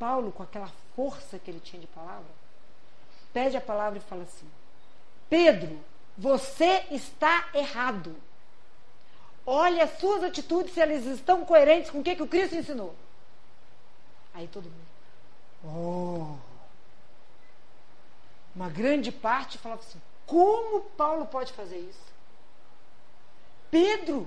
Paulo, 0.00 0.32
com 0.32 0.42
aquela 0.42 0.72
força 0.96 1.38
que 1.38 1.50
ele 1.50 1.60
tinha 1.60 1.78
de 1.78 1.86
palavra, 1.86 2.30
pede 3.34 3.54
a 3.54 3.60
palavra 3.60 3.98
e 3.98 4.02
fala 4.02 4.22
assim: 4.22 4.50
Pedro, 5.28 5.78
você 6.16 6.86
está 6.90 7.50
errado. 7.52 8.16
Olhe 9.44 9.78
as 9.78 9.98
suas 9.98 10.24
atitudes 10.24 10.72
se 10.72 10.80
elas 10.80 11.04
estão 11.04 11.44
coerentes 11.44 11.90
com 11.90 12.00
o 12.00 12.02
que, 12.02 12.16
que 12.16 12.22
o 12.22 12.26
Cristo 12.26 12.56
ensinou. 12.56 12.94
Aí 14.32 14.48
todo 14.48 14.64
mundo. 14.64 14.90
Oh. 15.62 16.36
Uma 18.56 18.70
grande 18.70 19.12
parte 19.12 19.58
falava 19.58 19.82
assim: 19.82 20.00
como 20.24 20.80
Paulo 20.96 21.26
pode 21.26 21.52
fazer 21.52 21.78
isso? 21.78 22.10
Pedro 23.70 24.26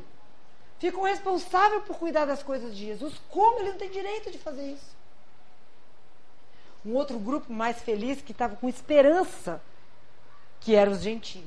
ficou 0.77 1.05
responsável 1.05 1.81
por 1.81 1.97
cuidar 1.97 2.25
das 2.25 2.43
coisas 2.43 2.75
de 2.75 2.85
Jesus. 2.85 3.19
Como 3.29 3.59
ele 3.59 3.71
não 3.71 3.77
tem 3.79 3.89
direito 3.89 4.29
de 4.29 4.37
fazer 4.37 4.73
isso? 4.73 5.02
Um 6.85 6.93
outro 6.93 7.17
grupo 7.17 7.51
mais 7.51 7.81
feliz 7.81 8.21
que 8.21 8.31
estava 8.31 8.55
com 8.55 8.67
esperança, 8.67 9.61
que 10.59 10.75
eram 10.75 10.91
os 10.91 11.01
gentios. 11.01 11.45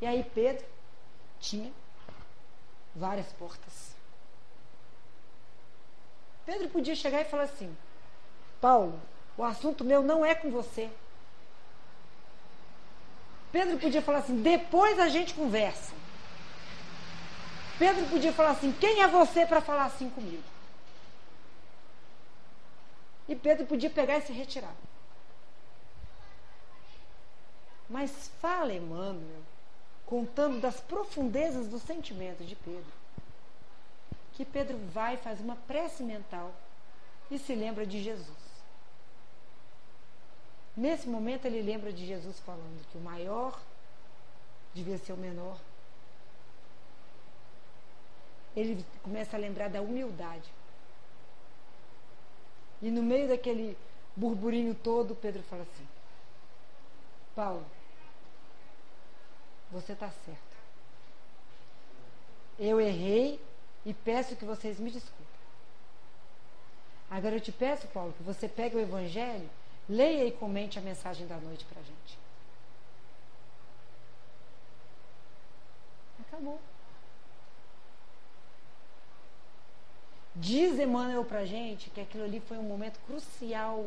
E 0.00 0.06
aí 0.06 0.24
Pedro 0.34 0.64
tinha 1.40 1.72
várias 2.94 3.26
portas. 3.32 3.96
Pedro 6.46 6.68
podia 6.68 6.94
chegar 6.94 7.20
e 7.20 7.24
falar 7.24 7.44
assim: 7.44 7.76
Paulo, 8.60 9.00
o 9.36 9.44
assunto 9.44 9.84
meu 9.84 10.02
não 10.02 10.24
é 10.24 10.34
com 10.34 10.50
você. 10.50 10.90
Pedro 13.50 13.78
podia 13.78 14.02
falar 14.02 14.18
assim: 14.18 14.40
depois 14.40 14.98
a 14.98 15.08
gente 15.08 15.34
conversa. 15.34 15.92
Pedro 17.78 18.06
podia 18.06 18.32
falar 18.32 18.50
assim: 18.50 18.72
quem 18.72 19.02
é 19.02 19.08
você 19.08 19.46
para 19.46 19.60
falar 19.60 19.84
assim 19.86 20.08
comigo? 20.10 20.42
E 23.28 23.36
Pedro 23.36 23.66
podia 23.66 23.90
pegar 23.90 24.18
e 24.18 24.22
se 24.22 24.32
retirar. 24.32 24.74
Mas 27.88 28.30
fala, 28.40 28.72
Emmanuel, 28.72 29.42
contando 30.06 30.60
das 30.60 30.80
profundezas 30.80 31.68
do 31.68 31.78
sentimento 31.78 32.44
de 32.44 32.56
Pedro. 32.56 32.92
Que 34.32 34.44
Pedro 34.44 34.78
vai 34.92 35.14
e 35.14 35.18
faz 35.18 35.40
uma 35.40 35.56
prece 35.56 36.02
mental 36.02 36.54
e 37.30 37.38
se 37.38 37.54
lembra 37.54 37.86
de 37.86 38.02
Jesus. 38.02 38.48
Nesse 40.76 41.08
momento 41.08 41.44
ele 41.44 41.60
lembra 41.60 41.92
de 41.92 42.06
Jesus 42.06 42.38
falando 42.40 42.86
que 42.90 42.96
o 42.96 43.00
maior 43.00 43.60
devia 44.72 44.96
ser 44.96 45.12
o 45.12 45.16
menor. 45.16 45.58
Ele 48.56 48.84
começa 49.02 49.36
a 49.36 49.40
lembrar 49.40 49.68
da 49.68 49.82
humildade. 49.82 50.48
E 52.80 52.90
no 52.90 53.02
meio 53.02 53.28
daquele 53.28 53.76
burburinho 54.14 54.74
todo, 54.74 55.14
Pedro 55.14 55.42
fala 55.44 55.62
assim: 55.62 55.88
Paulo, 57.34 57.64
você 59.70 59.92
está 59.92 60.10
certo. 60.10 60.56
Eu 62.58 62.80
errei 62.80 63.40
e 63.84 63.94
peço 63.94 64.36
que 64.36 64.44
vocês 64.44 64.78
me 64.78 64.90
desculpem. 64.90 65.26
Agora 67.10 67.36
eu 67.36 67.40
te 67.40 67.52
peço, 67.52 67.86
Paulo, 67.88 68.12
que 68.12 68.22
você 68.22 68.48
pegue 68.48 68.76
o 68.76 68.80
Evangelho, 68.80 69.48
leia 69.88 70.26
e 70.26 70.32
comente 70.32 70.78
a 70.78 70.82
mensagem 70.82 71.26
da 71.26 71.36
noite 71.36 71.64
para 71.64 71.80
a 71.80 71.84
gente. 71.84 72.18
Acabou. 76.20 76.60
Diz 80.40 80.78
Emmanuel 80.78 81.24
para 81.24 81.40
a 81.40 81.44
gente 81.44 81.90
que 81.90 82.00
aquilo 82.00 82.24
ali 82.24 82.38
foi 82.38 82.58
um 82.58 82.62
momento 82.62 83.00
crucial 83.00 83.86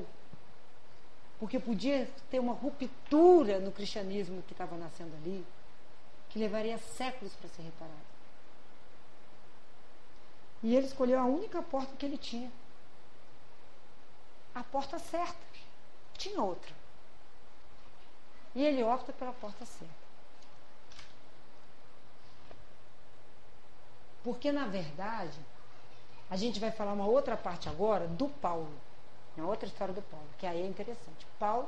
porque 1.39 1.57
podia 1.57 2.09
ter 2.29 2.39
uma 2.39 2.53
ruptura 2.53 3.59
no 3.59 3.71
cristianismo 3.71 4.43
que 4.43 4.51
estava 4.51 4.77
nascendo 4.77 5.15
ali 5.15 5.45
que 6.29 6.37
levaria 6.37 6.77
séculos 6.77 7.33
para 7.33 7.49
ser 7.49 7.61
reparado. 7.61 8.11
E 10.61 10.75
ele 10.75 10.85
escolheu 10.85 11.19
a 11.19 11.25
única 11.25 11.61
porta 11.61 11.95
que 11.95 12.05
ele 12.05 12.17
tinha. 12.17 12.51
A 14.53 14.63
porta 14.63 14.99
certa. 14.99 15.39
Tinha 16.17 16.41
outra. 16.43 16.75
E 18.53 18.63
ele 18.63 18.83
opta 18.83 19.11
pela 19.11 19.33
porta 19.33 19.65
certa. 19.65 20.01
Porque, 24.23 24.51
na 24.51 24.67
verdade, 24.67 25.39
a 26.31 26.37
gente 26.37 26.61
vai 26.61 26.71
falar 26.71 26.93
uma 26.93 27.05
outra 27.05 27.35
parte 27.35 27.67
agora 27.67 28.07
do 28.07 28.29
Paulo. 28.29 28.71
Uma 29.35 29.47
outra 29.47 29.67
história 29.67 29.93
do 29.93 30.01
Paulo, 30.01 30.25
que 30.39 30.47
aí 30.47 30.61
é 30.61 30.65
interessante. 30.65 31.27
Paulo, 31.37 31.67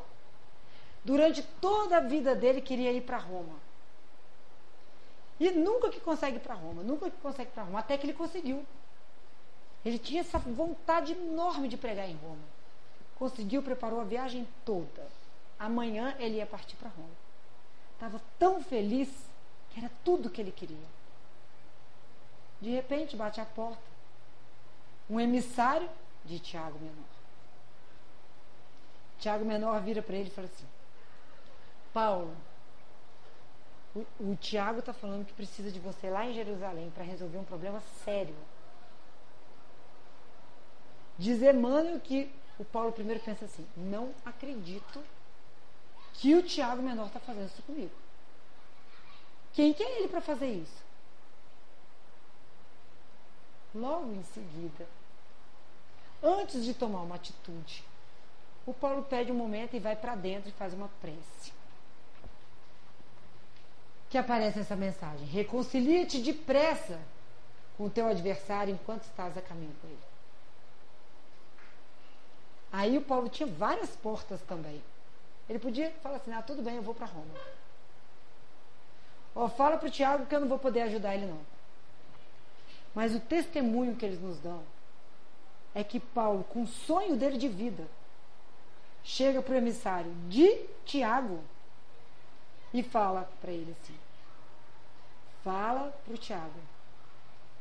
durante 1.04 1.44
toda 1.60 1.98
a 1.98 2.00
vida 2.00 2.34
dele, 2.34 2.62
queria 2.62 2.94
ir 2.94 3.02
para 3.02 3.18
Roma. 3.18 3.56
E 5.38 5.52
nunca 5.52 5.90
que 5.90 6.00
consegue 6.00 6.38
ir 6.38 6.40
para 6.40 6.56
Roma, 6.56 6.82
nunca 6.82 7.10
que 7.12 7.18
consegue 7.18 7.52
para 7.52 7.64
Roma, 7.64 7.80
até 7.80 7.98
que 7.98 8.06
ele 8.06 8.14
conseguiu. 8.14 8.66
Ele 9.84 10.00
tinha 10.00 10.22
essa 10.22 10.40
vontade 10.40 11.12
enorme 11.12 11.68
de 11.68 11.76
pregar 11.76 12.10
em 12.10 12.16
Roma. 12.16 12.44
Conseguiu, 13.18 13.62
preparou 13.62 14.00
a 14.00 14.06
viagem 14.06 14.48
toda. 14.64 15.06
Amanhã 15.60 16.16
ele 16.20 16.38
ia 16.38 16.46
partir 16.46 16.78
para 16.78 16.90
Roma. 16.90 17.10
Estava 17.96 18.22
tão 18.40 18.64
feliz 18.64 19.10
que 19.72 19.80
era 19.82 19.92
tudo 20.06 20.28
o 20.28 20.30
que 20.30 20.40
ele 20.40 20.54
queria. 20.54 20.88
De 22.62 22.70
repente, 22.70 23.18
bate 23.18 23.42
a 23.42 23.46
porta. 23.46 23.93
Um 25.10 25.20
emissário 25.20 25.90
de 26.26 26.40
Tiago 26.40 26.80
Menor. 26.80 27.14
Tiago 29.20 29.46
Menor 29.46 29.82
vira 29.82 30.02
para 30.02 30.16
ele 30.16 30.30
e 30.30 30.32
fala 30.32 30.48
assim: 30.48 30.66
Paulo, 31.94 32.36
o, 33.96 34.06
o 34.20 34.36
Tiago 34.36 34.80
está 34.80 34.94
falando 34.94 35.26
que 35.26 35.34
precisa 35.34 35.72
de 35.72 35.80
você 35.80 36.10
lá 36.10 36.26
em 36.26 36.34
Jerusalém 36.34 36.92
para 36.92 37.04
resolver 37.04 37.38
um 37.38 37.44
problema 37.44 37.82
sério. 38.04 38.36
Diz 41.18 41.42
Emmanuel 41.42 42.00
que 42.00 42.34
o 42.58 42.66
Paulo 42.66 42.92
primeiro 42.92 43.22
pensa 43.22 43.46
assim: 43.46 43.68
não 43.78 44.14
acredito 44.26 45.04
que 46.14 46.36
o 46.36 46.44
Tiago 46.44 46.82
Menor 46.82 47.08
está 47.08 47.20
fazendo 47.20 47.48
isso 47.48 47.62
comigo. 47.64 47.92
Quem 49.54 49.74
que 49.74 49.84
é 49.84 50.00
ele 50.00 50.08
para 50.08 50.22
fazer 50.22 50.48
isso? 50.48 50.83
Logo 53.74 54.14
em 54.14 54.24
seguida, 54.24 54.88
antes 56.22 56.64
de 56.64 56.74
tomar 56.74 57.02
uma 57.02 57.16
atitude, 57.16 57.84
o 58.66 58.74
Paulo 58.74 59.04
pede 59.04 59.32
um 59.32 59.36
momento 59.36 59.76
e 59.76 59.80
vai 59.80 59.96
para 59.96 60.16
dentro 60.16 60.50
e 60.50 60.54
faz 60.54 60.74
uma 60.74 60.90
prece. 61.02 61.52
Que 64.10 64.18
aparece 64.18 64.60
essa 64.60 64.76
mensagem: 64.76 65.26
Reconcilia-te 65.26 66.22
depressa 66.22 67.00
com 67.78 67.86
o 67.86 67.90
teu 67.90 68.08
adversário 68.08 68.74
enquanto 68.74 69.04
estás 69.04 69.38
a 69.38 69.42
caminho 69.42 69.76
com 69.82 69.88
ele. 69.88 70.00
Aí 72.72 72.98
o 72.98 73.02
Paulo 73.02 73.30
tinha 73.30 73.48
várias 73.48 73.96
portas 73.96 74.42
também. 74.42 74.82
Ele 75.50 75.60
podia 75.60 75.92
falar 76.02 76.18
assim: 76.18 76.32
ah, 76.32 76.42
tudo 76.42 76.62
bem, 76.62 76.76
eu 76.76 76.82
vou 76.82 76.96
para 76.96 77.06
Roma. 77.06 77.34
Ó, 79.36 79.50
fala 79.50 79.78
para 79.78 79.88
o 79.88 79.92
Tiago 79.92 80.26
que 80.26 80.36
eu 80.36 80.40
não 80.40 80.48
vou 80.48 80.60
poder 80.60 80.82
ajudar 80.82 81.16
ele, 81.16 81.26
não. 81.26 81.53
Mas 82.94 83.16
o 83.16 83.20
testemunho 83.20 83.96
que 83.96 84.06
eles 84.06 84.22
nos 84.22 84.40
dão 84.40 84.64
é 85.74 85.84
que 85.84 86.00
Paulo, 86.00 86.44
com 86.44 86.64
o 86.64 86.68
sonho 86.68 87.16
dele 87.16 87.38
de 87.38 87.48
vida, 87.48 87.88
chega 89.04 89.42
para 89.42 89.54
o 89.54 89.58
emissário 89.58 90.12
de 90.30 90.60
Tiago 90.86 91.44
e 92.74 92.84
fala 92.84 93.30
para 93.42 93.52
ele 93.52 93.76
assim: 93.82 93.98
Fala 95.44 95.94
para 96.06 96.14
o 96.14 96.18
Tiago 96.18 96.60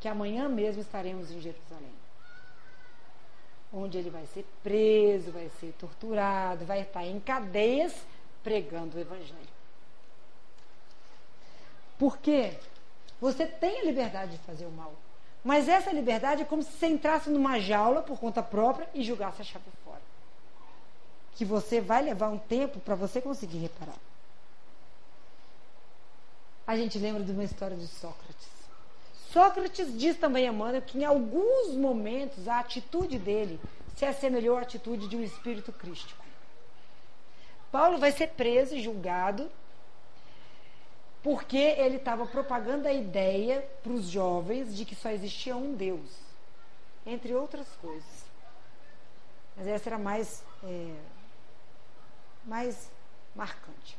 que 0.01 0.09
amanhã 0.09 0.49
mesmo 0.49 0.83
estaremos 0.83 1.31
em 1.31 1.41
Jerusalém. 1.41 1.95
Onde 3.73 3.97
ele 3.97 4.11
vai 4.11 4.27
ser 4.27 4.45
preso, 4.63 5.31
vai 5.31 5.49
ser 5.61 5.73
torturado, 5.79 6.67
vai 6.67 6.83
estar 6.83 7.07
em 7.07 7.21
cadeias 7.21 7.95
pregando 8.43 8.97
o 8.97 9.01
Evangelho. 9.01 9.49
Porque 11.99 12.59
você 13.21 13.47
tem 13.47 13.81
a 13.81 13.85
liberdade 13.85 14.33
de 14.33 14.39
fazer 14.39 14.67
o 14.67 14.73
mal. 14.73 14.93
Mas 15.45 15.69
essa 15.69 15.91
liberdade 15.91 16.43
é 16.43 16.45
como 16.45 16.63
se 16.63 16.71
você 16.73 16.87
entrasse 16.87 17.29
numa 17.29 17.59
jaula 17.59 18.03
por 18.03 18.19
conta 18.19 18.43
própria 18.43 18.89
e 18.95 19.03
julgasse 19.03 19.43
a 19.43 19.45
chave 19.45 19.65
fora. 19.85 20.01
Que 21.35 21.45
você 21.45 21.81
vai 21.81 22.03
levar 22.03 22.29
um 22.29 22.39
tempo 22.39 22.79
para 22.79 22.95
você 22.95 23.21
conseguir 23.21 23.59
reparar. 23.59 23.97
A 26.67 26.77
gente 26.77 26.99
lembra 26.99 27.25
de 27.25 27.33
uma 27.33 27.43
história 27.43 27.77
de 27.77 27.89
Sócrates. 27.89 28.49
Sócrates 29.33 29.99
diz 29.99 30.17
também 30.17 30.47
a 30.47 30.53
Emmanuel 30.53 30.83
que 30.83 30.99
em 30.99 31.05
alguns 31.05 31.75
momentos 31.75 32.47
a 32.47 32.61
atitude 32.61 33.19
dele 33.19 33.59
se 33.97 34.05
assemelhou 34.05 34.57
à 34.57 34.61
atitude 34.61 35.09
de 35.09 35.17
um 35.17 35.23
espírito 35.23 35.73
crístico. 35.73 36.23
Paulo 37.73 37.99
vai 37.99 38.13
ser 38.13 38.29
preso 38.29 38.77
e 38.77 38.83
julgado 38.83 39.51
porque 41.23 41.57
ele 41.57 41.97
estava 41.97 42.27
propagando 42.27 42.89
a 42.89 42.93
ideia 42.93 43.67
para 43.83 43.93
os 43.93 44.07
jovens 44.07 44.77
de 44.77 44.85
que 44.85 44.95
só 44.95 45.11
existia 45.11 45.57
um 45.57 45.75
Deus, 45.75 46.11
entre 47.07 47.35
outras 47.35 47.69
coisas. 47.81 48.25
Mas 49.57 49.67
essa 49.67 49.89
era 49.89 49.99
mais, 49.99 50.43
é, 50.65 50.95
mais 52.45 52.91
marcante. 53.35 53.97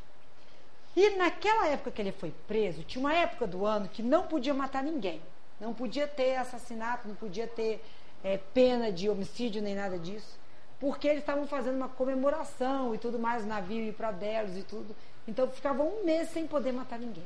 E 0.96 1.12
naquela 1.12 1.68
época 1.68 1.92
que 1.92 2.02
ele 2.02 2.12
foi 2.12 2.32
preso, 2.48 2.84
tinha 2.84 3.00
uma 3.00 3.14
época 3.14 3.48
do 3.48 3.66
ano 3.66 3.88
que 3.88 4.04
não 4.04 4.28
podia 4.28 4.54
matar 4.54 4.84
ninguém. 4.84 5.22
Não 5.60 5.74
podia 5.74 6.08
ter 6.08 6.36
assassinato, 6.36 7.08
não 7.08 7.16
podia 7.16 7.48
ter 7.48 7.84
é, 8.24 8.38
pena 8.38 8.92
de 8.92 9.10
homicídio 9.10 9.62
nem 9.62 9.76
nada 9.76 9.98
disso. 9.98 10.38
Porque 10.84 11.08
eles 11.08 11.22
estavam 11.22 11.48
fazendo 11.48 11.78
uma 11.78 11.88
comemoração 11.88 12.94
e 12.94 12.98
tudo 12.98 13.18
mais, 13.18 13.46
o 13.46 13.48
navio 13.48 13.82
ir 13.86 13.94
para 13.94 14.12
Delos 14.12 14.58
e 14.58 14.64
tudo. 14.64 14.94
Então 15.26 15.50
ficavam 15.50 15.88
um 15.88 16.04
mês 16.04 16.28
sem 16.32 16.46
poder 16.46 16.74
matar 16.74 17.00
ninguém. 17.00 17.26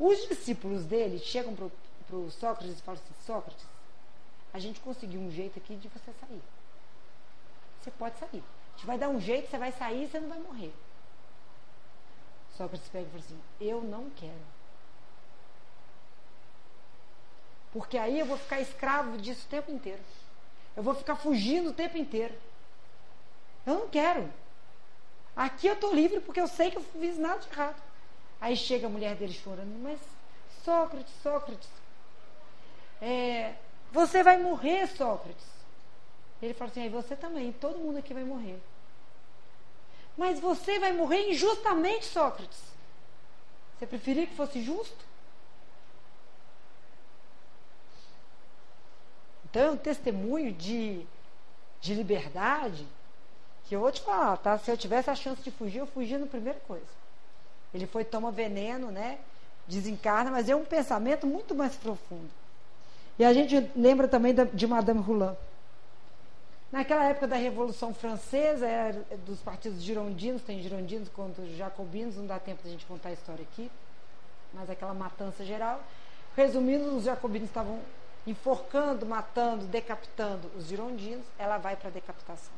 Os 0.00 0.26
discípulos 0.26 0.86
dele 0.86 1.18
chegam 1.18 1.54
para 1.54 2.16
o 2.16 2.30
Sócrates 2.30 2.78
e 2.78 2.82
falam 2.82 2.98
assim: 2.98 3.14
Sócrates, 3.26 3.66
a 4.54 4.58
gente 4.58 4.80
conseguiu 4.80 5.20
um 5.20 5.30
jeito 5.30 5.58
aqui 5.58 5.76
de 5.76 5.86
você 5.88 6.10
sair. 6.18 6.40
Você 7.82 7.90
pode 7.90 8.18
sair. 8.18 8.42
A 8.42 8.76
gente 8.76 8.86
vai 8.86 8.96
dar 8.96 9.10
um 9.10 9.20
jeito, 9.20 9.50
você 9.50 9.58
vai 9.58 9.72
sair 9.72 10.04
e 10.04 10.08
você 10.08 10.18
não 10.18 10.30
vai 10.30 10.38
morrer. 10.38 10.72
Sócrates 12.56 12.88
pega 12.88 13.04
e 13.04 13.10
fala 13.10 13.22
assim: 13.22 13.40
Eu 13.60 13.82
não 13.82 14.08
quero. 14.16 14.56
Porque 17.70 17.98
aí 17.98 18.18
eu 18.18 18.24
vou 18.24 18.38
ficar 18.38 18.62
escravo 18.62 19.18
disso 19.18 19.44
o 19.44 19.50
tempo 19.50 19.70
inteiro. 19.70 20.00
Eu 20.76 20.82
vou 20.82 20.94
ficar 20.94 21.16
fugindo 21.16 21.70
o 21.70 21.72
tempo 21.72 21.96
inteiro. 21.96 22.34
Eu 23.64 23.74
não 23.74 23.88
quero. 23.88 24.30
Aqui 25.34 25.66
eu 25.66 25.74
estou 25.74 25.94
livre 25.94 26.20
porque 26.20 26.40
eu 26.40 26.46
sei 26.46 26.70
que 26.70 26.76
eu 26.76 26.82
fiz 26.82 27.18
nada 27.18 27.40
de 27.40 27.48
errado. 27.48 27.82
Aí 28.40 28.56
chega 28.56 28.86
a 28.86 28.90
mulher 28.90 29.16
dele 29.16 29.32
chorando, 29.32 29.78
mas 29.82 29.98
Sócrates, 30.64 31.12
Sócrates, 31.22 31.68
é, 33.00 33.54
você 33.90 34.22
vai 34.22 34.36
morrer, 34.36 34.86
Sócrates. 34.88 35.46
Ele 36.42 36.52
fala 36.54 36.70
assim, 36.70 36.82
aí 36.82 36.88
você 36.88 37.16
também, 37.16 37.52
todo 37.52 37.78
mundo 37.78 37.98
aqui 37.98 38.12
vai 38.12 38.24
morrer. 38.24 38.58
Mas 40.16 40.38
você 40.38 40.78
vai 40.78 40.92
morrer 40.92 41.30
injustamente, 41.30 42.06
Sócrates. 42.06 42.60
Você 43.78 43.86
preferia 43.86 44.26
que 44.26 44.34
fosse 44.34 44.62
justo? 44.62 45.04
Então 49.48 49.62
é 49.62 49.70
um 49.70 49.76
testemunho 49.76 50.52
de, 50.52 51.06
de 51.80 51.94
liberdade 51.94 52.86
que 53.64 53.74
eu 53.74 53.80
vou 53.80 53.92
te 53.92 54.00
falar, 54.00 54.36
tá? 54.38 54.58
Se 54.58 54.70
eu 54.70 54.76
tivesse 54.76 55.08
a 55.08 55.14
chance 55.14 55.40
de 55.42 55.50
fugir, 55.50 55.78
eu 55.78 55.86
fugia 55.86 56.18
na 56.18 56.26
primeira 56.26 56.58
coisa. 56.66 56.86
Ele 57.72 57.86
foi, 57.86 58.04
toma 58.04 58.30
veneno, 58.30 58.90
né? 58.90 59.18
Desencarna, 59.66 60.30
mas 60.30 60.48
é 60.48 60.54
um 60.54 60.64
pensamento 60.64 61.26
muito 61.26 61.54
mais 61.54 61.74
profundo. 61.74 62.30
E 63.18 63.24
a 63.24 63.32
gente 63.32 63.70
lembra 63.74 64.06
também 64.06 64.34
de 64.52 64.66
Madame 64.66 65.00
Roland. 65.00 65.36
Naquela 66.70 67.04
época 67.04 67.28
da 67.28 67.36
Revolução 67.36 67.94
Francesa, 67.94 68.66
era 68.66 69.04
dos 69.24 69.40
partidos 69.40 69.82
girondinos, 69.82 70.42
tem 70.42 70.60
girondinos 70.60 71.08
contra 71.08 71.42
os 71.42 71.56
jacobinos, 71.56 72.16
não 72.16 72.26
dá 72.26 72.38
tempo 72.38 72.62
de 72.62 72.68
a 72.68 72.72
gente 72.72 72.84
contar 72.86 73.10
a 73.10 73.12
história 73.12 73.42
aqui, 73.42 73.70
mas 74.52 74.68
aquela 74.68 74.92
matança 74.92 75.44
geral. 75.44 75.82
Resumindo, 76.36 76.96
os 76.96 77.04
jacobinos 77.04 77.48
estavam 77.48 77.80
enforcando, 78.26 79.06
matando, 79.06 79.66
decapitando 79.66 80.50
os 80.56 80.66
girondinos, 80.66 81.24
ela 81.38 81.58
vai 81.58 81.76
para 81.76 81.88
a 81.88 81.92
decapitação 81.92 82.52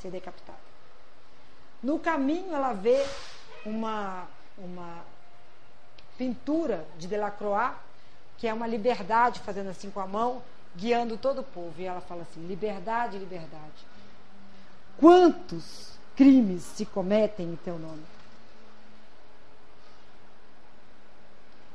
ser 0.00 0.10
decapitada. 0.10 0.58
No 1.82 1.98
caminho, 1.98 2.54
ela 2.54 2.72
vê 2.72 3.04
uma, 3.64 4.26
uma 4.56 5.04
pintura 6.16 6.86
de 6.98 7.06
Delacroix, 7.06 7.74
que 8.36 8.46
é 8.46 8.54
uma 8.54 8.66
liberdade, 8.66 9.40
fazendo 9.40 9.70
assim 9.70 9.90
com 9.90 10.00
a 10.00 10.06
mão, 10.06 10.42
guiando 10.76 11.16
todo 11.16 11.40
o 11.40 11.44
povo. 11.44 11.74
E 11.78 11.84
ela 11.84 12.00
fala 12.00 12.22
assim: 12.22 12.46
liberdade, 12.46 13.18
liberdade. 13.18 13.86
Quantos 14.98 15.98
crimes 16.16 16.62
se 16.62 16.84
cometem 16.84 17.46
em 17.46 17.56
teu 17.56 17.78
nome? 17.78 18.02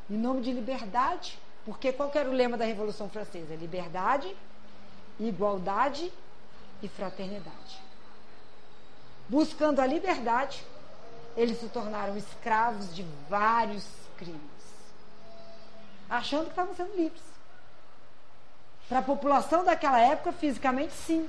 Em 0.09 0.17
nome 0.17 0.41
de 0.41 0.51
liberdade, 0.51 1.39
porque 1.65 1.91
qual 1.93 2.11
era 2.13 2.29
o 2.29 2.33
lema 2.33 2.57
da 2.57 2.65
Revolução 2.65 3.09
Francesa? 3.09 3.55
Liberdade, 3.55 4.35
igualdade 5.19 6.11
e 6.81 6.87
fraternidade 6.87 7.83
buscando 9.27 9.79
a 9.79 9.85
liberdade, 9.85 10.63
eles 11.35 11.59
se 11.59 11.67
tornaram 11.69 12.15
escravos 12.17 12.93
de 12.93 13.03
vários 13.29 13.85
crimes, 14.17 14.41
achando 16.09 16.45
que 16.45 16.51
estavam 16.51 16.75
sendo 16.75 16.95
livres. 16.95 17.23
Para 18.87 18.99
a 18.99 19.03
população 19.03 19.63
daquela 19.63 19.99
época, 19.99 20.31
fisicamente, 20.33 20.93
sim. 20.93 21.27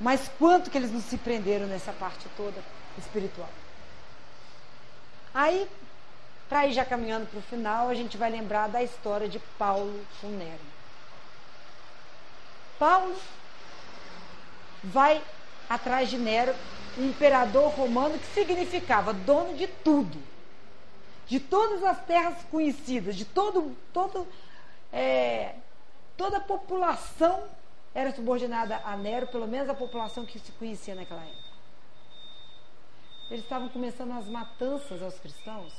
Mas 0.00 0.30
quanto 0.38 0.70
que 0.70 0.78
eles 0.78 0.90
não 0.90 1.00
se 1.00 1.18
prenderam 1.18 1.66
nessa 1.66 1.92
parte 1.92 2.26
toda 2.36 2.62
espiritual? 2.96 3.48
Aí, 5.34 5.68
para 6.48 6.66
ir 6.66 6.72
já 6.72 6.84
caminhando 6.84 7.26
para 7.26 7.38
o 7.38 7.42
final, 7.42 7.88
a 7.88 7.94
gente 7.94 8.16
vai 8.16 8.30
lembrar 8.30 8.68
da 8.68 8.82
história 8.82 9.28
de 9.28 9.38
Paulo 9.58 10.04
com 10.20 10.28
Nero. 10.28 10.60
Paulo 12.78 13.14
vai 14.82 15.22
atrás 15.68 16.10
de 16.10 16.18
Nero, 16.18 16.54
um 16.98 17.08
imperador 17.08 17.70
romano 17.70 18.18
que 18.18 18.26
significava 18.26 19.12
dono 19.12 19.56
de 19.56 19.66
tudo, 19.66 20.22
de 21.26 21.40
todas 21.40 21.82
as 21.82 22.04
terras 22.04 22.36
conhecidas, 22.50 23.16
de 23.16 23.24
todo, 23.24 23.74
todo, 23.92 24.26
é, 24.92 25.54
toda 26.16 26.36
a 26.36 26.40
população 26.40 27.44
era 27.94 28.14
subordinada 28.14 28.80
a 28.84 28.96
Nero, 28.96 29.26
pelo 29.28 29.46
menos 29.46 29.68
a 29.68 29.74
população 29.74 30.26
que 30.26 30.38
se 30.38 30.52
conhecia 30.52 30.94
naquela 30.94 31.22
época. 31.22 31.44
Eles 33.30 33.42
estavam 33.42 33.68
começando 33.70 34.12
as 34.12 34.26
matanças 34.26 35.02
aos 35.02 35.18
cristãos 35.18 35.72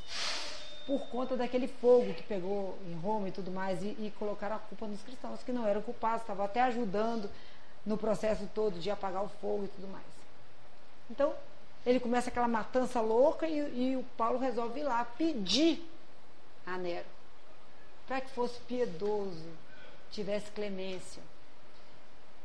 por 0.85 0.99
conta 1.07 1.35
daquele 1.35 1.67
fogo 1.67 2.13
que 2.13 2.23
pegou 2.23 2.77
em 2.87 2.93
Roma 2.95 3.27
e 3.27 3.31
tudo 3.31 3.51
mais, 3.51 3.81
e, 3.81 3.87
e 3.87 4.13
colocaram 4.19 4.55
a 4.55 4.59
culpa 4.59 4.87
nos 4.87 5.01
cristãos, 5.01 5.41
que 5.43 5.51
não 5.51 5.65
eram 5.65 5.81
culpados, 5.81 6.21
estavam 6.21 6.45
até 6.45 6.61
ajudando 6.61 7.29
no 7.85 7.97
processo 7.97 8.47
todo 8.53 8.79
de 8.79 8.89
apagar 8.89 9.23
o 9.23 9.29
fogo 9.29 9.65
e 9.65 9.67
tudo 9.67 9.87
mais. 9.87 10.05
Então, 11.09 11.33
ele 11.85 11.99
começa 11.99 12.29
aquela 12.29 12.47
matança 12.47 13.01
louca 13.01 13.47
e, 13.47 13.91
e 13.91 13.95
o 13.95 14.03
Paulo 14.17 14.39
resolve 14.39 14.79
ir 14.79 14.83
lá 14.83 15.05
pedir 15.05 15.87
a 16.65 16.77
Nero 16.77 17.15
para 18.07 18.21
que 18.21 18.29
fosse 18.31 18.59
piedoso, 18.61 19.49
tivesse 20.11 20.51
clemência. 20.51 21.21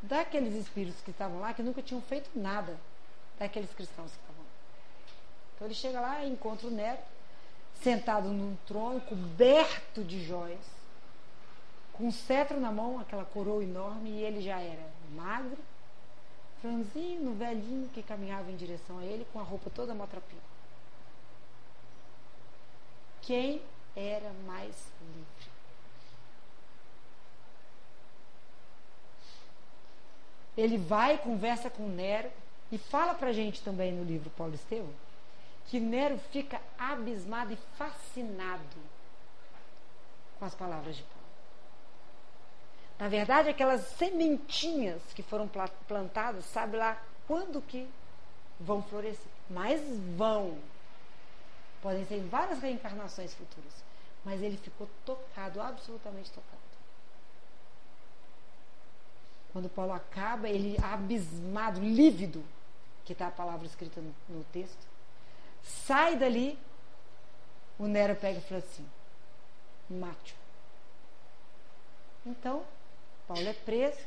Daqueles 0.03 0.55
espíritos 0.55 1.01
que 1.03 1.11
estavam 1.11 1.41
lá, 1.41 1.53
que 1.53 1.63
nunca 1.63 1.83
tinham 1.83 2.01
feito 2.01 2.31
nada 2.35 2.79
daqueles 3.39 3.71
cristãos 3.75 4.11
que 4.11 4.17
estavam 4.17 4.43
lá. 4.43 4.51
Então 5.55 5.67
ele 5.67 5.75
chega 5.75 6.01
lá 6.01 6.25
e 6.25 6.31
encontra 6.31 6.67
o 6.67 6.71
Nero 6.71 6.99
sentado 7.83 8.29
num 8.29 8.57
trono 8.67 9.01
coberto 9.01 10.05
de 10.05 10.23
joias, 10.25 10.59
com 11.93 12.09
um 12.09 12.13
cetro 12.13 12.61
na 12.61 12.71
mão, 12.71 12.99
aquela 12.99 13.25
coroa 13.25 13.63
enorme, 13.63 14.11
e 14.11 14.23
ele 14.23 14.41
já 14.41 14.61
era 14.61 14.87
magro, 15.15 15.59
franzino, 16.61 17.35
velhinho, 17.35 17.89
que 17.93 18.03
caminhava 18.03 18.51
em 18.51 18.57
direção 18.57 18.99
a 18.99 19.05
ele 19.05 19.27
com 19.33 19.41
a 19.41 19.43
roupa 19.43 19.71
toda 19.71 19.95
maltrapilha. 19.95 20.41
Quem 23.23 23.63
era 23.97 24.31
mais 24.47 24.75
livre? 25.01 25.51
Ele 30.57 30.77
vai, 30.77 31.17
conversa 31.17 31.71
com 31.71 31.89
Nero 31.89 32.31
e 32.71 32.77
fala 32.77 33.15
pra 33.15 33.33
gente 33.33 33.63
também 33.63 33.93
no 33.93 34.05
livro 34.05 34.29
Paulo 34.31 34.55
Estevam 34.55 34.93
que 35.71 35.79
Nero 35.79 36.19
fica 36.33 36.61
abismado 36.77 37.53
e 37.53 37.57
fascinado 37.79 38.77
com 40.37 40.45
as 40.45 40.53
palavras 40.53 40.97
de 40.97 41.03
Paulo. 41.05 41.21
Na 42.99 43.09
verdade, 43.09 43.49
aquelas 43.51 43.83
sementinhas 43.83 45.01
que 45.15 45.23
foram 45.23 45.49
plantadas, 45.87 46.45
sabe 46.47 46.77
lá 46.77 47.01
quando 47.25 47.63
que 47.63 47.89
vão 48.59 48.83
florescer. 48.83 49.31
Mas 49.49 49.81
vão. 50.17 50.59
Podem 51.81 52.05
ser 52.07 52.21
várias 52.25 52.59
reencarnações 52.59 53.33
futuras. 53.33 53.85
Mas 54.25 54.43
ele 54.43 54.57
ficou 54.57 54.91
tocado, 55.07 55.63
absolutamente 55.63 56.31
tocado. 56.31 56.61
Quando 59.53 59.69
Paulo 59.69 59.93
acaba, 59.93 60.49
ele 60.49 60.77
abismado, 60.83 61.81
lívido, 61.81 62.45
que 63.05 63.13
está 63.13 63.29
a 63.29 63.33
palavra 63.33 63.67
escrita 63.67 64.03
no 64.29 64.45
texto, 64.53 64.90
sai 65.63 66.17
dali. 66.17 66.59
O 67.79 67.87
Nero 67.87 68.15
pega 68.15 68.39
e 68.39 68.43
fala 68.43 68.61
assim: 68.61 68.87
mate 69.89 70.37
Então, 72.27 72.65
Paulo 73.27 73.49
é 73.49 73.53
preso 73.53 73.99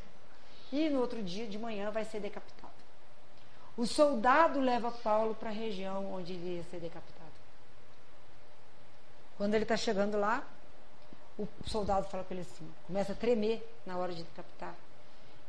e 0.72 0.90
no 0.90 1.00
outro 1.00 1.22
dia 1.22 1.48
de 1.48 1.58
manhã 1.58 1.92
vai 1.92 2.06
ser 2.06 2.20
decapitado. 2.20 2.74
O 3.76 3.88
soldado 3.88 4.60
leva 4.60 4.92
Paulo 4.92 5.34
para 5.34 5.50
a 5.50 5.54
região 5.54 6.14
onde 6.14 6.34
ele 6.34 6.58
ia 6.58 6.64
ser 6.64 6.80
decapitado. 6.80 7.32
Quando 9.38 9.56
ele 9.56 9.64
está 9.64 9.76
chegando 9.76 10.20
lá, 10.20 10.44
o 11.38 11.48
soldado 11.66 12.08
fala 12.08 12.24
com 12.24 12.34
ele 12.34 12.42
assim, 12.42 12.72
começa 12.86 13.14
a 13.14 13.16
tremer 13.16 13.68
na 13.86 13.98
hora 13.98 14.14
de 14.14 14.24
decapitar. 14.24 14.76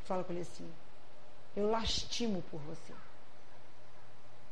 Fala 0.05 0.25
com 0.25 0.33
ele 0.33 0.43
assim: 0.43 0.71
Eu 1.55 1.71
lastimo 1.71 2.43
por 2.51 2.59
você 2.61 2.95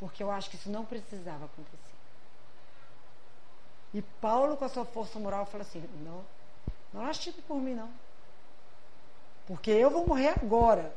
porque 0.03 0.21
eu 0.21 0.33
acho 0.33 0.51
que 0.51 0.57
isso 0.57 0.69
não 0.69 0.85
precisava 0.85 1.45
acontecer. 1.45 1.95
E 3.95 4.03
Paulo, 4.03 4.57
com 4.57 4.65
a 4.65 4.69
sua 4.69 4.85
força 4.85 5.17
moral, 5.21 5.47
fala 5.47 5.63
assim: 5.63 5.81
não, 6.05 6.25
não 6.93 7.07
lastime 7.07 7.41
por 7.43 7.59
mim, 7.59 7.75
não. 7.75 7.89
Porque 9.47 9.71
eu 9.71 9.91
vou 9.91 10.05
morrer 10.05 10.31
agora. 10.31 10.93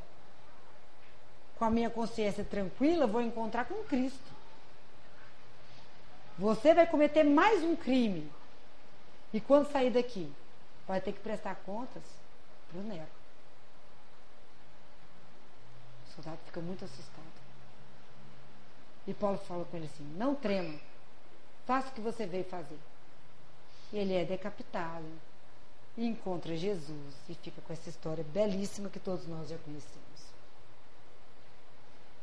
Com 1.59 1.65
a 1.65 1.69
minha 1.69 1.87
consciência 1.87 2.43
tranquila, 2.43 3.05
vou 3.05 3.21
encontrar 3.21 3.65
com 3.65 3.83
Cristo. 3.83 4.31
Você 6.39 6.73
vai 6.73 6.87
cometer 6.87 7.23
mais 7.23 7.61
um 7.61 7.75
crime. 7.75 8.31
E 9.31 9.39
quando 9.39 9.71
sair 9.71 9.91
daqui, 9.91 10.33
vai 10.87 10.99
ter 10.99 11.13
que 11.13 11.19
prestar 11.19 11.53
contas 11.57 12.01
para 12.71 12.79
o 12.79 12.83
Nero. 12.83 13.07
O 16.07 16.15
soldado 16.15 16.39
fica 16.43 16.59
muito 16.59 16.83
assustado. 16.83 17.34
E 19.07 19.13
Paulo 19.13 19.37
fala 19.37 19.65
com 19.65 19.77
ele 19.77 19.85
assim: 19.85 20.03
não 20.17 20.35
trema, 20.35 20.79
faça 21.65 21.89
o 21.89 21.91
que 21.91 22.01
você 22.01 22.25
veio 22.25 22.43
fazer. 22.45 22.79
E 23.93 23.97
ele 23.97 24.13
é 24.13 24.25
decapitado 24.25 25.05
e 25.97 26.05
encontra 26.05 26.55
Jesus 26.55 27.15
e 27.29 27.35
fica 27.35 27.61
com 27.61 27.71
essa 27.71 27.89
história 27.89 28.23
belíssima 28.23 28.89
que 28.89 28.99
todos 28.99 29.27
nós 29.27 29.49
já 29.49 29.57
conhecemos. 29.59 30.05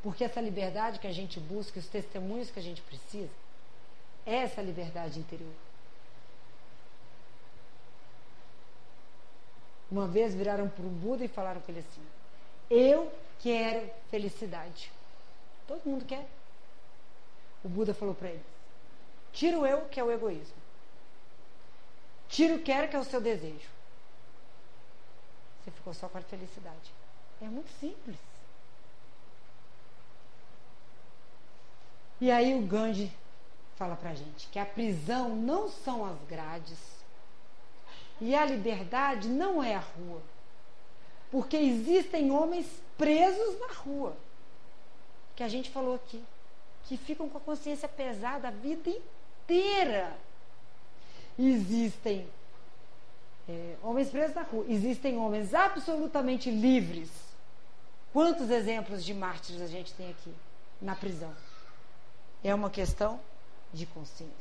Porque 0.03 0.25
essa 0.25 0.41
liberdade 0.41 0.99
que 0.99 1.07
a 1.07 1.13
gente 1.13 1.39
busca, 1.39 1.79
os 1.79 1.87
testemunhos 1.87 2.51
que 2.51 2.59
a 2.59 2.63
gente 2.63 2.83
precisa, 2.83 3.31
é 4.27 4.37
essa 4.37 4.61
liberdade 4.61 5.21
interior. 5.21 5.55
Uma 9.91 10.09
vez 10.09 10.35
viraram 10.35 10.69
para 10.69 10.85
o 10.85 10.89
Buda 10.89 11.25
e 11.25 11.29
falaram 11.29 11.61
para 11.61 11.71
ele 11.73 11.85
assim: 11.87 12.03
Eu 12.71 13.13
quero 13.41 13.89
felicidade. 14.11 14.91
Todo 15.69 15.85
mundo 15.85 16.05
quer. 16.05 16.27
O 17.65 17.69
Buda 17.69 17.95
falou 17.95 18.15
para 18.15 18.29
eles: 18.29 18.47
tira 19.33 19.59
o 19.59 19.67
eu, 19.67 19.83
que 19.83 20.01
é 20.01 20.05
o 20.05 20.11
egoísmo. 20.11 20.63
Tira 22.29 22.55
o 22.55 22.63
quero, 22.63 22.89
que 22.89 22.97
é 22.97 22.99
o 22.99 23.05
seu 23.05 23.21
desejo. 23.21 23.69
Você 25.63 25.71
ficou 25.71 25.95
só 25.95 26.09
com 26.09 26.19
a 26.19 26.23
felicidade. 26.23 26.93
É 27.41 27.45
muito 27.45 27.71
simples. 27.79 28.17
E 32.21 32.31
aí 32.31 32.55
o 32.55 32.67
Gandhi 32.67 33.13
fala 33.77 33.97
pra 33.97 34.15
gente 34.15 34.49
que 34.49 34.59
a 34.59 34.65
prisão 34.65 35.35
não 35.35 35.69
são 35.69 36.07
as 36.07 36.17
grades 36.29 36.79
e 38.21 38.35
a 38.35 38.45
liberdade 38.45 39.29
não 39.29 39.63
é 39.63 39.75
a 39.75 39.81
rua. 39.81 40.23
Porque 41.31 41.57
existem 41.57 42.31
homens 42.31 42.67
presos 42.97 43.59
na 43.59 43.73
rua. 43.75 44.17
Que 45.35 45.43
a 45.43 45.49
gente 45.49 45.71
falou 45.71 45.95
aqui 45.95 46.25
que 46.85 46.97
ficam 46.97 47.29
com 47.29 47.39
a 47.39 47.41
consciência 47.41 47.89
pesada 47.89 48.49
a 48.49 48.51
vida 48.51 48.91
inteira. 48.91 50.17
Existem 51.39 52.29
é, 53.49 53.77
homens 53.83 54.09
presos 54.11 54.35
na 54.35 54.43
rua, 54.43 54.65
existem 54.69 55.19
homens 55.19 55.55
absolutamente 55.55 56.51
livres. 56.51 57.11
Quantos 58.13 58.51
exemplos 58.51 59.05
de 59.05 59.15
mártires 59.15 59.63
a 59.63 59.67
gente 59.67 59.93
tem 59.95 60.11
aqui 60.11 60.33
na 60.81 60.95
prisão? 60.95 61.33
É 62.45 62.55
uma 62.55 62.71
questão 62.71 63.21
de 63.73 63.87
consciência. 63.87 64.33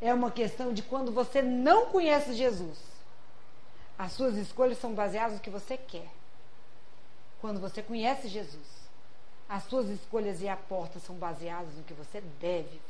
É 0.00 0.12
uma 0.12 0.30
questão 0.30 0.72
de 0.72 0.82
quando 0.82 1.12
você 1.12 1.40
não 1.40 1.86
conhece 1.86 2.34
Jesus. 2.34 2.78
As 3.98 4.12
suas 4.12 4.36
escolhas 4.36 4.78
são 4.78 4.92
baseadas 4.92 5.34
no 5.34 5.40
que 5.40 5.50
você 5.50 5.76
quer. 5.76 6.10
Quando 7.40 7.60
você 7.60 7.82
conhece 7.82 8.28
Jesus, 8.28 8.83
as 9.48 9.64
suas 9.64 9.88
escolhas 9.88 10.40
e 10.40 10.48
aportas 10.48 11.02
são 11.02 11.16
baseadas 11.16 11.74
no 11.76 11.82
que 11.82 11.94
você 11.94 12.20
deve. 12.40 12.80